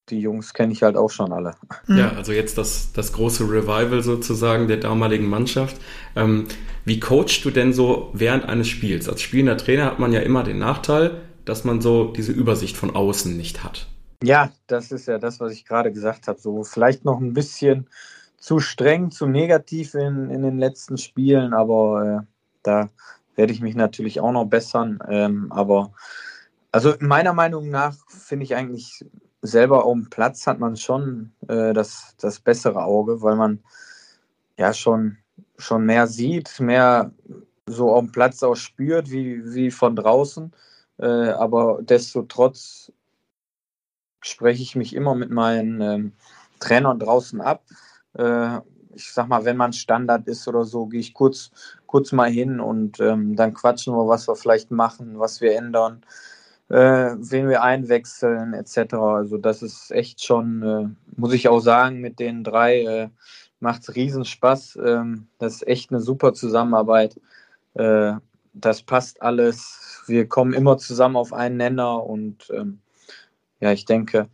die 0.09 0.19
Jungs 0.19 0.53
kenne 0.53 0.73
ich 0.73 0.83
halt 0.83 0.97
auch 0.97 1.09
schon 1.09 1.31
alle. 1.31 1.55
Mhm. 1.87 1.97
Ja, 1.97 2.11
also 2.13 2.31
jetzt 2.31 2.57
das, 2.57 2.91
das 2.93 3.13
große 3.13 3.43
Revival 3.43 4.03
sozusagen 4.03 4.67
der 4.67 4.77
damaligen 4.77 5.27
Mannschaft. 5.27 5.77
Ähm, 6.15 6.47
wie 6.85 6.99
coachst 6.99 7.43
du 7.45 7.51
denn 7.51 7.73
so 7.73 8.09
während 8.13 8.45
eines 8.45 8.67
Spiels? 8.67 9.07
Als 9.07 9.21
spielender 9.21 9.57
Trainer 9.57 9.85
hat 9.85 9.99
man 9.99 10.11
ja 10.11 10.19
immer 10.19 10.43
den 10.43 10.59
Nachteil, 10.59 11.21
dass 11.45 11.63
man 11.63 11.81
so 11.81 12.11
diese 12.11 12.31
Übersicht 12.31 12.75
von 12.75 12.95
außen 12.95 13.35
nicht 13.35 13.63
hat. 13.63 13.87
Ja, 14.23 14.51
das 14.67 14.91
ist 14.91 15.07
ja 15.07 15.17
das, 15.17 15.39
was 15.39 15.53
ich 15.53 15.65
gerade 15.65 15.91
gesagt 15.91 16.27
habe. 16.27 16.39
So 16.39 16.63
vielleicht 16.63 17.05
noch 17.05 17.19
ein 17.19 17.33
bisschen 17.33 17.89
zu 18.37 18.59
streng, 18.59 19.11
zu 19.11 19.25
negativ 19.25 19.93
in, 19.93 20.29
in 20.29 20.41
den 20.41 20.57
letzten 20.57 20.97
Spielen, 20.97 21.53
aber 21.53 22.23
äh, 22.23 22.25
da 22.61 22.89
werde 23.35 23.53
ich 23.53 23.61
mich 23.61 23.75
natürlich 23.75 24.19
auch 24.19 24.31
noch 24.31 24.45
bessern. 24.45 24.99
Ähm, 25.09 25.47
aber 25.51 25.93
also 26.71 26.93
meiner 26.99 27.33
Meinung 27.33 27.69
nach 27.69 27.95
finde 28.07 28.43
ich 28.43 28.55
eigentlich 28.55 29.05
selber 29.43 29.85
auf 29.85 29.93
dem 29.93 30.09
Platz 30.09 30.47
hat 30.47 30.59
man 30.59 30.75
schon 30.77 31.33
äh, 31.47 31.73
das, 31.73 32.15
das 32.19 32.39
bessere 32.39 32.83
Auge, 32.83 33.21
weil 33.21 33.35
man 33.35 33.59
ja 34.57 34.73
schon, 34.73 35.17
schon 35.57 35.85
mehr 35.85 36.07
sieht, 36.07 36.59
mehr 36.59 37.11
so 37.67 37.91
auf 37.91 37.99
dem 37.99 38.11
Platz 38.11 38.41
auch 38.41 38.55
spürt, 38.55 39.11
wie, 39.11 39.53
wie 39.53 39.69
von 39.69 39.95
draußen. 39.95 40.51
Äh, 40.97 41.05
aber 41.05 41.79
desto 41.81 42.23
trotz 42.23 42.91
spreche 44.21 44.63
ich 44.63 44.75
mich 44.75 44.95
immer 44.95 45.13
mit 45.13 45.29
meinen 45.29 45.81
ähm, 45.81 46.13
Trainern 46.59 46.99
draußen 46.99 47.41
ab. 47.41 47.65
Äh, 48.13 48.59
ich 48.95 49.11
sag 49.11 49.27
mal, 49.27 49.43
wenn 49.43 49.57
man 49.57 49.73
Standard 49.73 50.27
ist 50.27 50.47
oder 50.47 50.63
so, 50.63 50.85
gehe 50.85 50.99
ich 50.99 51.13
kurz, 51.13 51.51
kurz 51.87 52.11
mal 52.13 52.29
hin 52.29 52.59
und 52.59 52.99
ähm, 53.01 53.35
dann 53.35 53.53
quatschen 53.53 53.93
wir, 53.93 54.07
was 54.07 54.27
wir 54.27 54.35
vielleicht 54.35 54.71
machen, 54.71 55.19
was 55.19 55.41
wir 55.41 55.55
ändern 55.55 56.05
äh, 56.73 57.15
wen 57.19 57.49
wir 57.49 57.61
einwechseln 57.61 58.55
etc. 58.55 58.95
Also 58.95 59.37
das 59.37 59.61
ist 59.61 59.91
echt 59.91 60.23
schon, 60.23 60.63
äh, 60.63 60.89
muss 61.15 61.31
ich 61.33 61.47
auch 61.47 61.59
sagen, 61.59 62.01
mit 62.01 62.19
den 62.19 62.43
drei 62.43 62.81
äh, 62.81 63.09
macht 63.59 63.83
es 63.83 63.95
riesen 63.95 64.25
Spaß. 64.25 64.79
Ähm, 64.83 65.27
das 65.37 65.55
ist 65.57 65.67
echt 65.67 65.91
eine 65.91 66.01
super 66.01 66.33
Zusammenarbeit. 66.33 67.21
Äh, 67.75 68.13
das 68.53 68.81
passt 68.81 69.21
alles. 69.21 70.01
Wir 70.07 70.27
kommen 70.27 70.53
immer 70.53 70.79
zusammen 70.79 71.15
auf 71.15 71.31
einen 71.31 71.57
Nenner 71.57 72.03
und 72.03 72.49
ähm, 72.51 72.79
ja, 73.59 73.71
ich 73.71 73.85
denke, 73.85 74.29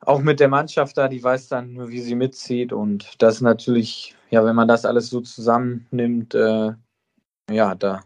auch 0.00 0.22
mit 0.22 0.40
der 0.40 0.48
Mannschaft 0.48 0.96
da, 0.96 1.06
die 1.08 1.22
weiß 1.22 1.48
dann, 1.48 1.88
wie 1.90 2.00
sie 2.00 2.14
mitzieht 2.14 2.72
und 2.72 3.22
das 3.22 3.42
natürlich, 3.42 4.16
ja, 4.30 4.42
wenn 4.44 4.56
man 4.56 4.68
das 4.68 4.86
alles 4.86 5.10
so 5.10 5.20
zusammennimmt, 5.20 6.34
äh, 6.34 6.72
ja, 7.50 7.74
da 7.74 8.00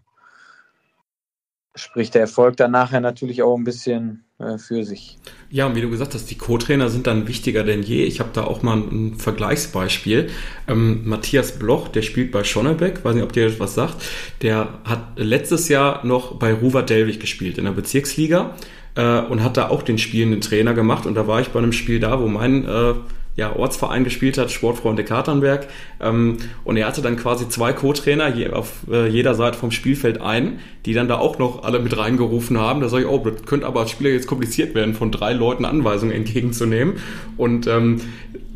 spricht 1.77 2.15
der 2.15 2.23
Erfolg 2.23 2.57
dann 2.57 2.73
nachher 2.73 3.01
natürlich 3.01 3.43
auch 3.43 3.57
ein 3.57 3.65
bisschen 3.65 4.25
äh, 4.39 4.59
für 4.59 4.85
sich. 4.85 5.19
Ja, 5.51 5.67
und 5.67 5.77
wie 5.77 5.81
du 5.81 5.89
gesagt 5.89 6.15
hast, 6.15 6.31
die 6.31 6.37
Co-Trainer 6.37 6.89
sind 6.89 7.07
dann 7.07 7.29
wichtiger 7.29 7.63
denn 7.63 7.83
je. 7.83 8.05
Ich 8.05 8.19
habe 8.21 8.31
da 8.33 8.45
auch 8.45 8.63
mal 8.63 8.77
ein, 8.77 9.15
Vergleichsbeispiel. 9.17 10.29
Ähm, 10.69 11.03
Matthias 11.05 11.53
Bloch, 11.53 11.89
der 11.89 12.03
spielt 12.03 12.33
bei 12.33 12.45
Schonnebeck, 12.45 13.05
weiß 13.05 13.15
nicht, 13.15 13.25
ob 13.25 13.33
dir 13.33 13.59
was 13.61 13.75
sagt. 13.75 13.97
Der 14.43 14.81
hat 14.85 15.01
letztes 15.17 15.69
Jahr 15.69 16.05
noch 16.05 16.39
bei 16.39 16.53
Ruwer 16.53 16.83
Delwig 16.83 17.21
gespielt 17.21 17.59
in 17.59 17.65
der 17.65 17.73
Bezirksliga 17.73 18.55
äh, 18.97 19.21
und 19.21 19.43
hat 19.43 19.57
da 19.57 19.69
auch 19.69 19.83
den 19.83 19.99
spielenden 19.99 20.41
Trainer 20.41 20.75
gemacht. 20.75 21.07
Und 21.07 21.15
da 21.15 21.27
war 21.27 21.41
ich 21.41 21.49
bei 21.49 21.59
einem 21.59 21.73
Spiel 21.73 22.01
da, 22.01 22.21
wo 22.21 22.27
mein 22.27 22.65
äh, 22.65 22.95
ja, 23.37 23.55
Ortsverein 23.55 24.05
gespielt 24.05 24.39
hat, 24.39 24.51
Sportfreunde 24.51 25.05
Katernberg. 25.05 25.69
Ähm, 26.01 26.39
und 26.65 26.77
er 26.77 26.87
hatte 26.87 27.03
dann 27.03 27.17
quasi 27.17 27.49
zwei 27.49 27.73
Co-Trainer 27.73 28.35
je, 28.35 28.51
auf 28.51 28.73
äh, 28.91 29.07
jeder 29.09 29.35
Seite 29.35 29.59
vom 29.59 29.71
Spielfeld 29.71 30.21
ein, 30.21 30.59
die 30.87 30.95
dann 30.95 31.07
da 31.07 31.19
auch 31.19 31.39
noch 31.39 31.63
alle 31.63 31.79
mit 31.79 31.97
reingerufen 31.97 32.59
haben. 32.59 32.81
Da 32.81 32.89
sage 32.89 33.05
ich, 33.05 33.09
oh, 33.09 33.19
das 33.19 33.45
könnte 33.45 33.67
aber 33.67 33.81
als 33.81 33.91
Spieler 33.91 34.11
jetzt 34.11 34.27
kompliziert 34.27 34.75
werden, 34.75 34.95
von 34.95 35.13
drei 35.13 35.33
Leuten 35.35 35.65
Anweisungen 35.65 36.15
entgegenzunehmen. 36.15 36.95
Und 37.37 37.67
ähm, 37.67 38.01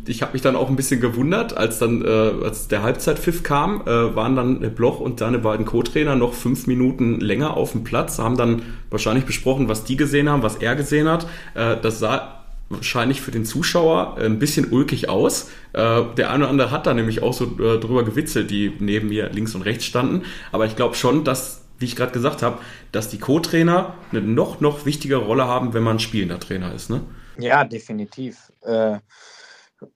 ich 0.07 0.23
habe 0.23 0.33
mich 0.33 0.43
dann 0.43 0.57
auch 0.57 0.71
ein 0.71 0.77
bisschen 0.77 1.01
gewundert, 1.01 1.57
als 1.57 1.79
dann, 1.79 2.03
äh, 2.03 2.09
als 2.09 2.69
der 2.69 2.83
Halbzeitpfiff 2.83 3.43
kam, 3.43 3.83
äh, 3.83 4.17
waren 4.17 4.35
dann 4.35 4.61
Bloch 4.75 4.99
und 4.99 5.19
seine 5.19 5.39
beiden 5.39 5.67
Co-Trainer 5.67 6.17
noch 6.17 6.33
fünf 6.33 6.67
Minuten 6.67 7.21
länger 7.21 7.57
auf 7.57 7.73
dem 7.73 7.85
Platz, 7.85 8.19
haben 8.19 8.37
dann 8.37 8.63
wahrscheinlich 8.89 9.27
besprochen, 9.27 9.69
was 9.69 9.85
die 9.85 9.97
gesehen 9.97 10.29
haben, 10.31 10.43
was 10.43 10.57
er 10.57 10.75
gesehen 10.75 11.09
hat. 11.09 11.27
Äh, 11.55 11.77
das 11.81 11.99
sah 11.99 12.40
wahrscheinlich 12.71 13.21
für 13.21 13.33
den 13.33 13.45
Zuschauer 13.45 14.17
ein 14.19 14.39
bisschen 14.39 14.73
ulkig 14.73 15.09
aus. 15.09 15.51
Äh, 15.73 16.03
der 16.17 16.31
eine 16.31 16.45
oder 16.45 16.51
andere 16.51 16.71
hat 16.71 16.87
da 16.87 16.95
nämlich 16.95 17.23
auch 17.23 17.35
so 17.35 17.45
äh, 17.45 17.79
drüber 17.79 18.05
gewitzelt, 18.05 18.51
die 18.51 18.73
neben 18.79 19.09
mir 19.09 19.29
links 19.31 19.55
und 19.55 19.63
rechts 19.63 19.85
standen. 19.85 20.25
Aber 20.53 20.67
ich 20.67 20.77
glaube 20.77 20.95
schon, 20.95 21.25
dass, 21.25 21.65
wie 21.79 21.85
ich 21.85 21.97
gerade 21.97 22.13
gesagt 22.13 22.43
habe, 22.43 22.59
dass 22.93 23.09
die 23.09 23.19
Co-Trainer 23.19 23.95
eine 24.13 24.23
noch, 24.23 24.61
noch 24.61 24.87
wichtigere 24.87 25.21
Rolle 25.21 25.47
haben, 25.47 25.75
wenn 25.75 25.83
man 25.83 25.99
spielender 25.99 26.39
Trainer 26.39 26.73
ist. 26.73 26.91
Ne? 26.91 27.03
Ja, 27.39 27.65
definitiv. 27.65 28.53
Äh, 28.63 28.99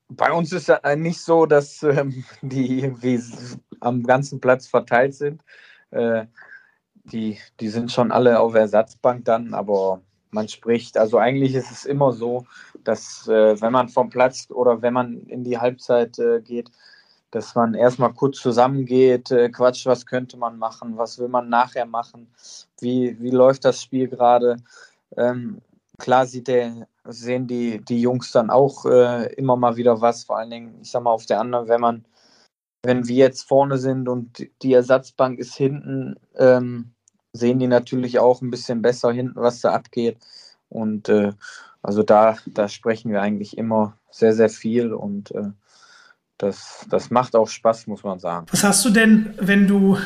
bei 0.09 0.33
uns 0.33 0.53
ist 0.53 0.69
es 0.69 0.97
nicht 0.97 1.21
so, 1.21 1.47
dass 1.47 1.83
ähm, 1.83 2.25
die 2.43 2.93
wie 3.01 3.21
am 3.81 4.03
ganzen 4.03 4.41
Platz 4.41 4.67
verteilt 4.67 5.15
sind. 5.15 5.43
Äh, 5.91 6.27
die, 7.05 7.39
die 7.61 7.69
sind 7.69 7.93
schon 7.93 8.11
alle 8.11 8.41
auf 8.41 8.55
Ersatzbank 8.55 9.27
dann, 9.27 9.55
aber 9.55 10.01
man 10.35 10.49
spricht. 10.49 10.99
Also 10.99 11.19
eigentlich 11.19 11.55
ist 11.55 11.71
es 11.71 11.85
immer 11.85 12.13
so, 12.13 12.45
dass 12.85 13.27
äh, 13.29 13.61
wenn 13.61 13.73
man 13.73 13.89
vom 13.89 14.11
Platz 14.11 14.49
oder 14.51 14.83
wenn 14.83 14.93
man 14.93 15.23
in 15.29 15.45
die 15.45 15.59
Halbzeit 15.59 16.19
äh, 16.19 16.41
geht, 16.43 16.71
dass 17.31 17.55
man 17.55 17.75
erstmal 17.75 18.13
kurz 18.13 18.39
zusammengeht, 18.39 19.31
äh, 19.31 19.49
quatscht, 19.49 19.87
was 19.87 20.07
könnte 20.07 20.37
man 20.37 20.59
machen, 20.59 20.97
was 20.97 21.19
will 21.19 21.29
man 21.29 21.49
nachher 21.49 21.87
machen, 21.87 22.29
wie, 22.81 23.21
wie 23.21 23.31
läuft 23.31 23.65
das 23.65 23.83
Spiel 23.83 24.09
gerade. 24.09 24.57
Ähm, 25.17 25.61
klar 25.99 26.27
sieht 26.27 26.49
der, 26.49 26.87
sehen 27.05 27.47
die, 27.47 27.85
die 27.85 28.01
Jungs 28.01 28.31
dann 28.33 28.51
auch 28.51 28.85
äh, 28.87 29.33
immer 29.35 29.57
mal 29.57 29.77
wieder 29.77 30.01
was, 30.01 30.25
vor 30.25 30.39
allen 30.39 30.51
Dingen, 30.51 30.79
ich 30.83 30.91
sag 30.91 31.03
mal, 31.03 31.11
auf 31.11 31.27
der 31.27 31.41
anderen, 31.41 31.69
wenn 31.69 31.81
man, 31.81 32.05
wenn 32.83 33.09
wir 33.09 33.17
jetzt 33.17 33.43
vorne 33.43 33.79
sind 33.79 34.09
und 34.09 34.47
die 34.63 34.73
Ersatzbank 34.73 35.39
ist 35.39 35.55
hinten, 35.57 36.17
ähm, 36.37 36.94
sehen 37.35 37.59
die 37.59 37.67
natürlich 37.67 38.19
auch 38.19 38.41
ein 38.41 38.51
bisschen 38.51 38.81
besser 38.81 39.13
hinten, 39.13 39.41
was 39.41 39.61
da 39.61 39.73
abgeht. 39.73 40.17
Und 40.71 41.09
äh, 41.11 41.33
also 41.83 42.03
da, 42.03 42.39
da 42.47 42.69
sprechen 42.69 43.13
wir 43.13 43.21
eigentlich 43.21 43.59
immer 43.59 43.99
sehr, 44.11 44.33
sehr 44.33 44.49
viel 44.49 44.95
und 44.95 45.33
äh, 45.33 45.51
das, 46.39 46.87
das 46.89 47.11
macht 47.11 47.37
auch 47.37 47.49
Spaß, 47.49 47.87
muss 47.87 48.03
man 48.03 48.19
sagen. 48.19 48.47
Was 48.51 48.65
hast 48.65 48.85
du 48.85 48.91
denn, 48.91 49.35
wenn 49.39 49.67
du 49.67 49.99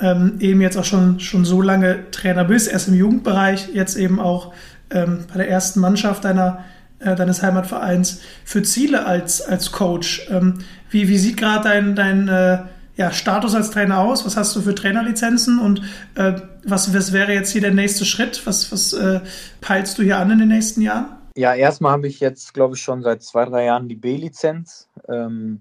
ähm, 0.00 0.36
eben 0.40 0.60
jetzt 0.60 0.76
auch 0.76 0.84
schon, 0.84 1.20
schon 1.20 1.44
so 1.44 1.62
lange 1.62 2.10
Trainer 2.10 2.44
bist, 2.44 2.70
erst 2.70 2.88
im 2.88 2.94
Jugendbereich, 2.94 3.68
jetzt 3.72 3.96
eben 3.96 4.20
auch 4.20 4.52
ähm, 4.90 5.24
bei 5.28 5.38
der 5.38 5.48
ersten 5.48 5.80
Mannschaft 5.80 6.24
deiner, 6.24 6.64
äh, 6.98 7.14
deines 7.14 7.42
Heimatvereins, 7.42 8.20
für 8.44 8.62
Ziele 8.62 9.06
als, 9.06 9.40
als 9.40 9.72
Coach? 9.72 10.28
Ähm, 10.30 10.60
wie, 10.90 11.08
wie 11.08 11.18
sieht 11.18 11.36
gerade 11.36 11.68
dein, 11.68 11.94
dein 11.94 12.28
äh, 12.28 12.58
ja, 12.96 13.12
Status 13.12 13.54
als 13.54 13.70
Trainer 13.70 13.98
aus? 13.98 14.24
Was 14.24 14.36
hast 14.36 14.56
du 14.56 14.62
für 14.62 14.74
Trainerlizenzen 14.74 15.58
und 15.58 15.82
äh, 16.14 16.40
was, 16.64 16.92
was 16.94 17.12
wäre 17.12 17.32
jetzt 17.32 17.50
hier 17.50 17.60
der 17.60 17.74
nächste 17.74 18.04
Schritt? 18.04 18.46
Was, 18.46 18.72
was 18.72 18.92
äh, 18.92 19.20
peilst 19.60 19.98
du 19.98 20.02
hier 20.02 20.18
an 20.18 20.30
in 20.30 20.38
den 20.38 20.48
nächsten 20.48 20.80
Jahren? 20.80 21.16
Ja, 21.36 21.54
erstmal 21.54 21.92
habe 21.92 22.08
ich 22.08 22.20
jetzt, 22.20 22.54
glaube 22.54 22.76
ich, 22.76 22.82
schon 22.82 23.02
seit 23.02 23.22
zwei, 23.22 23.44
drei 23.44 23.66
Jahren 23.66 23.88
die 23.88 23.96
B-Lizenz. 23.96 24.88
Ähm, 25.08 25.60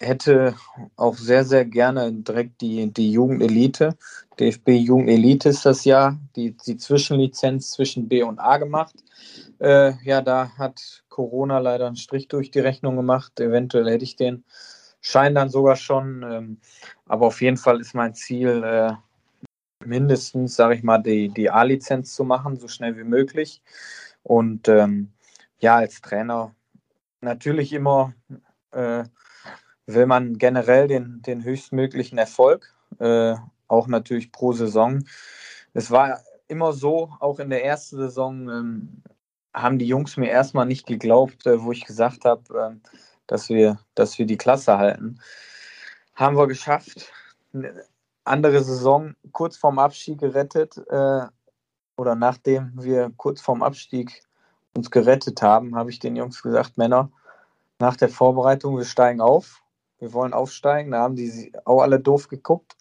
hätte 0.00 0.54
auch 0.96 1.16
sehr, 1.16 1.44
sehr 1.44 1.64
gerne 1.64 2.12
direkt 2.12 2.60
die, 2.62 2.92
die 2.92 3.12
Jugendelite. 3.12 3.96
DFB 4.38 4.70
Jugendelite 4.70 5.50
ist 5.50 5.66
das 5.66 5.84
Jahr, 5.84 6.18
die, 6.36 6.56
die 6.56 6.76
Zwischenlizenz 6.76 7.70
zwischen 7.72 8.08
B 8.08 8.22
und 8.22 8.38
A 8.38 8.56
gemacht. 8.56 8.94
Äh, 9.58 9.92
ja, 10.04 10.22
da 10.22 10.50
hat 10.56 11.04
Corona 11.08 11.58
leider 11.58 11.86
einen 11.86 11.96
Strich 11.96 12.28
durch 12.28 12.50
die 12.50 12.60
Rechnung 12.60 12.96
gemacht. 12.96 13.38
Eventuell 13.40 13.90
hätte 13.90 14.04
ich 14.04 14.16
den 14.16 14.44
Schein 15.06 15.36
dann 15.36 15.50
sogar 15.50 15.76
schon. 15.76 16.24
Ähm, 16.24 16.58
aber 17.06 17.26
auf 17.26 17.40
jeden 17.40 17.56
Fall 17.56 17.80
ist 17.80 17.94
mein 17.94 18.14
Ziel, 18.14 18.64
äh, 18.64 18.92
mindestens, 19.84 20.56
sage 20.56 20.74
ich 20.74 20.82
mal, 20.82 20.98
die, 20.98 21.28
die 21.28 21.48
A-Lizenz 21.48 22.14
zu 22.14 22.24
machen, 22.24 22.56
so 22.56 22.66
schnell 22.66 22.96
wie 22.96 23.04
möglich. 23.04 23.62
Und 24.24 24.66
ähm, 24.66 25.12
ja, 25.60 25.76
als 25.76 26.00
Trainer 26.00 26.54
natürlich 27.20 27.72
immer 27.72 28.14
äh, 28.72 29.04
will 29.86 30.06
man 30.06 30.38
generell 30.38 30.88
den, 30.88 31.22
den 31.22 31.44
höchstmöglichen 31.44 32.18
Erfolg, 32.18 32.74
äh, 32.98 33.36
auch 33.68 33.86
natürlich 33.86 34.32
pro 34.32 34.52
Saison. 34.52 35.04
Es 35.72 35.92
war 35.92 36.20
immer 36.48 36.72
so, 36.72 37.12
auch 37.20 37.38
in 37.38 37.50
der 37.50 37.64
ersten 37.64 37.96
Saison 37.98 38.48
ähm, 38.48 39.02
haben 39.54 39.78
die 39.78 39.86
Jungs 39.86 40.16
mir 40.16 40.30
erstmal 40.30 40.66
nicht 40.66 40.86
geglaubt, 40.86 41.46
äh, 41.46 41.62
wo 41.62 41.70
ich 41.70 41.84
gesagt 41.84 42.24
habe, 42.24 42.42
äh, 42.82 42.88
dass 43.26 43.48
wir, 43.48 43.78
dass 43.94 44.18
wir 44.18 44.26
die 44.26 44.36
Klasse 44.36 44.78
halten. 44.78 45.20
Haben 46.14 46.36
wir 46.36 46.46
geschafft. 46.46 47.12
Eine 47.52 47.84
andere 48.24 48.62
Saison 48.62 49.14
kurz 49.32 49.56
vorm 49.56 49.78
Abstieg 49.78 50.18
gerettet 50.18 50.76
äh, 50.88 51.26
oder 51.96 52.14
nachdem 52.14 52.72
wir 52.74 53.12
kurz 53.16 53.40
vorm 53.40 53.62
Abstieg 53.62 54.22
uns 54.76 54.90
gerettet 54.90 55.40
haben, 55.42 55.74
habe 55.76 55.90
ich 55.90 55.98
den 55.98 56.16
Jungs 56.16 56.42
gesagt, 56.42 56.76
Männer, 56.76 57.10
nach 57.78 57.96
der 57.96 58.08
Vorbereitung, 58.08 58.76
wir 58.76 58.84
steigen 58.84 59.20
auf, 59.20 59.62
wir 59.98 60.12
wollen 60.12 60.32
aufsteigen. 60.32 60.92
Da 60.92 61.00
haben 61.00 61.16
die 61.16 61.52
auch 61.64 61.82
alle 61.82 62.00
doof 62.00 62.28
geguckt. 62.28 62.76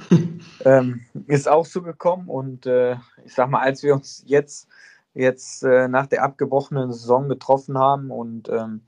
ähm, 0.64 1.00
ist 1.26 1.48
auch 1.48 1.66
so 1.66 1.82
gekommen 1.82 2.28
und 2.28 2.66
äh, 2.66 2.96
ich 3.24 3.34
sag 3.34 3.50
mal, 3.50 3.60
als 3.60 3.82
wir 3.82 3.94
uns 3.94 4.22
jetzt, 4.26 4.68
jetzt 5.14 5.62
äh, 5.62 5.88
nach 5.88 6.06
der 6.06 6.22
abgebrochenen 6.22 6.92
Saison 6.92 7.28
getroffen 7.28 7.78
haben 7.78 8.10
und 8.10 8.48
ähm, 8.48 8.82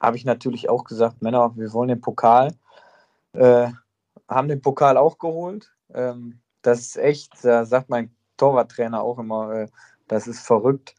habe 0.00 0.16
ich 0.16 0.24
natürlich 0.24 0.68
auch 0.68 0.84
gesagt, 0.84 1.22
Männer, 1.22 1.52
wir 1.56 1.72
wollen 1.72 1.88
den 1.88 2.00
Pokal. 2.00 2.54
Äh, 3.32 3.68
haben 4.28 4.48
den 4.48 4.60
Pokal 4.60 4.96
auch 4.96 5.18
geholt. 5.18 5.72
Ähm, 5.92 6.40
das 6.62 6.80
ist 6.80 6.96
echt, 6.98 7.32
da 7.42 7.64
sagt 7.64 7.88
mein 7.88 8.10
Torwarttrainer 8.36 9.02
auch 9.02 9.18
immer, 9.18 9.52
äh, 9.52 9.68
das 10.06 10.26
ist 10.26 10.40
verrückt. 10.40 10.94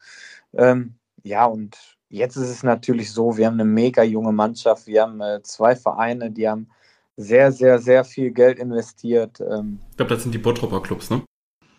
Ähm, 0.53 0.95
ja, 1.23 1.45
und 1.45 1.77
jetzt 2.09 2.35
ist 2.35 2.49
es 2.49 2.63
natürlich 2.63 3.11
so, 3.11 3.37
wir 3.37 3.47
haben 3.47 3.55
eine 3.55 3.65
mega 3.65 4.03
junge 4.03 4.31
Mannschaft, 4.31 4.87
wir 4.87 5.03
haben 5.03 5.21
äh, 5.21 5.41
zwei 5.43 5.75
Vereine, 5.75 6.31
die 6.31 6.47
haben 6.47 6.69
sehr, 7.17 7.51
sehr, 7.51 7.79
sehr 7.79 8.05
viel 8.05 8.31
Geld 8.31 8.59
investiert. 8.59 9.41
Ähm, 9.41 9.79
ich 9.91 9.97
glaube, 9.97 10.13
das 10.13 10.23
sind 10.23 10.33
die 10.33 10.37
Bottropper 10.39 10.81
Clubs, 10.81 11.09
ne? 11.09 11.23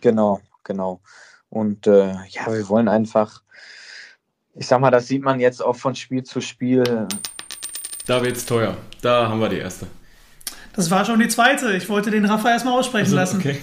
Genau, 0.00 0.40
genau. 0.64 1.00
Und 1.48 1.86
äh, 1.86 2.12
ja, 2.28 2.46
wir 2.46 2.68
wollen 2.68 2.88
einfach 2.88 3.42
ich 4.54 4.66
sag 4.66 4.80
mal, 4.80 4.90
das 4.90 5.06
sieht 5.06 5.22
man 5.22 5.40
jetzt 5.40 5.62
auch 5.62 5.76
von 5.76 5.94
Spiel 5.94 6.22
zu 6.22 6.40
Spiel. 6.40 7.08
Da 8.06 8.22
wird's 8.22 8.44
teuer. 8.46 8.76
Da 9.02 9.28
haben 9.28 9.40
wir 9.40 9.48
die 9.48 9.58
erste. 9.58 9.86
Das 10.74 10.90
war 10.90 11.04
schon 11.04 11.20
die 11.20 11.28
zweite. 11.28 11.72
Ich 11.76 11.88
wollte 11.88 12.10
den 12.10 12.24
Rafa 12.24 12.50
erstmal 12.50 12.78
aussprechen 12.78 13.16
also, 13.16 13.16
lassen. 13.16 13.38
Okay. 13.38 13.60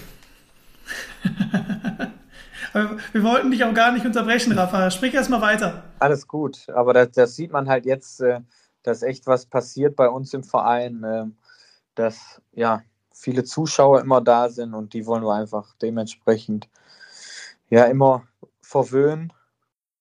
wir 3.14 3.24
wollten 3.24 3.52
dich 3.52 3.64
auch 3.64 3.74
gar 3.74 3.92
nicht 3.92 4.06
unterbrechen, 4.06 4.54
Rafa. 4.54 4.92
Sprich 4.92 5.14
erstmal 5.14 5.42
weiter. 5.42 5.84
Alles 6.00 6.28
gut, 6.28 6.68
aber 6.70 6.94
das, 6.94 7.12
das, 7.12 7.36
sieht 7.36 7.52
man 7.52 7.68
halt 7.68 7.86
jetzt, 7.86 8.22
äh, 8.22 8.42
dass 8.84 9.04
echt 9.04 9.28
was 9.28 9.46
passiert 9.46 9.96
bei 9.96 10.08
uns 10.10 10.34
im 10.34 10.44
Verein, 10.44 11.04
ähm, 11.06 11.36
dass 11.96 12.42
ja 12.54 12.84
viele 13.12 13.44
Zuschauer 13.44 14.02
immer 14.02 14.22
da 14.22 14.50
sind 14.50 14.74
und 14.74 14.94
die 14.94 15.06
wollen 15.06 15.24
wir 15.24 15.34
einfach 15.34 15.76
dementsprechend 15.82 16.70
ja 17.70 17.86
immer 17.86 18.24
verwöhnen. 18.62 19.34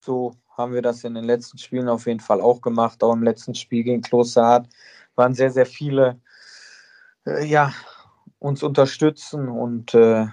So 0.00 0.34
haben 0.56 0.72
wir 0.72 0.82
das 0.82 1.04
in 1.04 1.14
den 1.14 1.24
letzten 1.24 1.58
Spielen 1.58 1.88
auf 1.88 2.06
jeden 2.06 2.20
Fall 2.20 2.40
auch 2.40 2.60
gemacht. 2.60 3.02
Auch 3.02 3.12
im 3.12 3.22
letzten 3.22 3.54
Spiel 3.54 3.84
gegen 3.84 4.02
Klosterhardt 4.02 4.68
waren 5.14 5.34
sehr, 5.34 5.50
sehr 5.50 5.66
viele, 5.66 6.20
äh, 7.26 7.44
ja, 7.44 7.72
uns 8.38 8.62
unterstützen 8.62 9.48
und 9.48 9.94
äh, 9.94 10.26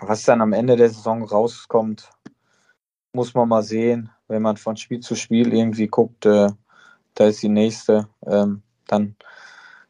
was 0.00 0.22
dann 0.24 0.40
am 0.40 0.52
Ende 0.52 0.76
der 0.76 0.90
Saison 0.90 1.24
rauskommt, 1.24 2.08
muss 3.12 3.34
man 3.34 3.48
mal 3.48 3.62
sehen. 3.62 4.10
Wenn 4.28 4.42
man 4.42 4.56
von 4.56 4.76
Spiel 4.76 5.00
zu 5.00 5.14
Spiel 5.16 5.52
irgendwie 5.52 5.88
guckt, 5.88 6.26
äh, 6.26 6.50
da 7.14 7.26
ist 7.26 7.42
die 7.42 7.48
nächste, 7.48 8.08
ähm, 8.26 8.62
dann 8.86 9.16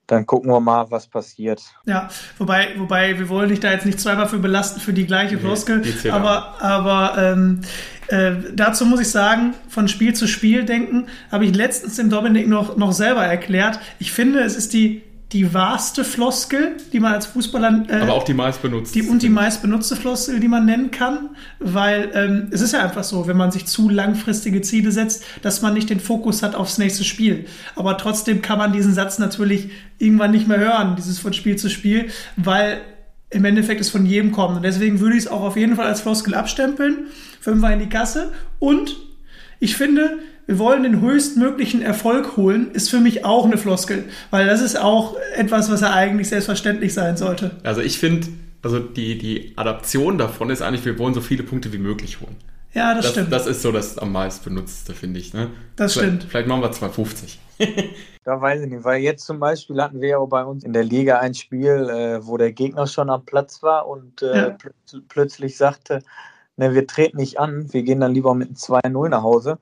dann 0.09 0.27
gucken 0.27 0.51
wir 0.51 0.59
mal, 0.59 0.91
was 0.91 1.07
passiert. 1.07 1.63
Ja, 1.87 2.09
wobei, 2.39 2.69
wobei 2.77 3.19
wir 3.19 3.29
wollen 3.29 3.51
dich 3.51 3.61
da 3.61 3.71
jetzt 3.71 3.87
nicht 3.87 4.01
zweimal 4.01 4.27
für 4.27 4.39
belasten 4.39 4.81
für 4.81 4.93
die 4.93 5.07
gleiche 5.07 5.39
Floskel, 5.39 5.79
nee, 5.81 6.11
aber, 6.11 6.61
aber 6.61 7.15
ähm, 7.19 7.61
äh, 8.09 8.33
dazu 8.55 8.87
muss 8.87 9.01
ich 9.01 9.11
sagen, 9.11 9.55
von 9.69 9.87
Spiel 9.87 10.15
zu 10.15 10.27
Spiel 10.27 10.65
denken, 10.65 11.07
habe 11.31 11.45
ich 11.45 11.55
letztens 11.55 11.97
dem 11.97 12.09
Dominik 12.09 12.49
noch, 12.49 12.77
noch 12.79 12.93
selber 12.93 13.25
erklärt. 13.25 13.79
Ich 13.99 14.11
finde, 14.11 14.41
es 14.41 14.57
ist 14.57 14.73
die 14.73 15.03
die 15.33 15.53
wahrste 15.53 16.05
Floskel, 16.05 16.77
die 16.93 17.01
man 17.01 17.13
als 17.13 17.27
Fußballer. 17.27 17.85
Äh, 17.89 18.01
Aber 18.01 18.15
auch 18.15 18.25
die 18.25 18.33
meist 18.33 18.63
benutzte. 18.63 18.99
Die, 18.99 19.09
und 19.09 19.23
die 19.23 19.29
meist 19.29 19.61
benutzte 19.61 19.95
Floskel, 19.95 20.41
die 20.41 20.49
man 20.49 20.65
nennen 20.65 20.91
kann. 20.91 21.31
Weil 21.59 22.11
ähm, 22.15 22.49
es 22.51 22.63
ist 22.63 22.73
ja 22.73 22.83
einfach 22.83 23.05
so, 23.05 23.27
wenn 23.27 23.37
man 23.37 23.51
sich 23.51 23.67
zu 23.67 23.91
langfristige 23.91 24.63
Ziele 24.63 24.91
setzt, 24.91 25.25
dass 25.43 25.61
man 25.61 25.75
nicht 25.75 25.91
den 25.91 26.01
Fokus 26.01 26.43
hat 26.43 26.55
aufs 26.55 26.79
nächste 26.79 27.05
Spiel. 27.05 27.45
Aber 27.77 27.99
trotzdem 27.99 28.41
kann 28.41 28.59
man 28.59 28.73
diesen 28.73 28.95
Satz 28.95 29.19
natürlich 29.19 29.69
irgendwann 29.99 30.31
nicht 30.31 30.49
mehr 30.49 30.59
hören, 30.59 30.97
dieses 30.97 31.19
von 31.19 31.35
Spiel 31.35 31.57
zu 31.57 31.69
Spiel, 31.69 32.09
weil 32.37 32.81
im 33.31 33.45
Endeffekt 33.45 33.83
es 33.83 33.91
von 33.91 34.07
jedem 34.07 34.33
kommt. 34.33 34.57
Und 34.57 34.63
deswegen 34.63 35.01
würde 35.01 35.17
ich 35.17 35.25
es 35.25 35.29
auch 35.31 35.43
auf 35.43 35.59
jeden 35.59 35.77
Fall 35.77 35.87
als 35.87 36.01
Floskel 36.01 36.35
abstempeln. 36.35 37.09
Fünfer 37.41 37.71
in 37.71 37.81
die 37.81 37.89
Kasse. 37.91 38.33
Und 38.59 38.97
ich 39.61 39.77
finde, 39.77 40.19
wir 40.49 40.59
wollen 40.59 40.83
den 40.83 41.03
höchstmöglichen 41.03 41.83
Erfolg 41.83 42.39
holen, 42.39 42.71
ist 42.73 42.89
für 42.89 43.01
mich 43.01 43.27
auch 43.27 43.45
eine 43.45 43.59
Floskel, 43.59 44.05
weil 44.31 44.47
das 44.47 44.63
ist 44.63 44.81
auch 44.81 45.15
etwas, 45.37 45.71
was 45.71 45.83
ja 45.83 45.93
eigentlich 45.93 46.31
selbstverständlich 46.31 46.95
sein 46.95 47.19
sollte. 47.19 47.51
Also 47.65 47.83
ich 47.83 47.99
finde, 47.99 48.29
also 48.63 48.79
die, 48.79 49.19
die 49.19 49.53
Adaption 49.57 50.17
davon 50.17 50.49
ist 50.49 50.63
eigentlich, 50.63 50.87
wir 50.87 50.99
wollen 50.99 51.13
so 51.13 51.21
viele 51.21 51.43
Punkte 51.43 51.71
wie 51.75 51.79
möglich 51.79 52.23
holen. 52.23 52.35
Ja, 52.73 52.95
das, 52.95 53.05
das 53.05 53.13
stimmt. 53.13 53.31
Das 53.31 53.47
ist 53.47 53.61
so 53.61 53.73
das 53.73 53.99
am 53.99 54.11
meisten 54.11 54.49
benutzte, 54.49 54.95
finde 54.95 55.21
ich. 55.21 55.35
Ne? 55.35 55.51
Das 55.77 55.93
vielleicht, 55.93 56.09
stimmt. 56.09 56.25
Vielleicht 56.31 56.49
machen 56.49 56.63
wir 56.63 56.73
250. 56.73 57.39
da 58.25 58.41
weiß 58.41 58.63
ich 58.63 58.71
nicht, 58.71 58.85
weil 58.85 59.03
jetzt 59.03 59.27
zum 59.27 59.41
Beispiel 59.41 59.83
hatten 59.83 60.01
wir 60.01 60.09
ja 60.09 60.19
auch 60.19 60.29
bei 60.29 60.45
uns 60.45 60.65
in 60.65 60.73
der 60.73 60.85
Liga 60.85 61.19
ein 61.19 61.35
Spiel, 61.35 61.91
äh, 61.91 62.27
wo 62.27 62.39
der 62.39 62.53
Gegner 62.53 62.87
schon 62.87 63.11
am 63.11 63.27
Platz 63.27 63.63
war 63.63 63.87
und 63.87 64.23
äh, 64.23 64.35
ja. 64.35 64.51
pl 64.51 64.73
plötzlich 65.11 65.59
sagte, 65.59 66.03
ne, 66.57 66.73
wir 66.73 66.87
treten 66.87 67.19
nicht 67.19 67.39
an, 67.39 67.71
wir 67.71 67.83
gehen 67.83 68.01
dann 68.01 68.15
lieber 68.15 68.35
mit 68.35 68.49
einem 68.49 68.57
2-0 68.57 69.09
nach 69.11 69.23
Hause. 69.23 69.59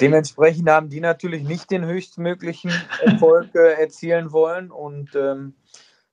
Dementsprechend 0.00 0.68
haben 0.68 0.88
die 0.88 1.00
natürlich 1.00 1.42
nicht 1.44 1.70
den 1.70 1.84
höchstmöglichen 1.84 2.70
Erfolg 3.02 3.54
äh, 3.54 3.80
erzielen 3.80 4.32
wollen 4.32 4.70
und 4.70 5.14
ähm, 5.14 5.54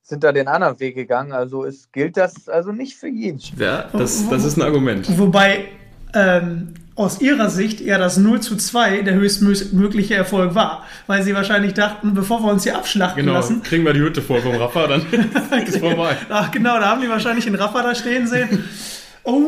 sind 0.02 0.24
da 0.24 0.32
den 0.32 0.48
anderen 0.48 0.80
Weg 0.80 0.94
gegangen. 0.94 1.32
Also 1.32 1.64
es 1.64 1.90
gilt 1.92 2.16
das 2.16 2.48
also 2.48 2.72
nicht 2.72 2.96
für 2.96 3.08
jeden. 3.08 3.40
Ja, 3.56 3.88
das, 3.92 4.28
das 4.28 4.44
ist 4.44 4.56
ein 4.56 4.62
Argument. 4.62 5.06
Wobei 5.18 5.66
ähm, 6.14 6.74
aus 6.96 7.20
ihrer 7.20 7.48
Sicht 7.48 7.80
eher 7.80 7.98
das 7.98 8.18
0 8.18 8.40
zu 8.40 8.56
2 8.56 9.02
der 9.02 9.14
höchstmögliche 9.14 10.14
Erfolg 10.14 10.54
war, 10.54 10.84
weil 11.06 11.22
sie 11.22 11.34
wahrscheinlich 11.34 11.72
dachten, 11.72 12.14
bevor 12.14 12.42
wir 12.42 12.50
uns 12.50 12.64
hier 12.64 12.76
abschlachten 12.76 13.24
genau, 13.24 13.34
lassen. 13.34 13.62
kriegen 13.62 13.84
wir 13.84 13.94
die 13.94 14.00
Hütte 14.00 14.20
voll 14.20 14.40
vom 14.40 14.56
Rafa, 14.56 14.86
dann 14.86 15.00
ist 15.64 15.74
es 15.74 15.76
vorbei. 15.78 16.16
Ach 16.28 16.50
genau, 16.50 16.78
da 16.78 16.90
haben 16.90 17.00
die 17.00 17.08
wahrscheinlich 17.08 17.44
den 17.44 17.54
Rafa 17.54 17.82
da 17.82 17.94
stehen 17.94 18.26
sehen. 18.26 18.64
Oh, 19.22 19.42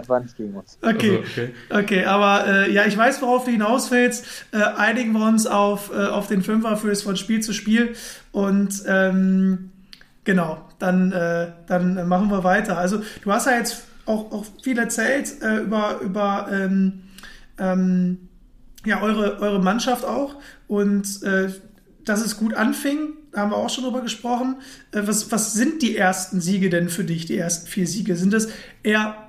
das 0.00 0.08
war 0.08 0.20
nicht 0.20 0.36
gegen 0.36 0.54
uns. 0.54 0.78
Okay, 0.82 1.18
also, 1.18 1.30
okay. 1.30 1.54
okay. 1.70 2.04
aber 2.04 2.46
äh, 2.46 2.72
ja, 2.72 2.86
ich 2.86 2.96
weiß, 2.96 3.22
worauf 3.22 3.44
du 3.44 3.50
hinaus 3.50 3.90
willst. 3.90 4.26
Äh, 4.52 4.58
einigen 4.58 5.12
wir 5.12 5.26
uns 5.26 5.46
auf, 5.46 5.90
äh, 5.92 6.06
auf 6.06 6.26
den 6.26 6.42
Fünfer 6.42 6.76
fürs 6.76 7.02
von 7.02 7.16
Spiel 7.16 7.40
zu 7.40 7.52
Spiel 7.52 7.94
und 8.32 8.82
ähm, 8.86 9.70
genau, 10.24 10.58
dann, 10.78 11.12
äh, 11.12 11.48
dann 11.66 12.08
machen 12.08 12.30
wir 12.30 12.44
weiter. 12.44 12.78
Also 12.78 13.02
du 13.22 13.32
hast 13.32 13.46
ja 13.46 13.56
jetzt 13.56 13.84
auch, 14.06 14.32
auch 14.32 14.44
viel 14.62 14.78
erzählt 14.78 15.42
äh, 15.42 15.58
über, 15.58 16.00
über 16.00 16.48
ähm, 16.52 17.02
ähm, 17.58 18.28
ja, 18.84 19.00
eure, 19.00 19.40
eure 19.40 19.60
Mannschaft 19.60 20.04
auch 20.04 20.36
und 20.68 21.22
äh, 21.22 21.48
dass 22.04 22.24
es 22.24 22.36
gut 22.36 22.54
anfing, 22.54 23.14
haben 23.34 23.50
wir 23.50 23.56
auch 23.56 23.70
schon 23.70 23.84
drüber 23.84 24.02
gesprochen. 24.02 24.56
was, 24.92 25.32
was 25.32 25.54
sind 25.54 25.82
die 25.82 25.96
ersten 25.96 26.40
Siege 26.40 26.70
denn 26.70 26.88
für 26.88 27.04
dich, 27.04 27.26
die 27.26 27.36
ersten 27.36 27.66
vier 27.66 27.86
Siege? 27.86 28.16
Sind 28.16 28.34
es 28.34 28.48
eher 28.82 29.23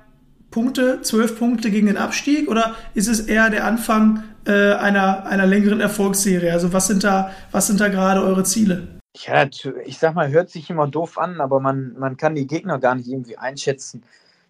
Punkte, 0.56 1.02
zwölf 1.02 1.38
Punkte 1.38 1.70
gegen 1.70 1.86
den 1.86 1.98
Abstieg 1.98 2.48
oder 2.48 2.76
ist 2.94 3.08
es 3.08 3.20
eher 3.20 3.50
der 3.50 3.66
Anfang 3.66 4.24
äh, 4.46 4.72
einer, 4.72 5.26
einer 5.26 5.44
längeren 5.44 5.82
Erfolgsserie? 5.82 6.50
Also 6.50 6.72
was 6.72 6.86
sind 6.86 7.04
da, 7.04 7.30
was 7.50 7.66
sind 7.66 7.78
da 7.78 7.88
gerade 7.88 8.22
eure 8.22 8.42
Ziele? 8.42 8.88
Ja, 9.14 9.46
ich 9.84 9.98
sag 9.98 10.14
mal, 10.14 10.30
hört 10.30 10.48
sich 10.48 10.70
immer 10.70 10.88
doof 10.88 11.18
an, 11.18 11.42
aber 11.42 11.60
man, 11.60 11.92
man 11.98 12.16
kann 12.16 12.34
die 12.34 12.46
Gegner 12.46 12.78
gar 12.78 12.94
nicht 12.94 13.06
irgendwie 13.06 13.36
einschätzen. 13.36 14.02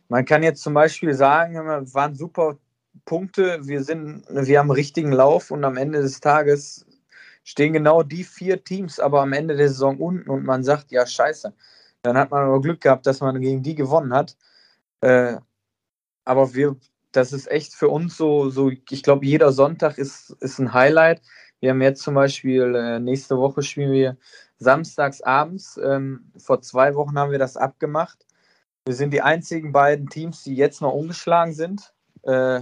Man 0.09 0.25
kann 0.25 0.45
jetzt 0.45 0.63
zum 0.63 0.75
Beispiel 0.75 1.13
sagen, 1.13 1.55
wir 1.55 1.93
waren 1.93 2.15
super 2.15 2.57
Punkte, 3.05 3.59
wir 3.67 3.83
sind, 3.83 4.23
wir 4.31 4.61
haben 4.61 4.71
einen 4.71 4.77
richtigen 4.77 5.11
Lauf 5.11 5.51
und 5.51 5.65
am 5.65 5.77
Ende 5.77 6.03
des 6.03 6.21
Tages 6.21 6.87
stehen 7.43 7.73
genau 7.73 8.05
die 8.05 8.23
vier 8.23 8.63
Teams 8.63 9.01
aber 9.01 9.23
am 9.23 9.33
Ende 9.33 9.57
der 9.57 9.71
Saison 9.71 9.99
unten 9.99 10.31
und 10.31 10.45
man 10.45 10.63
sagt, 10.63 10.93
ja, 10.93 11.05
scheiße. 11.05 11.53
Dann 12.03 12.17
hat 12.17 12.31
man 12.31 12.45
aber 12.45 12.61
Glück 12.61 12.81
gehabt, 12.81 13.07
dass 13.07 13.19
man 13.19 13.41
gegen 13.41 13.65
die 13.65 13.75
gewonnen 13.75 14.15
hat. 14.15 14.37
Äh, 15.01 15.39
aber 16.27 16.55
wir, 16.55 16.77
das 17.13 17.33
ist 17.33 17.51
echt 17.51 17.73
für 17.75 17.89
uns 17.89 18.17
so, 18.17 18.51
so 18.51 18.71
ich 18.71 19.03
glaube, 19.03 19.25
jeder 19.25 19.53
Sonntag 19.53 19.97
ist, 19.97 20.31
ist 20.41 20.59
ein 20.59 20.75
Highlight. 20.75 21.23
Wir 21.61 21.71
haben 21.71 21.81
jetzt 21.81 22.03
zum 22.03 22.15
Beispiel, 22.15 22.75
äh, 22.75 23.01
nächste 23.01 23.39
Woche 23.39 23.63
spielen 23.63 23.93
wir 23.93 24.19
samstags 24.59 25.23
abends. 25.23 25.81
Ähm, 25.83 26.31
vor 26.37 26.61
zwei 26.61 26.95
Wochen 26.95 27.19
haben 27.19 27.31
wir 27.31 27.39
das 27.39 27.57
abgemacht. 27.57 28.27
Wir 28.85 28.95
sind 28.95 29.13
die 29.13 29.23
einzigen 29.23 29.73
beiden 29.73 30.09
Teams, 30.09 30.43
die 30.43 30.55
jetzt 30.55 30.83
noch 30.83 30.93
umgeschlagen 30.93 31.55
sind. 31.55 31.95
Äh, 32.23 32.61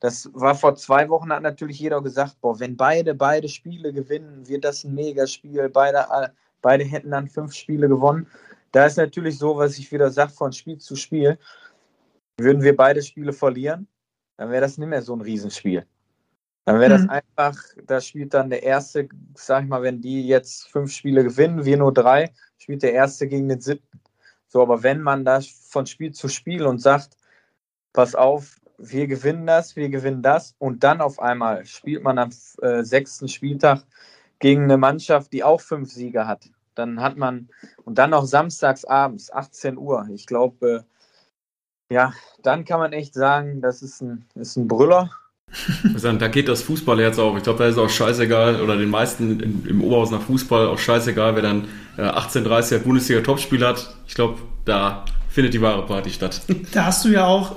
das 0.00 0.30
war 0.32 0.54
vor 0.54 0.76
zwei 0.76 1.08
Wochen, 1.10 1.30
hat 1.30 1.42
natürlich 1.42 1.78
jeder 1.78 2.00
gesagt, 2.00 2.40
boah, 2.40 2.58
wenn 2.58 2.76
beide, 2.76 3.14
beide 3.14 3.48
Spiele 3.48 3.92
gewinnen, 3.92 4.48
wird 4.48 4.64
das 4.64 4.84
ein 4.84 4.94
Megaspiel. 4.94 5.68
Beide, 5.68 6.06
äh, 6.10 6.28
beide 6.62 6.84
hätten 6.84 7.10
dann 7.10 7.28
fünf 7.28 7.52
Spiele 7.54 7.88
gewonnen. 7.88 8.26
Da 8.72 8.86
ist 8.86 8.96
natürlich 8.96 9.36
so, 9.36 9.56
was 9.56 9.78
ich 9.78 9.90
wieder 9.92 10.10
sage, 10.10 10.32
von 10.32 10.52
Spiel 10.52 10.78
zu 10.78 10.96
Spiel. 10.96 11.38
Würden 12.42 12.62
wir 12.62 12.76
beide 12.76 13.02
Spiele 13.02 13.32
verlieren, 13.32 13.88
dann 14.36 14.50
wäre 14.50 14.62
das 14.62 14.78
nicht 14.78 14.88
mehr 14.88 15.02
so 15.02 15.14
ein 15.14 15.20
Riesenspiel. 15.20 15.86
Dann 16.64 16.78
wäre 16.78 16.90
das 16.90 17.02
mhm. 17.02 17.10
einfach, 17.10 17.58
da 17.86 18.00
spielt 18.00 18.34
dann 18.34 18.50
der 18.50 18.62
Erste, 18.62 19.08
sag 19.34 19.64
ich 19.64 19.68
mal, 19.68 19.82
wenn 19.82 20.00
die 20.00 20.26
jetzt 20.26 20.68
fünf 20.68 20.92
Spiele 20.92 21.24
gewinnen, 21.24 21.64
wir 21.64 21.76
nur 21.76 21.92
drei, 21.92 22.32
spielt 22.58 22.82
der 22.82 22.92
Erste 22.92 23.26
gegen 23.28 23.48
den 23.48 23.60
Siebten. 23.60 24.00
So, 24.46 24.62
aber 24.62 24.82
wenn 24.82 25.00
man 25.00 25.24
das 25.24 25.46
von 25.46 25.86
Spiel 25.86 26.12
zu 26.12 26.28
Spiel 26.28 26.66
und 26.66 26.78
sagt, 26.80 27.16
pass 27.92 28.14
auf, 28.14 28.60
wir 28.78 29.06
gewinnen 29.06 29.46
das, 29.46 29.76
wir 29.76 29.88
gewinnen 29.88 30.22
das 30.22 30.54
und 30.58 30.82
dann 30.84 31.00
auf 31.00 31.20
einmal 31.20 31.66
spielt 31.66 32.02
man 32.02 32.18
am 32.18 32.30
äh, 32.62 32.82
sechsten 32.82 33.28
Spieltag 33.28 33.84
gegen 34.38 34.64
eine 34.64 34.76
Mannschaft, 34.76 35.32
die 35.32 35.44
auch 35.44 35.60
fünf 35.60 35.92
Siege 35.92 36.26
hat. 36.26 36.50
Dann 36.74 37.00
hat 37.00 37.16
man, 37.16 37.48
und 37.84 37.98
dann 37.98 38.10
noch 38.10 38.24
samstags 38.24 38.84
abends, 38.84 39.30
18 39.30 39.76
Uhr. 39.76 40.08
Ich 40.12 40.26
glaube, 40.26 40.84
ja, 41.90 42.12
dann 42.42 42.64
kann 42.64 42.78
man 42.78 42.92
echt 42.92 43.14
sagen, 43.14 43.60
das 43.60 43.82
ist 43.82 44.00
ein, 44.00 44.24
ist 44.34 44.56
ein 44.56 44.68
Brüller. 44.68 45.10
da 46.18 46.28
geht 46.28 46.48
das 46.48 46.62
Fußballherz 46.62 47.18
auf. 47.18 47.36
Ich 47.36 47.42
glaube, 47.42 47.58
da 47.58 47.66
ist 47.66 47.78
auch 47.78 47.90
scheißegal, 47.90 48.62
oder 48.62 48.76
den 48.76 48.88
meisten 48.88 49.40
im, 49.40 49.66
im 49.66 49.84
Oberhaus 49.84 50.10
nach 50.10 50.22
Fußball 50.22 50.68
auch 50.68 50.78
scheißegal, 50.78 51.34
wer 51.34 51.42
dann 51.42 51.68
äh, 51.96 52.02
1830er 52.02 52.78
Bundesliga-Topspiel 52.78 53.66
hat. 53.66 53.94
Ich 54.06 54.14
glaube, 54.14 54.38
da 54.64 55.04
findet 55.28 55.54
die 55.54 55.60
wahre 55.60 55.84
Party 55.86 56.10
statt. 56.10 56.42
Da 56.72 56.86
hast 56.86 57.04
du 57.04 57.08
ja 57.08 57.26
auch, 57.26 57.56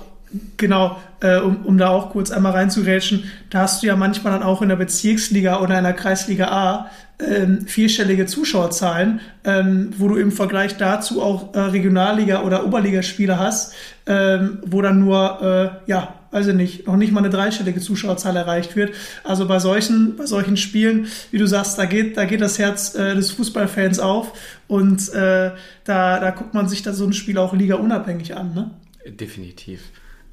genau, 0.58 0.98
äh, 1.22 1.38
um, 1.38 1.58
um 1.66 1.78
da 1.78 1.90
auch 1.90 2.12
kurz 2.12 2.32
einmal 2.32 2.54
reinzurätschen, 2.54 3.24
da 3.50 3.60
hast 3.60 3.84
du 3.84 3.88
ja 3.88 3.96
manchmal 3.96 4.34
dann 4.34 4.44
auch 4.44 4.62
in 4.62 4.70
der 4.70 4.76
Bezirksliga 4.76 5.60
oder 5.60 5.78
in 5.78 5.84
der 5.84 5.94
Kreisliga 5.94 6.48
A 6.48 6.90
ähm, 7.20 7.68
vierstellige 7.68 8.26
Zuschauerzahlen, 8.26 9.22
ähm, 9.44 9.92
wo 9.98 10.08
du 10.08 10.16
im 10.16 10.32
Vergleich 10.32 10.78
dazu 10.78 11.22
auch 11.22 11.54
äh, 11.54 11.60
Regionalliga- 11.60 12.44
oder 12.44 12.66
Oberligaspiele 12.66 13.38
hast, 13.38 13.74
ähm, 14.08 14.60
wo 14.66 14.82
dann 14.82 15.00
nur, 15.00 15.82
äh, 15.86 15.90
ja, 15.90 16.16
weiß 16.32 16.48
ich 16.48 16.56
nicht, 16.56 16.88
noch 16.88 16.98
nicht 16.98 17.12
mal 17.12 17.20
eine 17.20 17.30
dreistellige 17.30 17.80
Zuschauerzahl 17.80 18.36
erreicht 18.36 18.76
wird. 18.76 18.96
Also 19.24 19.48
bei 19.48 19.60
solchen, 19.60 20.16
bei 20.18 20.26
solchen 20.26 20.58
Spielen, 20.58 21.08
wie 21.32 21.38
du 21.38 21.46
sagst, 21.46 21.78
da 21.78 21.86
geht, 21.86 22.18
da 22.18 22.26
geht 22.26 22.42
das 22.42 22.58
Herz 22.58 22.96
äh, 22.96 23.16
des 23.16 23.32
Fußballfans 23.32 24.00
auf 24.00 24.34
und 24.68 25.14
äh, 25.14 25.52
da, 25.84 26.20
da 26.20 26.32
guckt 26.32 26.54
man 26.56 26.68
sich 26.68 26.82
da 26.82 26.94
so 26.94 27.06
ein 27.06 27.14
Spiel 27.14 27.38
auch 27.38 27.54
Liga 27.54 27.76
unabhängig 27.76 28.36
an, 28.36 28.54
ne? 28.54 28.72
Definitiv. 29.06 29.82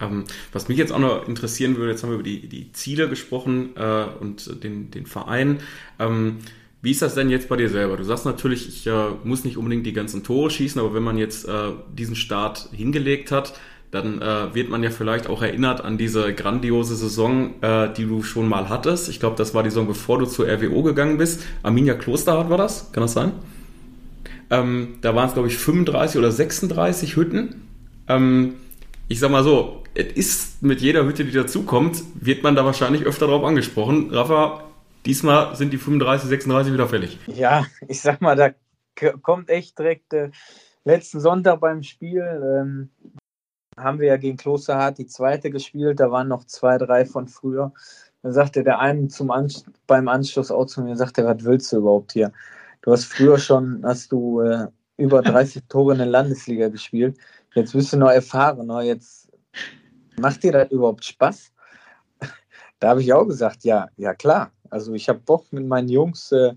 Ähm, 0.00 0.24
was 0.52 0.68
mich 0.68 0.78
jetzt 0.78 0.92
auch 0.92 0.98
noch 0.98 1.28
interessieren 1.28 1.76
würde, 1.76 1.92
jetzt 1.92 2.02
haben 2.02 2.10
wir 2.10 2.14
über 2.14 2.24
die, 2.24 2.48
die 2.48 2.72
Ziele 2.72 3.08
gesprochen 3.08 3.70
äh, 3.76 4.04
und 4.20 4.62
den, 4.62 4.90
den 4.90 5.06
Verein. 5.06 5.58
Ähm, 5.98 6.38
wie 6.82 6.92
ist 6.92 7.02
das 7.02 7.14
denn 7.14 7.28
jetzt 7.28 7.48
bei 7.48 7.56
dir 7.56 7.68
selber? 7.68 7.96
Du 7.96 8.04
sagst 8.04 8.24
natürlich, 8.24 8.66
ich 8.66 8.86
äh, 8.86 9.10
muss 9.24 9.44
nicht 9.44 9.58
unbedingt 9.58 9.84
die 9.84 9.92
ganzen 9.92 10.24
Tore 10.24 10.50
schießen, 10.50 10.80
aber 10.80 10.94
wenn 10.94 11.02
man 11.02 11.18
jetzt 11.18 11.46
äh, 11.46 11.72
diesen 11.92 12.16
Start 12.16 12.70
hingelegt 12.72 13.30
hat, 13.30 13.52
dann 13.90 14.22
äh, 14.22 14.54
wird 14.54 14.70
man 14.70 14.82
ja 14.82 14.90
vielleicht 14.90 15.26
auch 15.26 15.42
erinnert 15.42 15.84
an 15.84 15.98
diese 15.98 16.32
grandiose 16.32 16.94
Saison, 16.94 17.60
äh, 17.60 17.92
die 17.92 18.06
du 18.06 18.22
schon 18.22 18.48
mal 18.48 18.68
hattest. 18.68 19.08
Ich 19.08 19.20
glaube, 19.20 19.36
das 19.36 19.52
war 19.52 19.62
die 19.62 19.70
Saison, 19.70 19.88
bevor 19.88 20.18
du 20.18 20.26
zur 20.26 20.46
RWO 20.46 20.82
gegangen 20.82 21.18
bist. 21.18 21.42
Arminia 21.62 21.94
Klosterhardt 21.94 22.48
war 22.50 22.58
das, 22.58 22.92
kann 22.92 23.02
das 23.02 23.12
sein? 23.12 23.32
Ähm, 24.48 24.98
da 25.00 25.14
waren 25.14 25.28
es, 25.28 25.34
glaube 25.34 25.48
ich, 25.48 25.58
35 25.58 26.18
oder 26.18 26.30
36 26.30 27.16
Hütten. 27.16 27.62
Ähm, 28.08 28.54
ich 29.08 29.18
sag 29.18 29.30
mal 29.30 29.44
so, 29.44 29.79
es 29.94 30.12
ist 30.12 30.62
mit 30.62 30.80
jeder 30.80 31.04
Hütte, 31.04 31.24
die 31.24 31.32
dazukommt, 31.32 32.02
wird 32.14 32.42
man 32.42 32.54
da 32.54 32.64
wahrscheinlich 32.64 33.04
öfter 33.04 33.26
drauf 33.26 33.44
angesprochen. 33.44 34.10
Rafa, 34.10 34.64
Diesmal 35.06 35.56
sind 35.56 35.72
die 35.72 35.78
35, 35.78 36.28
36 36.28 36.72
wieder 36.72 36.88
fällig. 36.88 37.18
Ja, 37.26 37.64
ich 37.88 38.00
sag 38.00 38.20
mal, 38.20 38.36
da 38.36 38.50
kommt 39.22 39.48
echt 39.48 39.78
direkt 39.78 40.12
äh, 40.12 40.30
letzten 40.84 41.20
Sonntag 41.20 41.60
beim 41.60 41.82
Spiel. 41.82 42.20
Ähm, 42.22 42.90
haben 43.78 43.98
wir 43.98 44.08
ja 44.08 44.16
gegen 44.18 44.36
Klosterhardt 44.36 44.98
die 44.98 45.06
zweite 45.06 45.50
gespielt. 45.50 46.00
Da 46.00 46.10
waren 46.10 46.28
noch 46.28 46.44
zwei, 46.44 46.76
drei 46.76 47.06
von 47.06 47.28
früher. 47.28 47.72
Da 48.22 48.32
sagte 48.32 48.62
der 48.62 48.78
eine 48.78 49.08
zum 49.08 49.30
Anst 49.30 49.64
beim 49.86 50.08
Anschluss 50.08 50.50
auch 50.50 50.66
zu 50.66 50.82
mir, 50.82 50.96
sagte, 50.96 51.24
was 51.24 51.42
willst 51.44 51.72
du 51.72 51.78
überhaupt 51.78 52.12
hier? 52.12 52.32
du 52.82 52.92
hast 52.92 53.04
früher 53.04 53.38
schon, 53.38 53.82
hast 53.84 54.12
du 54.12 54.40
äh, 54.40 54.66
über 54.96 55.22
30 55.22 55.64
Tore 55.68 55.92
in 55.92 55.98
der 55.98 56.06
Landesliga 56.06 56.68
gespielt. 56.68 57.18
Jetzt 57.54 57.72
bist 57.72 57.92
du 57.92 57.96
noch 57.96 58.10
erfahrener. 58.10 58.82
Jetzt 58.82 59.19
macht 60.18 60.42
dir 60.42 60.52
das 60.52 60.70
überhaupt 60.70 61.04
Spaß? 61.04 61.52
Da 62.80 62.88
habe 62.88 63.02
ich 63.02 63.12
auch 63.12 63.26
gesagt, 63.26 63.64
ja, 63.64 63.88
ja 63.96 64.14
klar. 64.14 64.52
Also 64.70 64.94
ich 64.94 65.08
habe 65.08 65.18
Bock 65.18 65.52
mit 65.52 65.66
meinen 65.66 65.88
Jungs. 65.88 66.32
Äh, 66.32 66.54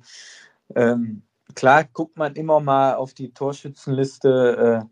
ähm, 0.75 1.23
klar 1.53 1.83
guckt 1.91 2.17
man 2.17 2.35
immer 2.35 2.59
mal 2.59 2.95
auf 2.95 3.13
die 3.13 3.33
Torschützenliste. 3.33 4.87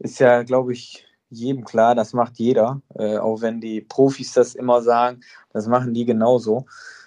Äh, 0.00 0.04
ist 0.04 0.18
ja, 0.18 0.42
glaube 0.42 0.72
ich, 0.72 1.06
jedem 1.30 1.64
klar, 1.64 1.94
das 1.94 2.12
macht 2.12 2.38
jeder. 2.38 2.82
Äh, 2.96 3.18
auch 3.18 3.40
wenn 3.42 3.60
die 3.60 3.80
Profis 3.80 4.32
das 4.32 4.54
immer 4.54 4.82
sagen, 4.82 5.20
das 5.52 5.68
machen 5.68 5.94
die 5.94 6.04
genauso. 6.04 6.66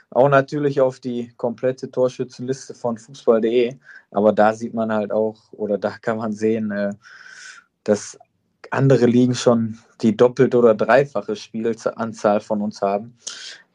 Auch 0.10 0.30
natürlich 0.30 0.80
auf 0.80 1.02
die 1.02 1.34
komplette 1.36 1.91
Torschützenliste 1.91 2.74
von 2.74 2.98
fußball.de. 2.98 3.76
Aber 4.12 4.32
da 4.32 4.54
sieht 4.54 4.74
man 4.74 4.94
halt 4.94 5.12
auch, 5.12 5.52
oder 5.52 5.78
da 5.78 5.98
kann 5.98 6.18
man 6.18 6.32
sehen, 6.32 6.72
äh, 6.72 6.94
dass 7.84 8.18
andere 8.75 9.05
Ligen 9.05 9.35
schon 9.35 9.77
die 10.01 10.15
doppelte 10.15 10.57
oder 10.57 10.75
dreifache 10.75 11.35
Spielanzahl 11.35 12.41
von 12.41 12.61
uns 12.61 12.81
haben. 12.81 13.17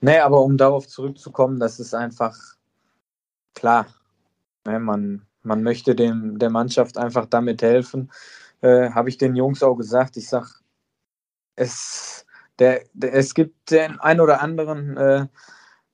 Nee, 0.01 0.19
aber 0.19 0.41
um 0.43 0.57
darauf 0.57 0.87
zurückzukommen, 0.87 1.59
das 1.61 1.81
ist 1.81 1.95
einfach 1.95 2.37
klar. 3.55 3.87
Ne, 4.67 4.79
man, 4.79 5.27
man 5.43 5.63
möchte 5.63 5.95
dem, 5.95 6.39
der 6.39 6.51
Mannschaft 6.51 6.99
einfach 6.99 7.27
damit 7.27 7.63
helfen. 7.63 8.11
Äh, 8.61 8.91
Habe 8.91 9.09
ich 9.09 9.19
den 9.19 9.37
Jungs 9.37 9.63
auch 9.63 9.77
gesagt. 9.77 10.17
Ich 10.17 10.29
sage, 10.29 10.49
es, 11.57 12.27
der, 12.59 12.83
der, 12.93 13.15
es 13.15 13.35
gibt 13.35 13.71
den 13.71 13.99
einen 14.01 14.21
oder 14.21 14.41
anderen, 14.41 14.97
äh, 14.97 15.27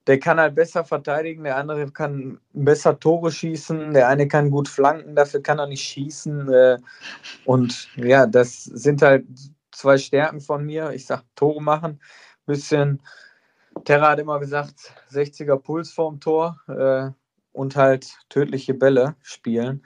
der 0.07 0.19
kann 0.19 0.39
halt 0.39 0.55
besser 0.55 0.85
verteidigen, 0.85 1.43
der 1.43 1.57
andere 1.57 1.91
kann 1.91 2.39
besser 2.53 2.97
Tore 2.97 3.29
schießen, 3.31 3.93
der 3.93 4.07
eine 4.07 4.27
kann 4.27 4.49
gut 4.49 4.69
flanken, 4.69 5.15
dafür 5.15 5.43
kann 5.43 5.59
er 5.59 5.67
nicht 5.67 5.83
schießen. 5.83 6.51
Äh, 6.51 6.77
und 7.45 7.89
ja, 7.97 8.25
das 8.25 8.63
sind 8.63 9.01
halt 9.01 9.25
zwei 9.71 9.97
Stärken 9.97 10.39
von 10.39 10.65
mir. 10.65 10.91
Ich 10.91 11.05
sage, 11.05 11.23
Tore 11.35 11.61
machen, 11.61 12.01
bisschen 12.45 13.01
Terra 13.83 14.11
hat 14.11 14.19
immer 14.19 14.39
gesagt, 14.39 14.93
60er 15.11 15.57
Puls 15.57 15.91
vorm 15.91 16.21
Tor 16.21 16.57
äh, 16.67 17.11
und 17.51 17.75
halt 17.75 18.17
tödliche 18.29 18.73
Bälle 18.73 19.15
spielen. 19.21 19.85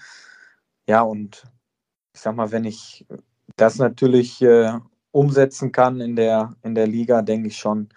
Ja, 0.88 1.02
und 1.02 1.44
ich 2.14 2.22
sag 2.22 2.36
mal, 2.36 2.52
wenn 2.52 2.66
ich 2.66 3.08
das 3.56 3.78
natürlich 3.78 4.42
äh, 4.44 4.72
umsetzen 5.12 5.72
kann 5.72 6.00
in 6.00 6.16
der, 6.16 6.56
in 6.62 6.76
der 6.76 6.88
Liga, 6.88 7.22
denke 7.24 7.48
ich 7.48 7.58
schon, 7.58 7.90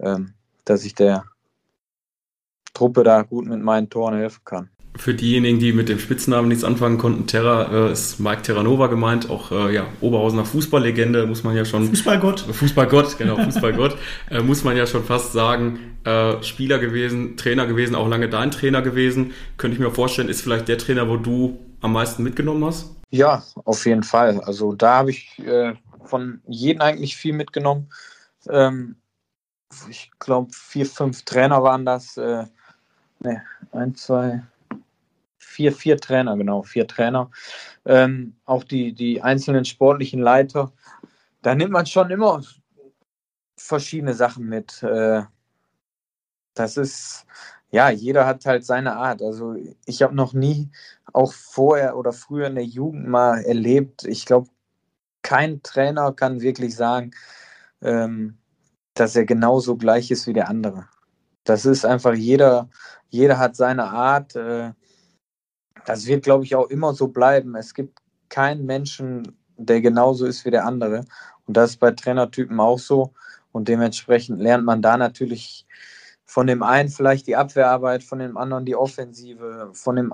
ähm, 0.00 0.34
dass 0.64 0.84
ich 0.84 0.94
der 0.94 1.24
Truppe 2.78 3.02
da 3.02 3.22
gut 3.22 3.46
mit 3.46 3.60
meinen 3.60 3.90
Toren 3.90 4.14
helfen 4.14 4.42
kann. 4.44 4.68
Für 4.96 5.14
diejenigen, 5.14 5.58
die 5.58 5.72
mit 5.72 5.88
dem 5.88 5.98
Spitznamen 5.98 6.48
nichts 6.48 6.64
anfangen 6.64 6.98
konnten, 6.98 7.26
Terra 7.26 7.88
äh, 7.88 7.92
ist 7.92 8.18
Mike 8.18 8.42
Terranova 8.42 8.86
gemeint, 8.86 9.30
auch 9.30 9.52
äh, 9.52 9.74
ja, 9.74 9.86
Oberhausener 10.00 10.44
Fußballlegende, 10.44 11.26
muss 11.26 11.44
man 11.44 11.56
ja 11.56 11.64
schon. 11.64 11.88
Fußballgott. 11.88 12.40
Fußballgott, 12.52 13.18
genau, 13.18 13.36
Fußballgott, 13.36 13.96
äh, 14.30 14.42
muss 14.42 14.64
man 14.64 14.76
ja 14.76 14.86
schon 14.86 15.04
fast 15.04 15.32
sagen. 15.32 15.96
Äh, 16.04 16.42
Spieler 16.42 16.78
gewesen, 16.78 17.36
Trainer 17.36 17.66
gewesen, 17.66 17.94
auch 17.94 18.08
lange 18.08 18.28
dein 18.28 18.50
Trainer 18.50 18.82
gewesen. 18.82 19.32
Könnte 19.56 19.74
ich 19.76 19.80
mir 19.80 19.90
vorstellen, 19.90 20.28
ist 20.28 20.42
vielleicht 20.42 20.68
der 20.68 20.78
Trainer, 20.78 21.08
wo 21.08 21.16
du 21.16 21.58
am 21.80 21.92
meisten 21.92 22.22
mitgenommen 22.22 22.64
hast? 22.64 22.90
Ja, 23.10 23.42
auf 23.64 23.86
jeden 23.86 24.04
Fall. 24.04 24.40
Also 24.40 24.72
da 24.74 24.98
habe 24.98 25.10
ich 25.10 25.38
äh, 25.40 25.74
von 26.04 26.42
jedem 26.46 26.80
eigentlich 26.80 27.16
viel 27.16 27.34
mitgenommen. 27.34 27.90
Ähm, 28.48 28.96
ich 29.88 30.10
glaube, 30.18 30.50
vier, 30.52 30.86
fünf 30.86 31.24
Trainer 31.24 31.62
waren 31.62 31.84
das. 31.84 32.16
Äh, 32.16 32.46
ne, 33.20 33.42
ein, 33.72 33.94
zwei, 33.94 34.42
vier, 35.38 35.72
vier 35.72 35.96
Trainer, 35.98 36.36
genau, 36.36 36.62
vier 36.62 36.86
Trainer. 36.86 37.30
Ähm, 37.84 38.36
auch 38.44 38.64
die, 38.64 38.92
die 38.92 39.22
einzelnen 39.22 39.64
sportlichen 39.64 40.20
Leiter. 40.20 40.72
Da 41.42 41.54
nimmt 41.54 41.72
man 41.72 41.86
schon 41.86 42.10
immer 42.10 42.42
verschiedene 43.56 44.14
Sachen 44.14 44.46
mit. 44.46 44.82
Äh, 44.82 45.22
das 46.54 46.76
ist, 46.76 47.26
ja, 47.70 47.90
jeder 47.90 48.26
hat 48.26 48.44
halt 48.46 48.64
seine 48.64 48.96
Art. 48.96 49.22
Also 49.22 49.56
ich 49.86 50.02
habe 50.02 50.14
noch 50.14 50.32
nie, 50.32 50.70
auch 51.12 51.32
vorher 51.32 51.96
oder 51.96 52.12
früher 52.12 52.48
in 52.48 52.54
der 52.54 52.64
Jugend 52.64 53.08
mal 53.08 53.42
erlebt, 53.42 54.04
ich 54.04 54.26
glaube, 54.26 54.48
kein 55.22 55.62
Trainer 55.62 56.12
kann 56.12 56.40
wirklich 56.40 56.76
sagen, 56.76 57.12
ähm, 57.82 58.38
dass 58.94 59.16
er 59.16 59.24
genauso 59.24 59.76
gleich 59.76 60.10
ist 60.10 60.26
wie 60.26 60.32
der 60.32 60.48
andere. 60.48 60.88
Das 61.48 61.64
ist 61.64 61.86
einfach 61.86 62.14
jeder, 62.14 62.68
jeder 63.08 63.38
hat 63.38 63.56
seine 63.56 63.84
Art. 63.84 64.36
Äh, 64.36 64.72
das 65.86 66.06
wird, 66.06 66.24
glaube 66.24 66.44
ich, 66.44 66.54
auch 66.54 66.68
immer 66.68 66.92
so 66.92 67.08
bleiben. 67.08 67.54
Es 67.56 67.72
gibt 67.72 67.98
keinen 68.28 68.66
Menschen, 68.66 69.38
der 69.56 69.80
genauso 69.80 70.26
ist 70.26 70.44
wie 70.44 70.50
der 70.50 70.66
andere. 70.66 71.04
Und 71.46 71.56
das 71.56 71.70
ist 71.70 71.76
bei 71.78 71.90
Trainertypen 71.92 72.60
auch 72.60 72.78
so. 72.78 73.14
Und 73.52 73.68
dementsprechend 73.68 74.40
lernt 74.40 74.64
man 74.64 74.82
da 74.82 74.98
natürlich 74.98 75.66
von 76.26 76.46
dem 76.46 76.62
einen 76.62 76.90
vielleicht 76.90 77.26
die 77.26 77.36
Abwehrarbeit, 77.36 78.04
von 78.04 78.18
dem 78.18 78.36
anderen 78.36 78.66
die 78.66 78.76
Offensive, 78.76 79.70
von 79.72 79.96
dem 79.96 80.12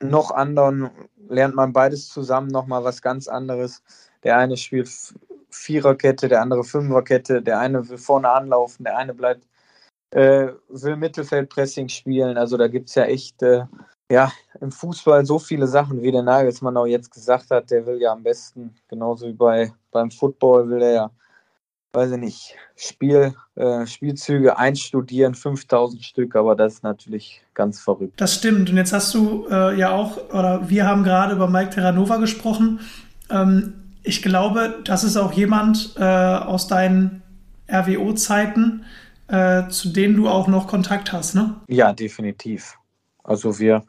noch 0.00 0.30
anderen 0.30 0.90
lernt 1.28 1.54
man 1.54 1.74
beides 1.74 2.08
zusammen 2.08 2.48
nochmal 2.48 2.82
was 2.84 3.02
ganz 3.02 3.28
anderes. 3.28 3.82
Der 4.24 4.38
eine 4.38 4.56
spielt 4.56 4.90
Viererkette, 5.50 6.28
der 6.28 6.40
andere 6.40 6.64
Fünferkette, 6.64 7.42
der 7.42 7.60
eine 7.60 7.86
will 7.88 7.98
vorne 7.98 8.30
anlaufen, 8.30 8.84
der 8.84 8.96
eine 8.96 9.12
bleibt, 9.12 9.46
äh, 10.12 10.48
will 10.68 10.96
Mittelfeldpressing 10.96 11.88
spielen. 11.88 12.36
Also 12.36 12.56
da 12.56 12.68
gibt 12.68 12.88
es 12.88 12.94
ja 12.94 13.04
echt 13.04 13.42
äh, 13.42 13.64
ja, 14.10 14.30
im 14.60 14.70
Fußball 14.70 15.24
so 15.24 15.38
viele 15.38 15.66
Sachen, 15.66 16.02
wie 16.02 16.12
der 16.12 16.22
Nagelsmann 16.22 16.76
auch 16.76 16.86
jetzt 16.86 17.10
gesagt 17.10 17.50
hat, 17.50 17.70
der 17.70 17.86
will 17.86 18.00
ja 18.00 18.12
am 18.12 18.22
besten, 18.22 18.74
genauso 18.88 19.26
wie 19.26 19.32
bei, 19.32 19.72
beim 19.90 20.10
Football, 20.10 20.68
will 20.68 20.82
er 20.82 20.92
ja, 20.92 21.10
weiß 21.94 22.12
ich 22.12 22.18
nicht, 22.18 22.54
Spiel, 22.76 23.34
äh, 23.54 23.86
Spielzüge 23.86 24.58
einstudieren, 24.58 25.34
5000 25.34 26.04
Stück, 26.04 26.36
aber 26.36 26.54
das 26.54 26.74
ist 26.74 26.82
natürlich 26.82 27.42
ganz 27.54 27.80
verrückt. 27.80 28.20
Das 28.20 28.34
stimmt. 28.34 28.68
Und 28.68 28.76
jetzt 28.76 28.92
hast 28.92 29.14
du 29.14 29.46
äh, 29.50 29.78
ja 29.78 29.92
auch, 29.92 30.18
oder 30.30 30.68
wir 30.68 30.86
haben 30.86 31.04
gerade 31.04 31.34
über 31.34 31.48
Mike 31.48 31.70
Terranova 31.70 32.18
gesprochen. 32.18 32.80
Ähm, 33.30 33.74
ich 34.02 34.20
glaube, 34.20 34.80
das 34.84 35.04
ist 35.04 35.16
auch 35.16 35.32
jemand 35.32 35.94
äh, 35.96 36.02
aus 36.02 36.66
deinen 36.66 37.22
RWO-Zeiten, 37.70 38.84
äh, 39.32 39.68
zu 39.68 39.88
denen 39.88 40.16
du 40.16 40.28
auch 40.28 40.46
noch 40.46 40.68
Kontakt 40.68 41.12
hast, 41.12 41.34
ne? 41.34 41.60
Ja, 41.66 41.92
definitiv. 41.92 42.78
Also 43.24 43.58
wir 43.58 43.84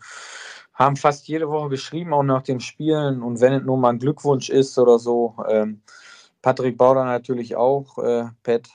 haben 0.74 0.96
fast 0.96 1.28
jede 1.28 1.50
Woche 1.50 1.70
geschrieben, 1.70 2.14
auch 2.14 2.24
nach 2.24 2.44
den 2.44 2.62
Spielen. 2.62 3.22
Und 3.22 3.42
wenn 3.42 3.54
es 3.54 3.64
nur 3.64 3.78
mal 3.78 3.90
ein 3.90 4.00
Glückwunsch 4.00 4.50
ist 4.50 4.80
oder 4.80 4.98
so. 5.00 5.36
Ähm, 5.50 5.82
Patrick 6.42 6.78
Bauder 6.78 7.04
natürlich 7.04 7.56
auch. 7.58 7.98
Äh, 7.98 8.26
Pat 8.42 8.70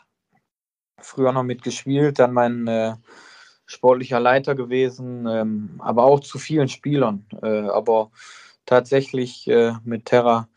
früher 1.01 1.33
noch 1.33 1.43
mitgespielt, 1.43 2.19
dann 2.19 2.33
mein 2.33 2.67
äh, 2.67 2.95
sportlicher 3.67 4.21
Leiter 4.21 4.55
gewesen, 4.55 5.27
ähm, 5.27 5.77
aber 5.79 6.05
auch 6.05 6.21
zu 6.21 6.39
vielen 6.39 6.69
Spielern. 6.69 7.25
Äh, 7.43 7.69
aber 7.69 8.11
tatsächlich 8.67 9.49
äh, 9.49 9.73
mit 9.85 10.07
Terra 10.07 10.49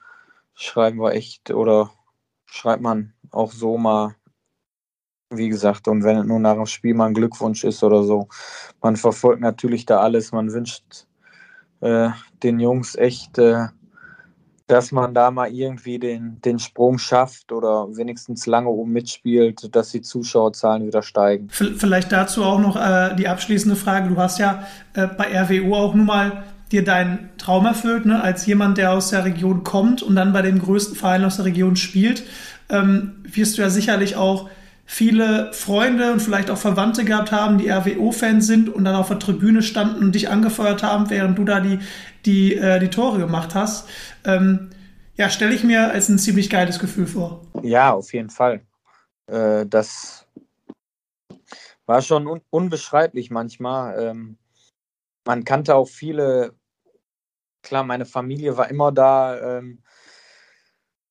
schreiben 0.56 1.00
wir 1.00 1.13
echt 1.13 1.52
oder 1.52 1.91
schreibt 2.45 2.82
man 2.82 3.13
auch 3.32 3.52
so 3.52 3.78
mal 3.78 4.15
wie 5.31 5.49
gesagt, 5.49 5.87
und 5.87 6.03
wenn 6.03 6.17
es 6.17 6.25
nur 6.25 6.39
nach 6.39 6.55
dem 6.55 6.65
Spiel 6.65 6.93
mal 6.93 7.07
ein 7.07 7.13
Glückwunsch 7.13 7.63
ist 7.63 7.83
oder 7.83 8.03
so, 8.03 8.27
man 8.81 8.97
verfolgt 8.97 9.41
natürlich 9.41 9.85
da 9.85 10.01
alles. 10.01 10.31
Man 10.31 10.51
wünscht 10.51 10.83
äh, 11.79 12.09
den 12.43 12.59
Jungs 12.59 12.95
echt, 12.95 13.37
äh, 13.37 13.67
dass 14.67 14.91
man 14.91 15.13
da 15.13 15.31
mal 15.31 15.51
irgendwie 15.51 15.99
den, 15.99 16.39
den 16.41 16.59
Sprung 16.59 16.97
schafft 16.97 17.51
oder 17.51 17.87
wenigstens 17.95 18.45
lange 18.45 18.69
oben 18.69 18.91
mitspielt, 18.91 19.75
dass 19.75 19.89
die 19.89 20.01
Zuschauerzahlen 20.01 20.85
wieder 20.85 21.01
steigen. 21.01 21.49
Vielleicht 21.49 22.11
dazu 22.11 22.43
auch 22.43 22.59
noch 22.59 22.75
äh, 22.75 23.15
die 23.15 23.27
abschließende 23.27 23.75
Frage. 23.75 24.09
Du 24.09 24.17
hast 24.17 24.39
ja 24.39 24.65
äh, 24.93 25.07
bei 25.07 25.27
RWU 25.37 25.75
auch 25.75 25.93
nun 25.93 26.05
mal 26.05 26.43
dir 26.71 26.83
deinen 26.85 27.29
Traum 27.37 27.65
erfüllt, 27.65 28.05
ne? 28.05 28.21
als 28.21 28.45
jemand, 28.45 28.77
der 28.77 28.93
aus 28.93 29.09
der 29.09 29.25
Region 29.25 29.63
kommt 29.63 30.01
und 30.01 30.15
dann 30.15 30.31
bei 30.31 30.41
dem 30.41 30.59
größten 30.59 30.95
Verein 30.95 31.25
aus 31.25 31.35
der 31.35 31.45
Region 31.45 31.75
spielt, 31.75 32.23
ähm, 32.69 33.15
wirst 33.23 33.57
du 33.57 33.61
ja 33.61 33.69
sicherlich 33.69 34.15
auch 34.15 34.49
viele 34.91 35.54
Freunde 35.54 36.12
und 36.12 36.19
vielleicht 36.19 36.49
auch 36.49 36.58
Verwandte 36.58 37.06
gehabt 37.06 37.32
haben, 37.32 37.58
die 37.58 37.69
RWO-Fans 37.69 38.45
sind 38.45 38.67
und 38.67 38.84
dann 38.84 38.93
auf 38.93 39.08
der 39.08 39.19
Tribüne 39.19 39.63
standen 39.63 40.04
und 40.04 40.15
dich 40.15 40.27
angefeuert 40.27 40.84
haben, 40.84 41.10
während 41.10 41.38
du 41.38 41.45
da 41.45 41.62
die, 41.62 41.80
die, 42.25 42.58
äh, 42.58 42.77
die 42.77 42.89
Tore 42.89 43.17
gemacht 43.17 43.56
hast. 43.56 43.88
Ähm, 44.25 44.69
ja, 45.15 45.30
stelle 45.30 45.56
ich 45.56 45.63
mir 45.63 45.91
als 45.91 46.10
ein 46.10 46.19
ziemlich 46.19 46.49
geiles 46.49 46.77
Gefühl 46.77 47.08
vor. 47.08 47.39
Ja, 47.63 47.93
auf 47.93 48.12
jeden 48.12 48.30
Fall. 48.30 48.65
Äh, 49.27 49.65
das 49.65 50.27
war 51.86 52.01
schon 52.01 52.27
un 52.27 52.41
unbeschreiblich 52.49 53.32
manchmal. 53.32 53.97
Ähm, 53.97 54.38
man 55.25 55.45
kannte 55.45 55.74
auch 55.74 55.88
viele, 55.88 56.53
klar, 57.63 57.86
meine 57.86 58.05
Familie 58.05 58.57
war 58.57 58.70
immer 58.70 58.91
da, 58.91 59.57
ähm, 59.57 59.84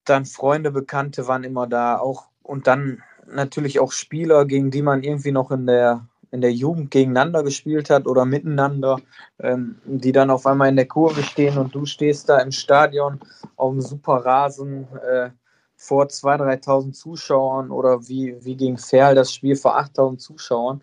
dann 0.05 0.27
Freunde, 0.27 0.71
Bekannte 0.71 1.27
waren 1.27 1.45
immer 1.45 1.67
da, 1.67 1.99
auch 1.99 2.29
und 2.43 2.67
dann 2.67 3.03
natürlich 3.33 3.81
auch 3.81 3.93
Spieler, 3.93 4.45
gegen 4.45 4.71
die 4.71 4.83
man 4.83 5.03
irgendwie 5.03 5.33
noch 5.33 5.51
in 5.51 5.67
der, 5.67 6.07
in 6.31 6.41
der 6.41 6.53
Jugend 6.53 6.91
gegeneinander 6.91 7.43
gespielt 7.43 7.91
hat 7.91 8.07
oder 8.07 8.25
miteinander, 8.25 9.01
ähm, 9.41 9.81
die 9.85 10.13
dann 10.13 10.31
auf 10.31 10.47
einmal 10.47 10.69
in 10.69 10.77
der 10.77 10.87
Kurve 10.87 11.23
stehen 11.23 11.59
und 11.59 11.75
du 11.75 11.85
stehst 11.87 12.29
da 12.29 12.39
im 12.39 12.53
Stadion 12.53 13.21
auf 13.57 13.73
dem 13.73 13.81
Superrasen 13.81 14.87
äh, 14.99 15.31
vor 15.77 16.05
2.000, 16.05 16.63
3.000 16.63 16.93
Zuschauern 16.93 17.71
oder 17.71 18.07
wie, 18.07 18.37
wie 18.45 18.57
gegen 18.57 18.77
Ferl 18.77 19.15
das 19.15 19.33
Spiel 19.33 19.57
vor 19.57 19.79
8.000 19.79 20.19
Zuschauern. 20.19 20.83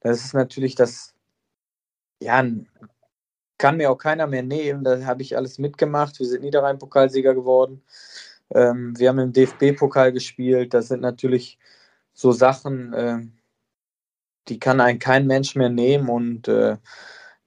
Das 0.00 0.24
ist 0.24 0.34
natürlich 0.34 0.74
das, 0.74 1.12
ja, 2.20 2.42
kann 3.58 3.76
mir 3.76 3.90
auch 3.90 3.98
keiner 3.98 4.26
mehr 4.26 4.42
nehmen. 4.42 4.84
Da 4.84 5.04
habe 5.04 5.22
ich 5.22 5.36
alles 5.36 5.58
mitgemacht. 5.58 6.18
Wir 6.18 6.26
sind 6.26 6.42
Niederrhein-Pokalsieger 6.42 7.34
geworden. 7.34 7.82
Ähm, 8.54 8.98
wir 8.98 9.10
haben 9.10 9.18
im 9.18 9.32
DFB-Pokal 9.32 10.12
gespielt. 10.12 10.72
Das 10.72 10.88
sind 10.88 11.02
natürlich 11.02 11.58
so 12.18 12.32
Sachen, 12.32 12.92
äh, 12.94 13.20
die 14.48 14.58
kann 14.58 14.80
ein 14.80 14.98
kein 14.98 15.28
Mensch 15.28 15.54
mehr 15.54 15.68
nehmen 15.68 16.08
und 16.08 16.48
äh, 16.48 16.76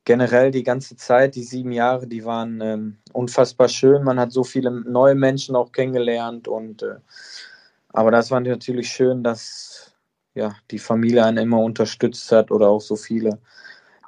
generell 0.06 0.50
die 0.52 0.64
ganze 0.64 0.96
Zeit, 0.96 1.36
die 1.36 1.44
sieben 1.44 1.74
Jahre, 1.74 2.08
die 2.08 2.24
waren 2.24 2.62
ähm, 2.62 2.98
unfassbar 3.12 3.68
schön. 3.68 4.02
Man 4.06 4.18
hat 4.18 4.32
so 4.32 4.46
viele 4.46 4.72
neue 4.72 5.16
Menschen 5.16 5.58
auch 5.58 5.74
kennengelernt 5.74 6.48
und 6.48 6.84
äh, 6.84 6.96
aber 7.90 8.12
das 8.12 8.32
war 8.32 8.40
natürlich 8.40 8.88
schön, 8.88 9.26
dass 9.26 9.94
ja 10.36 10.56
die 10.72 10.80
Familie 10.80 11.26
einen 11.26 11.40
immer 11.40 11.60
unterstützt 11.60 12.32
hat 12.32 12.50
oder 12.50 12.70
auch 12.70 12.80
so 12.80 12.96
viele, 12.96 13.40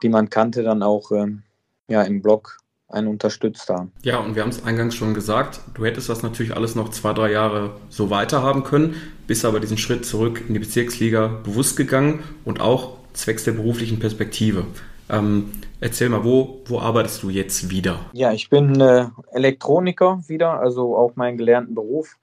die 0.01 0.07
man 0.07 0.29
kannte, 0.29 0.63
dann 0.63 0.81
auch 0.81 1.11
ähm, 1.11 1.43
ja 1.89 2.03
im 2.03 2.21
Blog 2.21 2.62
einen 2.93 3.07
unterstützt 3.07 3.69
haben. 3.69 3.91
Ja, 4.03 4.19
und 4.19 4.35
wir 4.35 4.43
haben 4.43 4.49
es 4.49 4.63
eingangs 4.63 4.95
schon 4.95 5.13
gesagt, 5.13 5.61
du 5.73 5.85
hättest 5.85 6.09
das 6.09 6.23
natürlich 6.23 6.55
alles 6.55 6.75
noch 6.75 6.89
zwei, 6.89 7.13
drei 7.13 7.31
Jahre 7.31 7.71
so 7.89 8.09
weiterhaben 8.09 8.63
können, 8.63 8.95
bist 9.27 9.45
aber 9.45 9.59
diesen 9.59 9.77
Schritt 9.77 10.05
zurück 10.05 10.43
in 10.47 10.53
die 10.53 10.59
Bezirksliga 10.59 11.27
bewusst 11.43 11.75
gegangen 11.75 12.23
und 12.45 12.61
auch 12.61 12.97
zwecks 13.13 13.43
der 13.43 13.53
beruflichen 13.53 13.99
Perspektive. 13.99 14.65
Ähm, 15.09 15.51
erzähl 15.79 16.09
mal, 16.09 16.23
wo, 16.23 16.61
wo 16.65 16.79
arbeitest 16.79 17.23
du 17.23 17.29
jetzt 17.29 17.69
wieder? 17.69 17.99
Ja, 18.13 18.31
ich 18.31 18.49
bin 18.49 18.79
äh, 18.79 19.07
Elektroniker 19.31 20.23
wieder, 20.27 20.59
also 20.59 20.95
auch 20.95 21.15
meinen 21.15 21.37
gelernten 21.37 21.75
Beruf. 21.75 22.17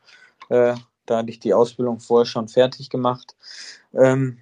Äh, 0.49 0.75
da 1.07 1.19
hatte 1.19 1.31
ich 1.31 1.41
die 1.41 1.55
Ausbildung 1.55 2.01
vorher 2.01 2.27
schon 2.27 2.49
fertig 2.49 2.91
gemacht. 2.91 3.35
Ähm, 3.95 4.39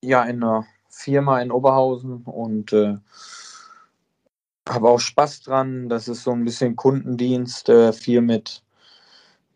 ja, 0.00 0.22
in 0.24 0.42
einer 0.42 0.66
Firma 0.88 1.40
in 1.40 1.50
Oberhausen 1.50 2.22
und 2.24 2.72
äh, 2.72 2.96
habe 4.68 4.88
auch 4.88 5.00
Spaß 5.00 5.42
dran. 5.42 5.88
Das 5.88 6.08
ist 6.08 6.22
so 6.22 6.32
ein 6.32 6.44
bisschen 6.44 6.76
Kundendienst, 6.76 7.68
äh, 7.68 7.92
viel 7.92 8.20
mit 8.20 8.62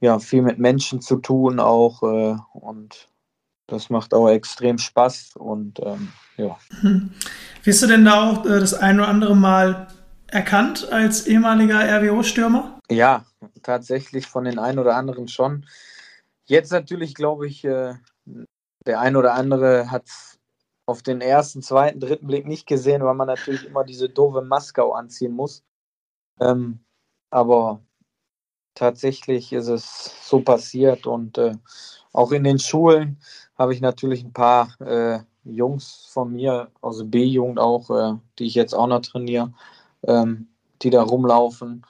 ja 0.00 0.18
viel 0.18 0.42
mit 0.42 0.59
Menschen 0.59 1.00
zu 1.00 1.16
tun 1.16 1.59
auch 1.61 2.02
äh, 2.02 2.36
und 2.52 3.09
das 3.66 3.90
macht 3.90 4.14
auch 4.14 4.28
extrem 4.28 4.78
Spaß 4.78 5.36
und 5.36 5.80
ähm, 5.80 6.12
ja. 6.36 6.57
Hm. 6.80 7.11
Wirst 7.64 7.82
du 7.82 7.86
denn 7.86 8.04
da 8.04 8.30
auch 8.30 8.44
äh, 8.44 8.61
das 8.61 8.74
ein 8.74 9.00
oder 9.00 9.09
andere 9.09 9.34
Mal 9.34 9.88
erkannt 10.28 10.88
als 10.92 11.26
ehemaliger 11.26 11.80
RWO-Stürmer? 11.80 12.78
Ja, 12.90 13.24
tatsächlich 13.62 14.26
von 14.26 14.44
den 14.44 14.59
ein 14.59 14.78
oder 14.78 14.94
anderen 14.94 15.28
schon. 15.28 15.66
Jetzt 16.44 16.70
natürlich 16.70 17.14
glaube 17.14 17.46
ich, 17.46 17.64
äh, 17.64 17.94
der 18.86 19.00
ein 19.00 19.16
oder 19.16 19.34
andere 19.34 19.90
hat 19.90 20.04
auf 20.87 21.03
den 21.03 21.20
ersten, 21.20 21.62
zweiten, 21.62 22.01
dritten 22.01 22.26
Blick 22.28 22.47
nicht 22.47 22.66
gesehen, 22.66 23.05
weil 23.05 23.14
man 23.14 23.26
natürlich 23.26 23.66
immer 23.66 23.84
diese 23.84 24.09
doofe 24.09 24.43
Maske 24.43 24.84
anziehen 24.95 25.32
muss. 25.32 25.64
Ähm, 26.41 26.80
aber 27.30 27.82
tatsächlich 28.74 29.53
ist 29.53 29.68
es 29.68 30.28
so 30.28 30.41
passiert 30.41 31.07
und 31.07 31.39
äh, 31.39 31.55
auch 32.12 32.32
in 32.32 32.45
den 32.45 32.59
Schulen 32.59 33.18
habe 33.59 33.74
ich 33.74 33.80
natürlich 33.80 34.22
ein 34.24 34.32
paar 34.32 34.80
äh, 34.80 35.20
Jungs 35.45 36.09
von 36.11 36.32
mir, 36.32 36.70
also 36.82 37.05
B-Jugend 37.05 37.59
auch, 37.59 37.91
äh, 37.91 38.18
die 38.39 38.47
ich 38.47 38.55
jetzt 38.55 38.74
auch 38.74 38.87
noch 38.87 39.01
trainiere, 39.01 39.53
ähm, 40.05 40.49
die 40.82 40.91
da 40.91 41.03
rumlaufen. 41.03 41.84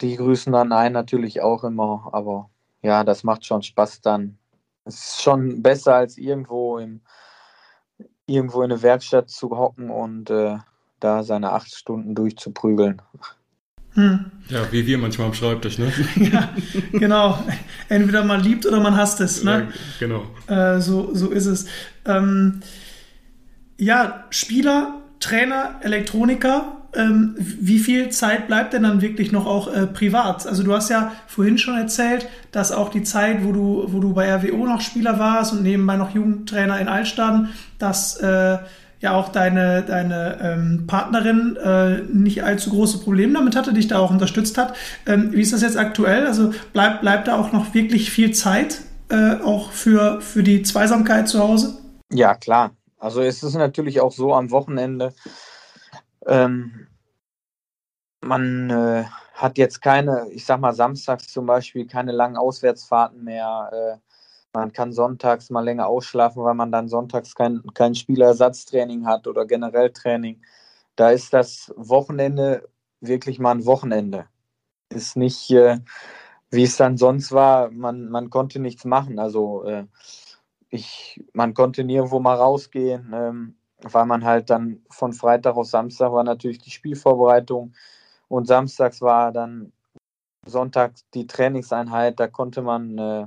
Die 0.00 0.16
grüßen 0.16 0.52
dann 0.52 0.72
einen 0.72 0.94
natürlich 0.94 1.40
auch 1.42 1.64
immer, 1.64 2.08
aber 2.12 2.50
ja, 2.82 3.04
das 3.04 3.24
macht 3.24 3.44
schon 3.46 3.62
Spaß 3.62 4.00
dann. 4.02 4.38
Es 4.84 4.94
ist 4.96 5.22
schon 5.22 5.62
besser 5.62 5.96
als 5.96 6.18
irgendwo 6.18 6.78
im 6.78 7.00
irgendwo 8.26 8.62
in 8.62 8.72
eine 8.72 8.82
Werkstatt 8.82 9.30
zu 9.30 9.50
hocken 9.50 9.90
und 9.90 10.30
äh, 10.30 10.56
da 11.00 11.22
seine 11.22 11.52
acht 11.52 11.74
Stunden 11.74 12.14
durchzuprügeln. 12.14 13.02
Hm. 13.92 14.26
Ja, 14.48 14.70
wie 14.72 14.86
wir 14.86 14.98
manchmal 14.98 15.28
am 15.28 15.34
Schreibtisch, 15.34 15.78
ne? 15.78 15.90
ja, 16.16 16.50
genau. 16.92 17.42
Entweder 17.88 18.24
man 18.24 18.42
liebt 18.42 18.66
oder 18.66 18.80
man 18.80 18.96
hasst 18.96 19.20
es, 19.20 19.42
ne? 19.42 19.68
Ja, 19.70 20.06
genau. 20.06 20.24
Äh, 20.48 20.80
so, 20.80 21.14
so 21.14 21.30
ist 21.30 21.46
es. 21.46 21.66
Ähm, 22.04 22.60
ja, 23.78 24.24
Spieler, 24.30 25.00
Trainer, 25.18 25.80
Elektroniker, 25.82 26.75
ähm, 26.96 27.34
wie 27.38 27.78
viel 27.78 28.08
Zeit 28.10 28.46
bleibt 28.46 28.72
denn 28.72 28.82
dann 28.82 29.00
wirklich 29.00 29.32
noch 29.32 29.46
auch 29.46 29.72
äh, 29.72 29.86
privat? 29.86 30.46
Also 30.46 30.62
du 30.62 30.72
hast 30.72 30.88
ja 30.88 31.12
vorhin 31.26 31.58
schon 31.58 31.76
erzählt, 31.76 32.28
dass 32.52 32.72
auch 32.72 32.88
die 32.88 33.02
Zeit, 33.02 33.44
wo 33.44 33.52
du, 33.52 33.84
wo 33.88 34.00
du 34.00 34.12
bei 34.12 34.34
RWO 34.34 34.66
noch 34.66 34.80
Spieler 34.80 35.18
warst 35.18 35.52
und 35.52 35.62
nebenbei 35.62 35.96
noch 35.96 36.14
Jugendtrainer 36.14 36.80
in 36.80 36.88
Altstaden, 36.88 37.50
dass 37.78 38.16
äh, 38.16 38.58
ja 39.00 39.14
auch 39.14 39.28
deine, 39.28 39.82
deine 39.82 40.38
ähm, 40.42 40.84
Partnerin 40.86 41.56
äh, 41.56 42.02
nicht 42.12 42.44
allzu 42.44 42.70
große 42.70 42.98
Probleme 42.98 43.34
damit 43.34 43.56
hatte, 43.56 43.72
dich 43.72 43.88
da 43.88 43.98
auch 43.98 44.10
unterstützt 44.10 44.56
hat. 44.58 44.74
Ähm, 45.06 45.32
wie 45.32 45.42
ist 45.42 45.52
das 45.52 45.62
jetzt 45.62 45.76
aktuell? 45.76 46.26
Also 46.26 46.52
bleibt 46.72 47.28
da 47.28 47.38
auch 47.38 47.52
noch 47.52 47.74
wirklich 47.74 48.10
viel 48.10 48.32
Zeit 48.32 48.80
äh, 49.10 49.36
auch 49.42 49.70
für, 49.70 50.20
für 50.20 50.42
die 50.42 50.62
Zweisamkeit 50.62 51.28
zu 51.28 51.40
Hause? 51.40 51.78
Ja, 52.12 52.34
klar. 52.34 52.72
Also 52.98 53.20
es 53.20 53.42
ist 53.42 53.54
natürlich 53.54 54.00
auch 54.00 54.12
so 54.12 54.34
am 54.34 54.50
Wochenende, 54.50 55.12
ähm, 56.26 56.88
man 58.20 58.70
äh, 58.70 59.04
hat 59.34 59.58
jetzt 59.58 59.82
keine, 59.82 60.28
ich 60.30 60.44
sag 60.44 60.60
mal 60.60 60.72
samstags 60.72 61.28
zum 61.28 61.46
Beispiel, 61.46 61.86
keine 61.86 62.12
langen 62.12 62.36
Auswärtsfahrten 62.36 63.22
mehr. 63.22 63.70
Äh, 63.72 63.98
man 64.52 64.72
kann 64.72 64.92
sonntags 64.92 65.50
mal 65.50 65.64
länger 65.64 65.86
ausschlafen, 65.86 66.42
weil 66.42 66.54
man 66.54 66.72
dann 66.72 66.88
sonntags 66.88 67.34
kein, 67.34 67.62
kein 67.74 67.94
Spielerersatztraining 67.94 69.06
hat 69.06 69.26
oder 69.26 69.46
generell 69.46 69.92
Training. 69.92 70.42
Da 70.96 71.10
ist 71.10 71.34
das 71.34 71.72
Wochenende 71.76 72.66
wirklich 73.00 73.38
mal 73.38 73.52
ein 73.52 73.66
Wochenende. 73.66 74.26
Ist 74.88 75.16
nicht, 75.16 75.50
äh, 75.50 75.78
wie 76.50 76.62
es 76.62 76.76
dann 76.76 76.96
sonst 76.96 77.32
war, 77.32 77.70
man, 77.70 78.08
man 78.08 78.30
konnte 78.30 78.58
nichts 78.58 78.84
machen. 78.86 79.18
Also 79.18 79.64
äh, 79.64 79.84
ich, 80.70 81.22
man 81.34 81.52
konnte 81.54 81.84
nirgendwo 81.84 82.20
mal 82.20 82.36
rausgehen. 82.36 83.12
Ähm, 83.14 83.56
weil 83.82 84.06
man 84.06 84.24
halt 84.24 84.50
dann 84.50 84.80
von 84.90 85.12
Freitag 85.12 85.56
auf 85.56 85.66
Samstag 85.66 86.12
war 86.12 86.24
natürlich 86.24 86.58
die 86.58 86.70
Spielvorbereitung 86.70 87.74
und 88.28 88.46
samstags 88.46 89.00
war 89.00 89.32
dann 89.32 89.72
Sonntag 90.44 90.94
die 91.14 91.26
Trainingseinheit, 91.26 92.18
da 92.20 92.28
konnte 92.28 92.62
man, 92.62 92.98
äh, 92.98 93.26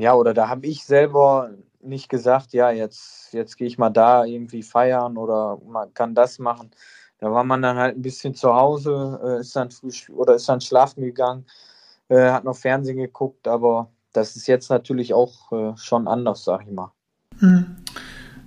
ja, 0.00 0.14
oder 0.14 0.34
da 0.34 0.48
habe 0.48 0.66
ich 0.66 0.84
selber 0.84 1.50
nicht 1.80 2.08
gesagt, 2.08 2.52
ja, 2.52 2.70
jetzt, 2.70 3.32
jetzt 3.32 3.56
gehe 3.56 3.66
ich 3.66 3.78
mal 3.78 3.90
da 3.90 4.24
irgendwie 4.24 4.62
feiern 4.62 5.16
oder 5.16 5.58
man 5.66 5.92
kann 5.94 6.14
das 6.14 6.38
machen. 6.38 6.70
Da 7.18 7.30
war 7.30 7.44
man 7.44 7.62
dann 7.62 7.76
halt 7.76 7.96
ein 7.96 8.02
bisschen 8.02 8.34
zu 8.34 8.54
Hause, 8.54 9.20
äh, 9.24 9.40
ist 9.40 9.54
dann 9.54 9.70
früh 9.70 9.90
oder 10.12 10.34
ist 10.34 10.48
dann 10.48 10.60
schlafen 10.60 11.02
gegangen, 11.02 11.46
äh, 12.08 12.30
hat 12.30 12.44
noch 12.44 12.56
Fernsehen 12.56 12.98
geguckt, 12.98 13.46
aber 13.46 13.90
das 14.12 14.36
ist 14.36 14.46
jetzt 14.46 14.70
natürlich 14.70 15.14
auch 15.14 15.52
äh, 15.52 15.76
schon 15.76 16.08
anders, 16.08 16.44
sag 16.44 16.62
ich 16.62 16.72
mal. 16.72 16.92
Hm. 17.38 17.76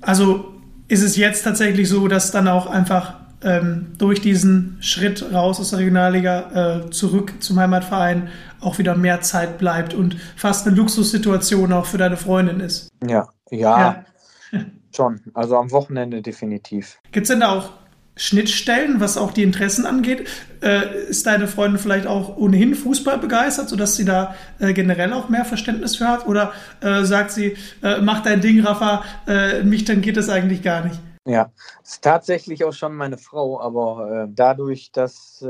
Also 0.02 0.55
ist 0.88 1.04
es 1.04 1.18
jetzt 1.18 1.44
tatsächlich 1.44 1.90
so, 1.90 2.08
dass 2.08 2.32
dann 2.32 2.48
auch 2.48 2.68
einfach 2.68 3.16
ähm, 3.44 3.94
durch 3.98 4.22
diesen 4.22 4.78
Schritt 4.82 5.34
raus 5.34 5.60
aus 5.60 5.70
der 5.70 5.80
Regionalliga 5.80 6.86
äh, 6.86 6.90
zurück 6.90 7.34
zum 7.40 7.60
Heimatverein 7.60 8.30
auch 8.60 8.78
wieder 8.80 8.96
mehr 8.96 9.22
Zeit 9.22 9.58
bleibt 9.58 9.94
und 9.94 10.18
fast 10.36 10.68
eine 10.68 10.76
Luxussituation 10.76 11.72
auch 11.74 11.86
für 11.86 11.98
deine 11.98 12.18
Freundin 12.18 12.60
ist. 12.60 12.90
Ja, 13.08 13.28
ja, 13.52 14.06
ja. 14.52 14.66
schon. 14.96 15.22
Also 15.34 15.58
am 15.58 15.72
Wochenende 15.72 16.22
definitiv. 16.22 17.00
Gibt 17.12 17.26
es 17.26 17.30
denn 17.30 17.42
da 17.42 17.50
auch 17.50 17.72
Schnittstellen, 18.18 19.00
was 19.00 19.18
auch 19.18 19.32
die 19.32 19.44
Interessen 19.44 19.86
angeht. 19.86 20.28
Äh, 20.62 21.08
ist 21.10 21.26
deine 21.26 21.48
Freundin 21.48 21.80
vielleicht 21.80 22.08
auch 22.08 22.38
ohnehin 22.38 22.74
Fußball 22.74 23.18
begeistert, 23.18 23.70
sodass 23.70 23.96
sie 23.96 24.06
da 24.06 24.36
äh, 24.60 24.74
generell 24.74 25.12
auch 25.14 25.28
mehr 25.28 25.46
Verständnis 25.46 25.98
für 25.98 26.08
hat? 26.08 26.26
Oder 26.26 26.54
äh, 26.82 27.04
sagt 27.04 27.32
sie, 27.32 27.58
äh, 27.84 28.00
mach 28.02 28.24
dein 28.24 28.42
Ding, 28.42 28.62
Rafa, 28.62 29.04
äh, 29.28 29.64
mich 29.64 29.84
dann 29.86 30.02
geht 30.02 30.18
es 30.18 30.30
eigentlich 30.30 30.64
gar 30.64 30.86
nicht? 30.86 31.00
Ja, 31.28 31.52
ist 31.84 32.04
tatsächlich 32.04 32.64
auch 32.64 32.74
schon 32.74 32.96
meine 32.96 33.18
Frau, 33.18 33.60
aber 33.60 34.26
äh, 34.26 34.28
dadurch, 34.30 34.92
dass 34.92 35.44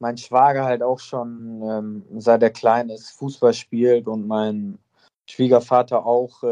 mein 0.00 0.16
Schwager 0.16 0.64
halt 0.64 0.82
auch 0.82 0.98
schon 0.98 1.62
ähm, 1.62 2.02
seit 2.18 2.42
er 2.42 2.50
klein 2.50 2.88
ist 2.88 3.10
Fußball 3.10 3.52
spielt 3.52 4.08
und 4.08 4.26
mein 4.26 4.78
Schwiegervater 5.28 6.04
auch, 6.06 6.42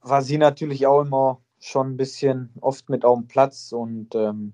war 0.00 0.22
sie 0.22 0.38
natürlich 0.38 0.86
auch 0.86 1.02
immer 1.02 1.40
schon 1.66 1.90
ein 1.90 1.96
bisschen 1.96 2.50
oft 2.60 2.88
mit 2.88 3.04
auf 3.04 3.18
dem 3.18 3.26
Platz 3.26 3.72
und 3.72 4.14
ähm, 4.14 4.52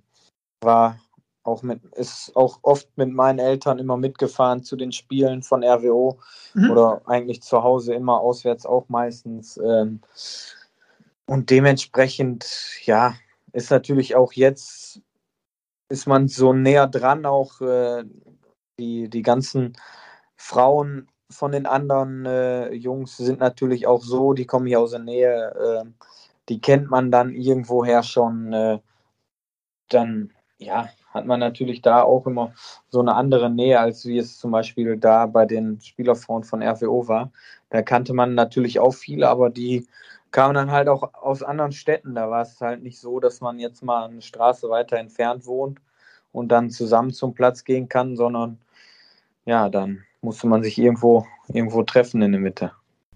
war 0.63 0.99
auch 1.45 1.63
mit, 1.63 1.85
ist 1.97 2.35
auch 2.37 2.61
oft 2.63 2.89
mit 2.97 3.13
meinen 3.13 3.39
Eltern 3.39 3.79
immer 3.79 3.97
mitgefahren 3.97 4.63
zu 4.63 4.77
den 4.77 4.93
Spielen 4.93 5.43
von 5.43 5.65
RWO 5.65 6.19
mhm. 6.55 6.71
oder 6.71 7.03
eigentlich 7.07 7.43
zu 7.43 7.63
Hause 7.63 7.95
immer 7.95 8.21
auswärts 8.21 8.65
auch 8.65 8.89
meistens. 8.89 9.59
Ähm, 9.59 10.01
und 11.27 11.51
dementsprechend, 11.51 12.47
ja, 12.85 13.15
ist 13.53 13.71
natürlich 13.71 14.17
auch 14.17 14.33
jetzt, 14.33 15.01
ist 15.89 16.07
man 16.07 16.29
so 16.29 16.53
näher 16.53 16.87
dran, 16.87 17.27
auch 17.27 17.61
äh, 17.61 18.05
die, 18.79 19.11
die 19.11 19.23
ganzen 19.23 19.75
Frauen 20.37 21.09
von 21.29 21.53
den 21.53 21.67
anderen 21.67 22.25
äh, 22.25 22.73
Jungs 22.73 23.17
sind 23.17 23.41
natürlich 23.41 23.87
auch 23.87 24.03
so, 24.03 24.33
die 24.33 24.47
kommen 24.47 24.67
hier 24.67 24.81
aus 24.81 24.91
der 24.91 25.01
Nähe, 25.01 25.85
äh, 25.85 26.07
die 26.49 26.61
kennt 26.61 26.91
man 26.91 27.11
dann 27.11 27.35
irgendwoher 27.35 28.03
schon. 28.03 28.53
Äh, 28.53 28.79
dann, 29.89 30.33
ja, 30.59 30.89
hat 31.13 31.27
man 31.27 31.41
natürlich 31.41 31.83
da 31.83 32.03
auch 32.03 32.27
immer 32.27 32.55
so 32.89 33.01
eine 33.01 33.15
andere 33.15 33.51
Nähe, 33.51 33.79
als 33.79 34.07
wie 34.07 34.19
es 34.19 34.39
zum 34.39 34.51
Beispiel 34.51 34.97
da 34.97 35.27
bei 35.27 35.45
den 35.45 35.81
Spielerfrauen 35.81 36.45
von 36.45 36.63
RWO 36.63 37.09
war. 37.09 37.31
Da 37.71 37.83
kannte 37.83 38.15
man 38.15 38.35
natürlich 38.35 38.81
auch 38.81 38.95
viele, 38.95 39.29
aber 39.29 39.51
die 39.51 39.87
kamen 40.31 40.55
dann 40.55 40.71
halt 40.71 40.89
auch 40.89 41.15
aus 41.15 41.43
anderen 41.43 41.73
Städten. 41.73 42.15
Da 42.15 42.31
war 42.31 42.43
es 42.43 42.61
halt 42.61 42.83
nicht 42.83 42.99
so, 42.99 43.21
dass 43.21 43.41
man 43.41 43.59
jetzt 43.59 43.83
mal 43.83 44.09
eine 44.09 44.23
Straße 44.23 44.69
weiter 44.71 44.97
entfernt 44.97 45.47
wohnt 45.47 45.81
und 46.33 46.49
dann 46.49 46.71
zusammen 46.71 47.13
zum 47.13 47.35
Platz 47.35 47.65
gehen 47.65 47.89
kann, 47.89 48.17
sondern 48.17 48.59
ja, 49.45 49.69
dann 49.69 50.05
musste 50.23 50.47
man 50.47 50.63
sich 50.63 50.79
irgendwo, 50.79 51.27
irgendwo 51.49 51.83
treffen 51.83 52.23
in 52.23 52.33
der 52.33 52.41
Mitte. 52.41 52.73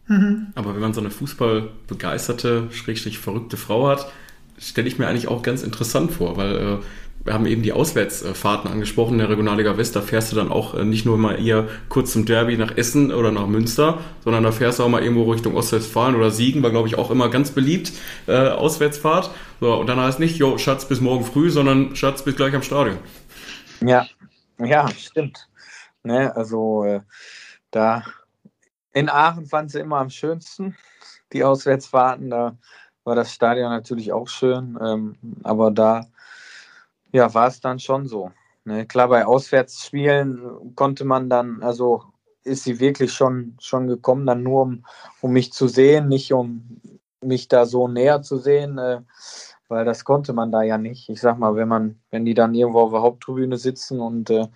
Mhm. 0.09 0.49
Aber 0.55 0.75
wenn 0.75 0.81
man 0.81 0.95
so 0.95 1.01
eine 1.01 1.11
fußballbegeisterte, 1.11 2.69
schrägstrich 2.71 3.19
verrückte 3.19 3.57
Frau 3.57 3.89
hat, 3.89 4.11
stelle 4.59 4.89
ich 4.89 4.99
mir 4.99 5.07
eigentlich 5.07 5.29
auch 5.29 5.43
ganz 5.43 5.63
interessant 5.63 6.13
vor, 6.13 6.37
weil 6.37 6.57
äh, 6.57 6.79
wir 7.27 7.35
haben 7.35 7.47
eben 7.47 7.63
die 7.63 7.73
Auswärtsfahrten 7.73 8.71
angesprochen. 8.71 9.15
In 9.15 9.19
der 9.19 9.29
Regionalliga 9.29 9.77
West, 9.77 9.97
da 9.97 10.01
fährst 10.01 10.31
du 10.31 10.37
dann 10.37 10.51
auch 10.51 10.75
äh, 10.75 10.85
nicht 10.85 11.05
nur 11.05 11.19
mal 11.19 11.37
hier 11.37 11.69
kurz 11.89 12.13
zum 12.13 12.25
Derby 12.25 12.57
nach 12.57 12.77
Essen 12.77 13.13
oder 13.13 13.33
nach 13.33 13.49
Münster, 13.49 13.99
sondern 14.23 14.45
da 14.45 14.53
fährst 14.53 14.79
du 14.79 14.85
auch 14.85 14.89
mal 14.89 15.03
irgendwo 15.03 15.31
Richtung 15.31 15.57
Ostwestfalen 15.57 16.15
oder 16.15 16.31
Siegen, 16.31 16.63
war 16.63 16.71
glaube 16.71 16.87
ich 16.87 16.97
auch 16.97 17.11
immer 17.11 17.29
ganz 17.29 17.51
beliebt, 17.51 17.93
äh, 18.29 18.49
Auswärtsfahrt. 18.51 19.31
So, 19.61 19.75
und 19.75 19.89
dann 19.89 19.99
heißt 19.99 20.21
nicht, 20.21 20.39
jo, 20.39 20.57
Schatz, 20.57 20.87
bis 20.87 21.01
morgen 21.01 21.25
früh, 21.25 21.51
sondern 21.51 21.97
Schatz, 21.97 22.23
bis 22.23 22.37
gleich 22.37 22.55
am 22.55 22.63
Stadion. 22.63 22.99
Ja, 23.85 24.07
ja, 24.59 24.89
stimmt. 24.97 25.49
Ne, 26.05 26.35
also 26.37 26.85
äh, 26.85 27.01
da 27.73 28.05
in 28.97 29.11
Aachen 29.11 29.45
fand 29.45 29.71
sie 29.71 29.81
immer 29.81 29.99
am 29.99 30.09
schönsten, 30.09 30.75
die 31.35 31.45
Auswärtsfahrten. 31.45 32.31
Da 32.31 32.57
war 33.05 33.15
das 33.15 33.31
Stadion 33.31 33.69
natürlich 33.69 34.11
auch 34.11 34.27
schön, 34.27 34.79
ähm, 34.83 35.17
aber 35.43 35.71
da 35.71 36.07
ja, 37.13 37.33
war 37.35 37.49
es 37.49 37.61
dann 37.61 37.79
schon 37.79 38.07
so. 38.07 38.33
Ne? 38.65 38.87
Klar, 38.87 39.09
bei 39.09 39.27
Auswärtsspielen 39.27 40.75
konnte 40.75 41.05
man 41.05 41.29
dann, 41.29 41.63
also 41.63 42.05
ist 42.43 42.65
sie 42.65 42.81
wirklich 42.81 43.13
schon, 43.13 43.55
schon 43.61 43.87
gekommen, 43.87 44.25
dann 44.25 44.43
nur 44.43 44.63
um, 44.63 44.87
um 45.21 45.31
mich 45.31 45.53
zu 45.53 45.69
sehen, 45.69 46.09
nicht 46.09 46.33
um 46.33 46.81
mich 47.21 47.49
da 47.49 47.67
so 47.67 47.89
näher 47.89 48.23
zu 48.23 48.39
sehen, 48.39 48.79
äh, 48.79 49.03
weil 49.69 49.85
das 49.85 50.07
konnte 50.07 50.33
man 50.33 50.53
da 50.53 50.63
ja 50.63 50.79
nicht. 50.79 51.11
Ich 51.11 51.21
sag 51.21 51.39
mal, 51.39 51.55
wenn 51.55 51.69
man, 51.69 52.01
wenn 52.11 52.25
die 52.25 52.35
dann 52.35 52.55
irgendwo 52.55 52.81
auf 52.81 52.93
der 52.93 53.03
Haupttribüne 53.03 53.59
sitzen 53.59 54.01
und 54.01 54.31
äh, 54.31 54.47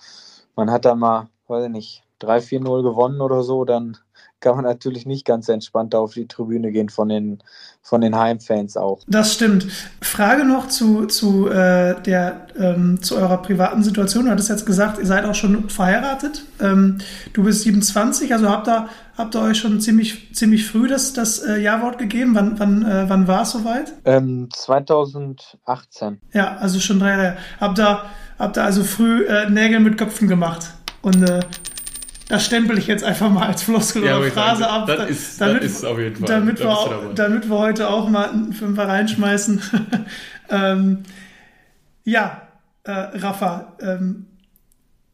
man 0.56 0.70
hat 0.70 0.86
da 0.86 0.94
mal, 0.94 1.28
weiß 1.46 1.64
ich 1.64 1.70
nicht, 1.70 2.04
3-4-0 2.20 2.82
gewonnen 2.82 3.20
oder 3.20 3.42
so, 3.42 3.66
dann 3.66 3.98
kann 4.40 4.56
man 4.56 4.64
natürlich 4.64 5.06
nicht 5.06 5.24
ganz 5.24 5.48
entspannt 5.48 5.94
auf 5.94 6.14
die 6.14 6.26
Tribüne 6.26 6.72
gehen 6.72 6.88
von 6.88 7.08
den, 7.08 7.42
von 7.82 8.00
den 8.00 8.16
Heimfans 8.16 8.76
auch. 8.76 9.00
Das 9.06 9.34
stimmt. 9.34 9.66
Frage 10.00 10.44
noch 10.44 10.68
zu, 10.68 11.06
zu, 11.06 11.48
äh, 11.48 12.00
der, 12.02 12.46
ähm, 12.58 13.02
zu 13.02 13.16
eurer 13.16 13.38
privaten 13.42 13.82
Situation. 13.82 14.24
Du 14.24 14.30
hattest 14.30 14.48
jetzt 14.48 14.66
gesagt, 14.66 14.98
ihr 14.98 15.06
seid 15.06 15.24
auch 15.24 15.34
schon 15.34 15.68
verheiratet. 15.68 16.44
Ähm, 16.60 16.98
du 17.32 17.44
bist 17.44 17.62
27, 17.62 18.32
also 18.32 18.48
habt 18.48 18.68
ihr, 18.68 18.88
habt 19.16 19.34
ihr 19.34 19.42
euch 19.42 19.58
schon 19.58 19.80
ziemlich, 19.80 20.34
ziemlich 20.34 20.66
früh 20.66 20.88
das, 20.88 21.12
das 21.12 21.40
äh, 21.40 21.58
Ja-Wort 21.58 21.98
gegeben. 21.98 22.34
Wann, 22.34 22.58
wann, 22.58 22.84
äh, 22.84 23.08
wann 23.08 23.28
war 23.28 23.42
es 23.42 23.50
soweit? 23.50 23.92
Ähm, 24.04 24.48
2018. 24.52 26.20
Ja, 26.32 26.56
also 26.56 26.80
schon 26.80 26.98
drei 26.98 27.10
Jahre. 27.10 27.36
Habt 27.60 27.78
ihr, 27.78 28.02
habt 28.38 28.56
ihr 28.56 28.64
also 28.64 28.84
früh 28.84 29.24
äh, 29.24 29.50
Nägel 29.50 29.80
mit 29.80 29.98
Köpfen 29.98 30.28
gemacht 30.28 30.70
und 31.02 31.22
äh, 31.28 31.40
das 32.30 32.46
stempel 32.46 32.78
ich 32.78 32.86
jetzt 32.86 33.02
einfach 33.02 33.28
mal 33.28 33.48
als 33.48 33.64
Floskel 33.64 34.04
ja, 34.04 34.16
oder 34.16 34.30
Phrase 34.30 34.70
ab. 34.70 34.86
Das 34.86 35.10
ist, 35.10 35.40
damit, 35.40 35.64
das 35.64 35.72
ist 35.72 35.84
auf 35.84 35.98
jeden 35.98 36.14
Fall. 36.14 36.28
Damit, 36.28 36.60
wir, 36.60 37.12
damit 37.16 37.50
wir 37.50 37.58
heute 37.58 37.90
auch 37.90 38.08
mal 38.08 38.30
einen 38.30 38.52
Fünfer 38.52 38.86
reinschmeißen. 38.86 39.60
ähm, 40.48 41.02
ja, 42.04 42.42
äh, 42.84 42.92
Rafa, 42.92 43.76
ähm, 43.80 44.26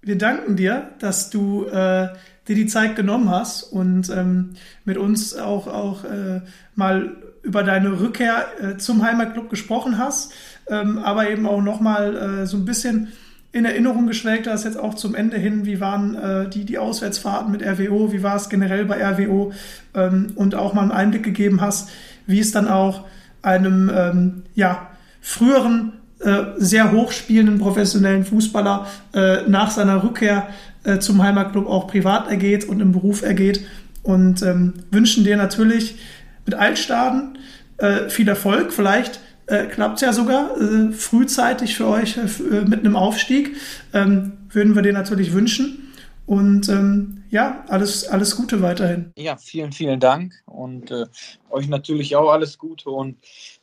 wir 0.02 0.18
danken 0.18 0.56
dir, 0.56 0.90
dass 0.98 1.30
du 1.30 1.64
äh, 1.64 2.08
dir 2.48 2.54
die 2.54 2.66
Zeit 2.66 2.96
genommen 2.96 3.30
hast 3.30 3.62
und 3.62 4.10
ähm, 4.10 4.50
mit 4.84 4.98
uns 4.98 5.34
auch, 5.34 5.68
auch 5.68 6.04
äh, 6.04 6.42
mal 6.74 7.16
über 7.42 7.62
deine 7.62 7.98
Rückkehr 7.98 8.46
äh, 8.60 8.76
zum 8.76 9.02
Heimatclub 9.02 9.48
gesprochen 9.48 9.96
hast, 9.96 10.34
ähm, 10.68 10.98
aber 10.98 11.30
eben 11.30 11.46
auch 11.46 11.62
nochmal 11.62 12.42
äh, 12.42 12.46
so 12.46 12.58
ein 12.58 12.66
bisschen 12.66 13.08
in 13.56 13.64
Erinnerung 13.64 14.06
geschwelgt 14.06 14.46
hast, 14.46 14.64
jetzt 14.64 14.78
auch 14.78 14.92
zum 14.92 15.14
Ende 15.14 15.38
hin, 15.38 15.64
wie 15.64 15.80
waren 15.80 16.14
äh, 16.14 16.48
die, 16.50 16.66
die 16.66 16.76
Auswärtsfahrten 16.76 17.50
mit 17.50 17.62
RWO, 17.62 18.12
wie 18.12 18.22
war 18.22 18.36
es 18.36 18.50
generell 18.50 18.84
bei 18.84 19.02
RWO 19.02 19.52
ähm, 19.94 20.32
und 20.34 20.54
auch 20.54 20.74
mal 20.74 20.82
einen 20.82 20.92
Einblick 20.92 21.22
gegeben 21.22 21.62
hast, 21.62 21.88
wie 22.26 22.38
es 22.38 22.52
dann 22.52 22.68
auch 22.68 23.04
einem 23.40 23.90
ähm, 23.94 24.42
ja, 24.54 24.88
früheren, 25.22 25.94
äh, 26.20 26.44
sehr 26.58 26.92
hochspielenden 26.92 27.58
professionellen 27.58 28.26
Fußballer 28.26 28.86
äh, 29.14 29.48
nach 29.48 29.70
seiner 29.70 30.02
Rückkehr 30.02 30.48
äh, 30.84 30.98
zum 30.98 31.22
Heimatclub 31.22 31.66
auch 31.66 31.86
privat 31.86 32.28
ergeht 32.28 32.68
und 32.68 32.80
im 32.80 32.92
Beruf 32.92 33.22
ergeht. 33.22 33.66
Und 34.02 34.42
ähm, 34.42 34.74
wünschen 34.90 35.24
dir 35.24 35.38
natürlich 35.38 35.96
mit 36.44 36.54
Altstaden 36.54 37.38
äh, 37.78 38.10
viel 38.10 38.28
Erfolg, 38.28 38.72
vielleicht 38.72 39.20
äh, 39.46 39.66
klappt 39.66 39.96
es 39.96 40.00
ja 40.02 40.12
sogar 40.12 40.56
äh, 40.60 40.92
frühzeitig 40.92 41.76
für 41.76 41.86
euch 41.86 42.16
äh, 42.16 42.22
äh, 42.22 42.64
mit 42.64 42.80
einem 42.80 42.96
Aufstieg. 42.96 43.56
Ähm, 43.92 44.32
würden 44.50 44.74
wir 44.74 44.82
dir 44.82 44.92
natürlich 44.92 45.32
wünschen. 45.32 45.92
Und 46.26 46.68
ähm, 46.68 47.22
ja, 47.30 47.64
alles, 47.68 48.08
alles 48.08 48.36
Gute 48.36 48.60
weiterhin. 48.60 49.12
Ja, 49.16 49.36
vielen, 49.36 49.70
vielen 49.70 50.00
Dank 50.00 50.34
und 50.46 50.90
äh, 50.90 51.06
euch 51.50 51.68
natürlich 51.68 52.16
auch 52.16 52.30
alles 52.30 52.58
Gute. 52.58 52.90
Und 52.90 53.16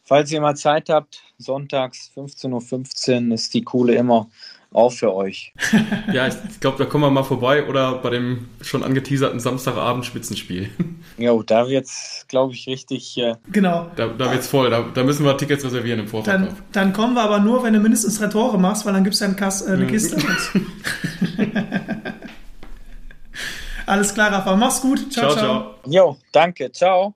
falls 0.04 0.32
ihr 0.32 0.40
mal 0.40 0.56
Zeit 0.56 0.90
habt, 0.90 1.22
sonntags 1.38 2.10
15.15 2.16 3.28
Uhr 3.28 3.34
ist 3.34 3.54
die 3.54 3.64
Kohle 3.64 3.96
immer 3.96 4.30
auch 4.74 4.92
für 4.92 5.14
euch. 5.14 5.54
ja, 6.12 6.28
ich 6.28 6.60
glaube, 6.60 6.78
da 6.78 6.86
kommen 6.86 7.04
wir 7.04 7.12
mal 7.12 7.24
vorbei 7.24 7.68
oder 7.68 7.96
bei 7.96 8.10
dem 8.10 8.48
schon 8.62 8.84
angeteaserten 8.84 9.40
Samstagabend 9.40 10.06
Spitzenspiel. 10.06 10.70
Ja, 11.18 11.34
da 11.46 11.68
wird's, 11.68 12.26
glaube 12.28 12.54
ich, 12.54 12.68
richtig. 12.68 13.18
Äh 13.18 13.36
genau. 13.52 13.92
Da, 13.96 14.08
da 14.08 14.32
wird's 14.32 14.48
voll. 14.48 14.70
Da, 14.70 14.86
da, 14.94 15.04
müssen 15.04 15.26
wir 15.26 15.38
Tickets 15.38 15.64
reservieren 15.64 16.00
im 16.00 16.08
Vorfeld. 16.08 16.36
Dann, 16.36 16.58
dann, 16.72 16.94
kommen 16.94 17.14
wir 17.14 17.22
aber 17.22 17.40
nur, 17.40 17.64
wenn 17.64 17.74
du 17.74 17.80
mindestens 17.80 18.18
drei 18.18 18.28
Tore 18.28 18.58
machst, 18.58 18.86
weil 18.86 18.94
dann 18.94 19.04
gibt's 19.04 19.20
ja 19.20 19.28
eine, 19.28 19.36
Kass, 19.36 19.62
äh, 19.62 19.74
eine 19.74 19.86
Kiste. 19.88 20.18
Alles 23.86 24.14
klar, 24.14 24.32
Rafa. 24.32 24.56
Mach's 24.56 24.82
gut. 24.82 25.12
Ciao, 25.12 25.32
ciao. 25.32 25.40
ciao. 25.40 25.76
Jo, 25.86 26.18
danke. 26.32 26.72
Ciao. 26.72 27.14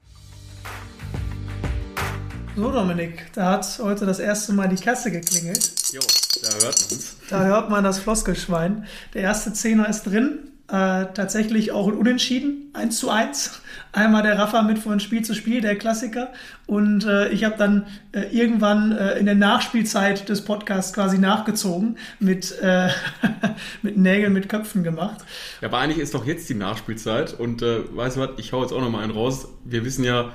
So, 2.55 2.71
Dominik, 2.71 3.31
da 3.33 3.51
hat 3.51 3.79
heute 3.81 4.05
das 4.05 4.19
erste 4.19 4.51
Mal 4.51 4.67
die 4.67 4.83
Kasse 4.83 5.11
geklingelt. 5.11 5.71
Jo, 5.93 6.01
da 6.41 6.65
hört 6.65 6.89
man's. 6.89 7.15
Da 7.29 7.45
hört 7.45 7.69
man 7.69 7.83
das 7.83 7.99
Floskelschwein. 7.99 8.85
Der 9.13 9.23
erste 9.23 9.53
Zehner 9.53 9.89
ist 9.89 10.03
drin. 10.03 10.39
Äh, 10.69 11.13
tatsächlich 11.13 11.71
auch 11.71 11.87
ein 11.87 11.93
Unentschieden, 11.93 12.71
1 12.73 12.99
zu 12.99 13.09
1. 13.09 13.61
Einmal 13.93 14.21
der 14.21 14.37
Rafa 14.37 14.63
mit 14.63 14.79
von 14.79 14.99
Spiel 14.99 15.21
zu 15.21 15.33
Spiel, 15.33 15.61
der 15.61 15.77
Klassiker. 15.77 16.33
Und 16.65 17.05
äh, 17.05 17.29
ich 17.29 17.45
habe 17.45 17.55
dann 17.57 17.85
äh, 18.11 18.23
irgendwann 18.37 18.91
äh, 18.91 19.17
in 19.17 19.25
der 19.25 19.35
Nachspielzeit 19.35 20.27
des 20.27 20.41
Podcasts 20.43 20.91
quasi 20.91 21.19
nachgezogen, 21.19 21.97
mit, 22.19 22.53
äh, 22.59 22.89
mit 23.81 23.97
Nägeln 23.97 24.33
mit 24.33 24.49
Köpfen 24.49 24.83
gemacht. 24.83 25.23
Ja, 25.61 25.69
aber 25.69 25.77
eigentlich 25.77 25.99
ist 25.99 26.13
doch 26.13 26.25
jetzt 26.25 26.49
die 26.49 26.55
Nachspielzeit. 26.55 27.33
Und 27.39 27.61
äh, 27.61 27.83
weißt 27.95 28.17
du 28.17 28.21
was, 28.21 28.29
ich 28.35 28.51
hau 28.51 28.61
jetzt 28.61 28.73
auch 28.73 28.81
noch 28.81 28.91
mal 28.91 29.03
einen 29.03 29.13
raus. 29.13 29.47
Wir 29.63 29.85
wissen 29.85 30.03
ja, 30.03 30.33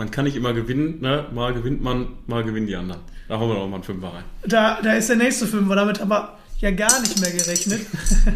man 0.00 0.10
kann 0.10 0.24
nicht 0.24 0.34
immer 0.34 0.54
gewinnen. 0.54 1.02
Ne? 1.02 1.26
Mal 1.30 1.52
gewinnt 1.52 1.82
man, 1.82 2.08
mal 2.26 2.42
gewinnen 2.42 2.66
die 2.66 2.74
anderen. 2.74 3.02
Da 3.28 3.38
hauen 3.38 3.50
wir 3.50 3.54
noch 3.56 3.68
mal 3.68 3.74
einen 3.74 3.84
Fünfer 3.84 4.14
rein. 4.14 4.24
Da, 4.46 4.80
da 4.82 4.94
ist 4.94 5.10
der 5.10 5.16
nächste 5.16 5.46
Fünfer, 5.46 5.76
damit 5.76 6.00
aber 6.00 6.38
ja 6.58 6.70
gar 6.70 7.02
nicht 7.02 7.20
mehr 7.20 7.30
gerechnet. 7.30 7.82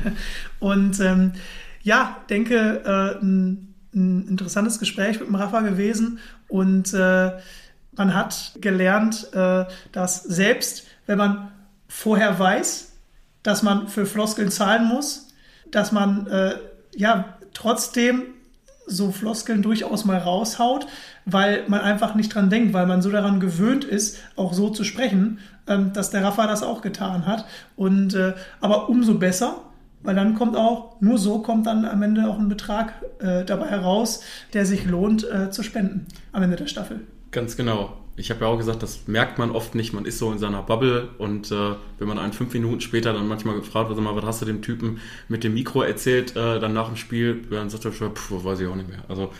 und 0.60 1.00
ähm, 1.00 1.32
ja, 1.82 2.18
denke, 2.28 2.82
äh, 2.84 3.24
ein, 3.24 3.74
ein, 3.94 4.28
interessantes 4.28 4.78
Gespräch 4.78 5.18
mit 5.20 5.28
dem 5.28 5.36
Rafa 5.36 5.60
gewesen 5.60 6.18
und 6.48 6.92
äh, 6.92 7.32
man 7.96 8.14
hat 8.14 8.52
gelernt, 8.60 9.32
äh, 9.32 9.64
dass 9.90 10.22
selbst 10.22 10.86
wenn 11.06 11.16
man 11.16 11.50
vorher 11.88 12.38
weiß, 12.38 12.92
dass 13.42 13.62
man 13.62 13.88
für 13.88 14.04
Floskeln 14.04 14.50
zahlen 14.50 14.86
muss, 14.86 15.28
dass 15.70 15.92
man 15.92 16.26
äh, 16.26 16.56
ja 16.94 17.38
trotzdem 17.54 18.24
so 18.86 19.12
Floskeln 19.12 19.62
durchaus 19.62 20.04
mal 20.04 20.18
raushaut, 20.18 20.86
weil 21.26 21.64
man 21.68 21.80
einfach 21.80 22.14
nicht 22.14 22.34
dran 22.34 22.50
denkt, 22.50 22.72
weil 22.72 22.86
man 22.86 23.02
so 23.02 23.10
daran 23.10 23.40
gewöhnt 23.40 23.84
ist, 23.84 24.18
auch 24.36 24.52
so 24.52 24.70
zu 24.70 24.84
sprechen, 24.84 25.38
ähm, 25.66 25.92
dass 25.92 26.10
der 26.10 26.22
Rafa 26.22 26.46
das 26.46 26.62
auch 26.62 26.82
getan 26.82 27.26
hat. 27.26 27.46
Und 27.76 28.14
äh, 28.14 28.34
aber 28.60 28.88
umso 28.88 29.14
besser, 29.14 29.56
weil 30.02 30.14
dann 30.14 30.34
kommt 30.34 30.56
auch, 30.56 31.00
nur 31.00 31.18
so 31.18 31.38
kommt 31.40 31.66
dann 31.66 31.84
am 31.84 32.02
Ende 32.02 32.28
auch 32.28 32.38
ein 32.38 32.48
Betrag 32.48 32.92
äh, 33.20 33.44
dabei 33.44 33.68
heraus, 33.68 34.22
der 34.52 34.66
sich 34.66 34.84
lohnt 34.84 35.28
äh, 35.30 35.50
zu 35.50 35.62
spenden 35.62 36.06
am 36.32 36.42
Ende 36.42 36.56
der 36.56 36.66
Staffel. 36.66 37.00
Ganz 37.30 37.56
genau. 37.56 37.96
Ich 38.16 38.30
habe 38.30 38.42
ja 38.42 38.46
auch 38.46 38.56
gesagt, 38.56 38.82
das 38.82 39.06
merkt 39.06 39.38
man 39.38 39.50
oft 39.50 39.74
nicht. 39.74 39.92
Man 39.92 40.04
ist 40.04 40.18
so 40.18 40.30
in 40.30 40.38
seiner 40.38 40.62
Bubble 40.62 41.08
und 41.18 41.50
äh, 41.50 41.74
wenn 41.98 42.08
man 42.08 42.18
einen 42.18 42.32
fünf 42.32 42.52
Minuten 42.54 42.80
später 42.80 43.12
dann 43.12 43.26
manchmal 43.26 43.56
gefragt 43.56 43.88
wird, 43.88 43.98
was 43.98 44.24
hast 44.24 44.42
du 44.42 44.46
dem 44.46 44.62
Typen 44.62 45.00
mit 45.28 45.42
dem 45.42 45.54
Mikro 45.54 45.82
erzählt, 45.82 46.36
äh, 46.36 46.60
dann 46.60 46.72
nach 46.72 46.86
dem 46.86 46.96
Spiel, 46.96 47.42
dann 47.50 47.70
sagt 47.70 47.84
er 47.84 47.92
schon, 47.92 48.14
pff, 48.14 48.44
weiß 48.44 48.60
ich 48.60 48.68
auch 48.68 48.76
nicht 48.76 48.88
mehr. 48.88 49.04
Also 49.08 49.30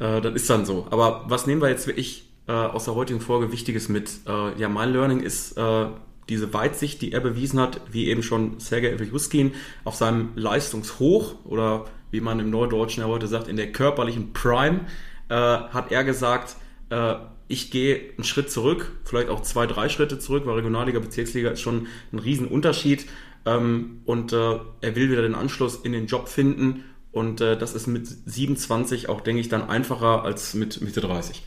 äh, 0.00 0.20
das 0.20 0.34
ist 0.34 0.48
dann 0.48 0.64
so. 0.64 0.86
Aber 0.90 1.24
was 1.28 1.46
nehmen 1.46 1.60
wir 1.60 1.68
jetzt 1.68 1.86
wirklich 1.86 2.24
äh, 2.48 2.52
aus 2.52 2.86
der 2.86 2.94
heutigen 2.94 3.20
Folge 3.20 3.52
Wichtiges 3.52 3.90
mit? 3.90 4.10
Äh, 4.26 4.58
ja, 4.58 4.68
mein 4.70 4.92
Learning 4.92 5.20
ist 5.20 5.58
äh, 5.58 5.86
diese 6.30 6.54
Weitsicht, 6.54 7.02
die 7.02 7.12
er 7.12 7.20
bewiesen 7.20 7.60
hat, 7.60 7.82
wie 7.90 8.08
eben 8.08 8.22
schon 8.22 8.58
Sergei 8.58 8.90
Evyuskin 8.90 9.52
auf 9.84 9.96
seinem 9.96 10.30
Leistungshoch 10.34 11.34
oder 11.44 11.84
wie 12.10 12.20
man 12.22 12.40
im 12.40 12.48
Neudeutschen 12.48 13.02
ja 13.02 13.08
heute 13.08 13.26
sagt, 13.26 13.48
in 13.48 13.56
der 13.56 13.72
körperlichen 13.72 14.32
Prime, 14.32 14.80
äh, 15.28 15.34
hat 15.34 15.92
er 15.92 16.04
gesagt, 16.04 16.56
äh, 16.88 17.16
ich 17.48 17.70
gehe 17.70 18.00
einen 18.16 18.24
Schritt 18.24 18.50
zurück, 18.50 18.92
vielleicht 19.04 19.28
auch 19.28 19.42
zwei, 19.42 19.66
drei 19.66 19.88
Schritte 19.88 20.18
zurück, 20.18 20.44
weil 20.46 20.54
Regionalliga, 20.54 20.98
Bezirksliga 20.98 21.50
ist 21.50 21.60
schon 21.60 21.86
ein 22.12 22.18
Riesenunterschied. 22.18 23.06
Ähm, 23.46 24.00
und 24.06 24.32
äh, 24.32 24.58
er 24.80 24.96
will 24.96 25.10
wieder 25.10 25.22
den 25.22 25.34
Anschluss 25.34 25.76
in 25.76 25.92
den 25.92 26.06
Job 26.06 26.28
finden. 26.28 26.84
Und 27.12 27.40
äh, 27.40 27.56
das 27.56 27.74
ist 27.74 27.86
mit 27.86 28.06
27 28.06 29.08
auch, 29.08 29.20
denke 29.20 29.40
ich, 29.40 29.48
dann 29.48 29.68
einfacher 29.68 30.24
als 30.24 30.54
mit 30.54 30.80
Mitte 30.80 31.00
30. 31.00 31.46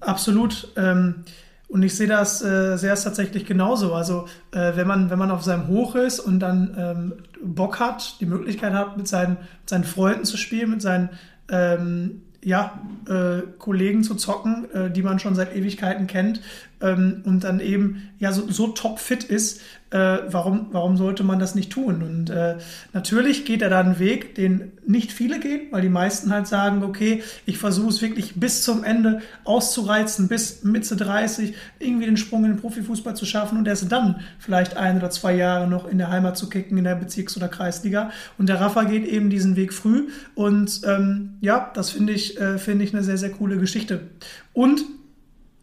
Absolut. 0.00 0.72
Ähm, 0.76 1.24
und 1.68 1.84
ich 1.84 1.94
sehe 1.94 2.08
das, 2.08 2.42
äh, 2.42 2.76
das 2.76 3.04
tatsächlich 3.04 3.44
genauso. 3.46 3.94
Also 3.94 4.26
äh, 4.50 4.74
wenn 4.74 4.88
man 4.88 5.10
wenn 5.10 5.18
man 5.18 5.30
auf 5.30 5.44
seinem 5.44 5.68
Hoch 5.68 5.94
ist 5.94 6.18
und 6.18 6.40
dann 6.40 6.74
ähm, 6.76 7.12
Bock 7.42 7.78
hat, 7.78 8.20
die 8.20 8.26
Möglichkeit 8.26 8.72
hat, 8.72 8.96
mit 8.96 9.06
seinen, 9.06 9.34
mit 9.34 9.68
seinen 9.68 9.84
Freunden 9.84 10.24
zu 10.24 10.36
spielen, 10.36 10.70
mit 10.70 10.82
seinen 10.82 11.10
ähm, 11.48 12.22
ja, 12.42 12.80
äh, 13.08 13.42
Kollegen 13.58 14.02
zu 14.02 14.14
zocken, 14.14 14.70
äh, 14.72 14.90
die 14.90 15.02
man 15.02 15.18
schon 15.18 15.34
seit 15.34 15.54
Ewigkeiten 15.54 16.06
kennt 16.06 16.40
ähm, 16.80 17.22
und 17.24 17.44
dann 17.44 17.60
eben 17.60 18.10
ja 18.18 18.32
so, 18.32 18.50
so 18.50 18.68
topfit 18.68 19.24
ist, 19.24 19.60
äh, 19.90 20.18
warum, 20.28 20.68
warum 20.70 20.96
sollte 20.96 21.24
man 21.24 21.40
das 21.40 21.54
nicht 21.54 21.72
tun? 21.72 22.02
Und 22.02 22.30
äh, 22.30 22.58
natürlich 22.92 23.44
geht 23.44 23.60
er 23.60 23.70
da 23.70 23.80
einen 23.80 23.98
Weg, 23.98 24.36
den 24.36 24.72
nicht 24.86 25.12
viele 25.12 25.40
gehen, 25.40 25.62
weil 25.72 25.82
die 25.82 25.88
meisten 25.88 26.32
halt 26.32 26.46
sagen, 26.46 26.84
okay, 26.84 27.22
ich 27.44 27.58
versuche 27.58 27.88
es 27.88 28.00
wirklich 28.00 28.36
bis 28.36 28.62
zum 28.62 28.84
Ende 28.84 29.20
auszureizen, 29.44 30.28
bis 30.28 30.62
Mitte 30.62 30.94
30 30.94 31.54
irgendwie 31.80 32.06
den 32.06 32.16
Sprung 32.16 32.44
in 32.44 32.52
den 32.52 32.60
Profifußball 32.60 33.16
zu 33.16 33.26
schaffen 33.26 33.58
und 33.58 33.66
erst 33.66 33.90
dann 33.90 34.20
vielleicht 34.38 34.76
ein 34.76 34.96
oder 34.96 35.10
zwei 35.10 35.34
Jahre 35.34 35.66
noch 35.66 35.88
in 35.88 35.98
der 35.98 36.10
Heimat 36.10 36.36
zu 36.36 36.48
kicken, 36.48 36.78
in 36.78 36.84
der 36.84 36.94
Bezirks- 36.94 37.36
oder 37.36 37.48
Kreisliga. 37.48 38.10
Und 38.38 38.48
der 38.48 38.60
Rafa 38.60 38.84
geht 38.84 39.06
eben 39.06 39.28
diesen 39.28 39.56
Weg 39.56 39.72
früh 39.72 40.08
und 40.36 40.82
ähm, 40.84 41.34
ja, 41.40 41.70
das 41.74 41.90
finde 41.90 42.12
ich, 42.12 42.40
äh, 42.40 42.58
finde 42.58 42.84
ich 42.84 42.94
eine 42.94 43.02
sehr, 43.02 43.18
sehr 43.18 43.30
coole 43.30 43.58
Geschichte. 43.58 44.02
Und 44.52 44.84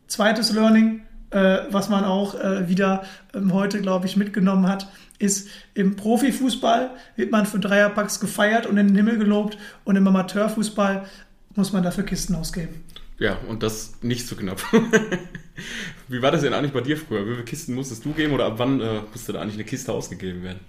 zweites 0.08 0.52
Learning, 0.52 1.02
äh, 1.32 1.60
was 1.70 1.90
man 1.90 2.06
auch 2.06 2.36
äh, 2.36 2.70
wieder 2.70 3.04
ähm, 3.34 3.54
heute, 3.54 3.82
glaube 3.82 4.06
ich, 4.06 4.16
mitgenommen 4.16 4.68
hat, 4.68 4.90
ist, 5.20 5.50
im 5.74 5.96
Profifußball 5.96 6.92
wird 7.16 7.32
man 7.32 7.46
für 7.46 7.60
Dreierpacks 7.60 8.20
gefeiert 8.20 8.66
und 8.66 8.78
in 8.78 8.88
den 8.88 8.96
Himmel 8.96 9.18
gelobt 9.18 9.58
und 9.84 9.96
im 9.96 10.08
Amateurfußball 10.08 11.06
muss 11.56 11.74
man 11.74 11.84
dafür 11.84 12.04
Kisten 12.04 12.36
ausgeben. 12.36 12.84
Ja, 13.20 13.38
und 13.48 13.64
das 13.64 13.94
nicht 14.02 14.28
so 14.28 14.36
knapp. 14.36 14.62
Wie 16.08 16.22
war 16.22 16.32
das 16.32 16.42
denn 16.42 16.54
eigentlich 16.54 16.72
bei 16.72 16.82
dir 16.82 16.98
früher? 16.98 17.26
Wie 17.26 17.32
viele 17.32 17.46
Kisten 17.46 17.74
musstest 17.74 18.06
du 18.06 18.12
geben 18.14 18.34
oder 18.34 18.46
ab 18.46 18.54
wann 18.58 18.80
äh, 18.80 19.02
musste 19.12 19.34
da 19.34 19.42
eigentlich 19.42 19.56
eine 19.56 19.64
Kiste 19.64 19.92
ausgegeben 19.92 20.44
werden? 20.44 20.60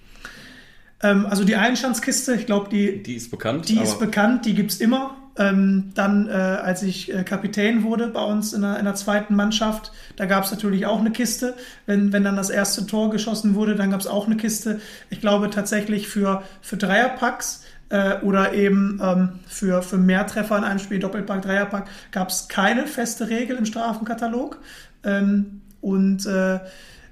Ähm, 1.03 1.27
also 1.27 1.45
die 1.45 1.57
Einstandskiste, 1.57 2.35
ich 2.35 2.47
glaube, 2.47 2.71
die, 2.71 3.03
die 3.03 3.17
ist 3.17 3.31
bekannt. 3.31 3.69
Die 3.69 3.79
ist 3.79 3.99
bekannt, 3.99 4.47
die 4.47 4.55
gibt 4.55 4.71
es 4.71 4.81
immer. 4.81 5.18
Ähm, 5.39 5.93
dann, 5.95 6.29
äh, 6.29 6.33
als 6.33 6.83
ich 6.83 7.15
äh, 7.15 7.23
Kapitän 7.23 7.85
wurde 7.85 8.09
bei 8.09 8.23
uns 8.23 8.53
in 8.53 8.63
der, 8.63 8.79
in 8.79 8.85
der 8.85 8.97
zweiten 8.97 9.37
Mannschaft, 9.37 9.93
da 10.17 10.27
gab 10.27 10.45
es 10.45 10.51
natürlich 10.51 10.85
auch 10.85 10.99
eine 10.99 11.13
Kiste. 11.13 11.55
Wenn, 11.87 12.13
wenn 12.13 12.25
dann 12.25 12.37
das 12.37 12.51
erste 12.51 12.87
Tor 12.87 13.11
geschossen 13.11 13.55
wurde, 13.55 13.77
dann 13.77 13.93
gab 13.93 14.01
es 14.01 14.09
auch 14.09 14.27
eine 14.27 14.37
Kiste. 14.37 14.81
Ich 15.11 15.21
glaube 15.21 15.51
tatsächlich 15.51 16.09
für, 16.09 16.43
für 16.61 16.77
Dreierpacks 16.77 17.63
äh, 17.91 18.19
oder 18.23 18.53
eben 18.53 19.01
ähm, 19.03 19.39
für, 19.47 19.83
für 19.83 19.97
Mehrtreffer 19.97 20.59
in 20.59 20.65
einem 20.65 20.81
Spiel, 20.81 20.99
Doppelpack, 20.99 21.43
Dreierpack, 21.43 21.87
gab 22.11 22.31
es 22.31 22.49
keine 22.49 22.87
feste 22.89 23.29
Regel 23.29 23.57
im 23.57 23.65
Strafenkatalog. 23.65 24.59
Ähm, 25.05 25.63
und 25.81 26.27
äh, 26.27 26.59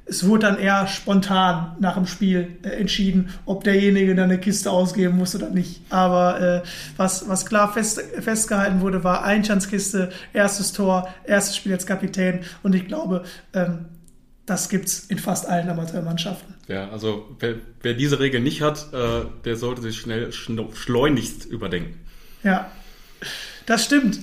es 0.09 0.27
wurde 0.27 0.47
dann 0.47 0.59
eher 0.59 0.87
spontan 0.87 1.77
nach 1.81 1.95
dem 1.95 2.07
Spiel 2.07 2.59
äh, 2.63 2.69
entschieden, 2.69 3.31
ob 3.45 3.65
derjenige 3.65 4.15
dann 4.15 4.31
eine 4.31 4.39
Kiste 4.39 4.71
ausgeben 4.71 5.17
muss 5.17 5.35
oder 5.35 5.51
nicht. 5.51 5.83
Aber 5.91 6.41
äh, 6.41 6.69
was, 6.97 7.29
was 7.29 7.45
klar 7.45 7.73
fest, 7.73 8.01
festgehalten 8.21 8.81
wurde, 8.81 9.03
war 9.03 9.25
Einstandskiste, 9.25 10.13
erstes 10.33 10.73
Tor, 10.73 11.13
erstes 11.25 11.57
Spiel 11.57 11.73
als 11.73 11.87
Kapitän. 11.87 12.41
Und 12.63 12.75
ich 12.75 12.87
glaube, 12.87 13.25
ähm, 13.53 13.87
das 14.47 14.69
gibt's 14.69 15.07
in 15.07 15.19
fast 15.19 15.47
allen 15.47 15.69
Amateurmannschaften. 15.69 16.55
Ja, 16.69 16.89
also 16.91 17.37
wer, 17.41 17.57
wer 17.83 17.95
diese 17.95 18.21
Regel 18.21 18.41
nicht 18.41 18.63
hat, 18.63 18.93
äh, 18.93 19.25
der 19.45 19.57
sollte 19.57 19.83
sich 19.83 19.99
schnell 19.99 20.33
schleunigst 20.33 21.47
überdenken. 21.47 22.01
Ja, 22.45 22.71
das 23.67 23.85
stimmt. 23.85 24.21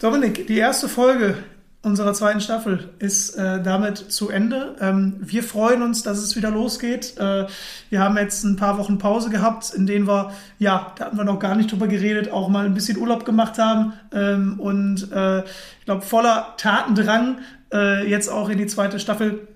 Dominik, 0.00 0.48
die 0.48 0.58
erste 0.58 0.88
Folge 0.88 1.36
unserer 1.82 2.14
zweiten 2.14 2.40
Staffel 2.40 2.90
ist 3.00 3.34
äh, 3.34 3.60
damit 3.60 3.98
zu 3.98 4.30
Ende. 4.30 4.76
Ähm, 4.80 5.16
wir 5.18 5.42
freuen 5.42 5.82
uns, 5.82 6.02
dass 6.04 6.18
es 6.18 6.36
wieder 6.36 6.50
losgeht. 6.50 7.18
Äh, 7.18 7.46
wir 7.90 8.00
haben 8.00 8.16
jetzt 8.16 8.44
ein 8.44 8.56
paar 8.56 8.78
Wochen 8.78 8.98
Pause 8.98 9.30
gehabt, 9.30 9.74
in 9.74 9.86
denen 9.86 10.06
wir, 10.06 10.32
ja, 10.58 10.92
da 10.96 11.06
hatten 11.06 11.16
wir 11.16 11.24
noch 11.24 11.40
gar 11.40 11.56
nicht 11.56 11.72
drüber 11.72 11.88
geredet, 11.88 12.30
auch 12.30 12.48
mal 12.48 12.66
ein 12.66 12.74
bisschen 12.74 12.98
Urlaub 12.98 13.24
gemacht 13.24 13.58
haben 13.58 13.94
ähm, 14.12 14.60
und 14.60 15.10
äh, 15.10 15.40
ich 15.40 15.84
glaube 15.84 16.02
voller 16.02 16.54
Tatendrang 16.56 17.38
äh, 17.72 18.08
jetzt 18.08 18.28
auch 18.28 18.48
in 18.48 18.58
die 18.58 18.66
zweite 18.68 19.00
Staffel 19.00 19.48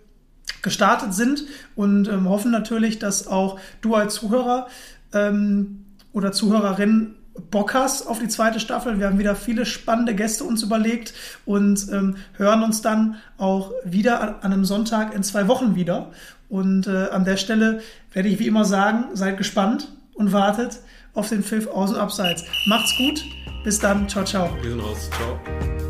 gestartet 0.63 1.15
sind 1.15 1.45
und 1.77 2.09
ähm, 2.09 2.29
hoffen 2.29 2.51
natürlich, 2.51 2.99
dass 2.99 3.29
auch 3.29 3.61
du 3.83 3.95
als 3.95 4.17
Zuhörer 4.17 4.67
ähm, 5.13 5.85
oder 6.13 6.33
Zuhörerin 6.33 7.15
Bock 7.51 7.75
hast 7.75 8.07
auf 8.07 8.19
die 8.19 8.29
zweite 8.29 8.61
Staffel. 8.61 8.99
Wir 8.99 9.07
haben 9.07 9.19
wieder 9.19 9.37
viele 9.37 9.67
spannende 9.67 10.15
Gäste 10.15 10.45
uns 10.45 10.63
überlegt 10.63 11.15
und 11.45 11.87
ähm, 11.93 12.17
hören 12.37 12.63
uns 12.63 12.83
dann 12.83 13.17
auch 13.39 13.73
wieder 13.85 14.21
an, 14.21 14.53
einem 14.53 14.65
Sonntag 14.65 15.15
in 15.15 15.23
zwei 15.23 15.49
Wochen 15.49 15.75
wieder. 15.75 16.11
Und 16.49 16.87
äh, 16.87 17.09
an 17.11 17.25
der 17.25 17.37
Stelle 17.37 17.81
werde 18.13 18.29
ich 18.29 18.39
wie 18.39 18.47
immer 18.47 18.65
sagen, 18.65 19.07
seid 19.15 19.37
gespannt 19.37 19.93
und 20.15 20.33
wartet 20.33 20.81
auf 21.15 21.29
den 21.29 21.43
Pfiff 21.43 21.67
aus 21.67 21.91
und 21.91 21.99
abseits. 21.99 22.45
Macht's 22.67 22.95
gut, 22.97 23.23
bis 23.65 23.79
dann, 23.79 24.09
ciao, 24.09 24.25
ciao. 24.25 24.49
Wir 24.63 24.71
sind 24.71 24.81
raus, 24.81 25.11
ciao. 25.11 25.86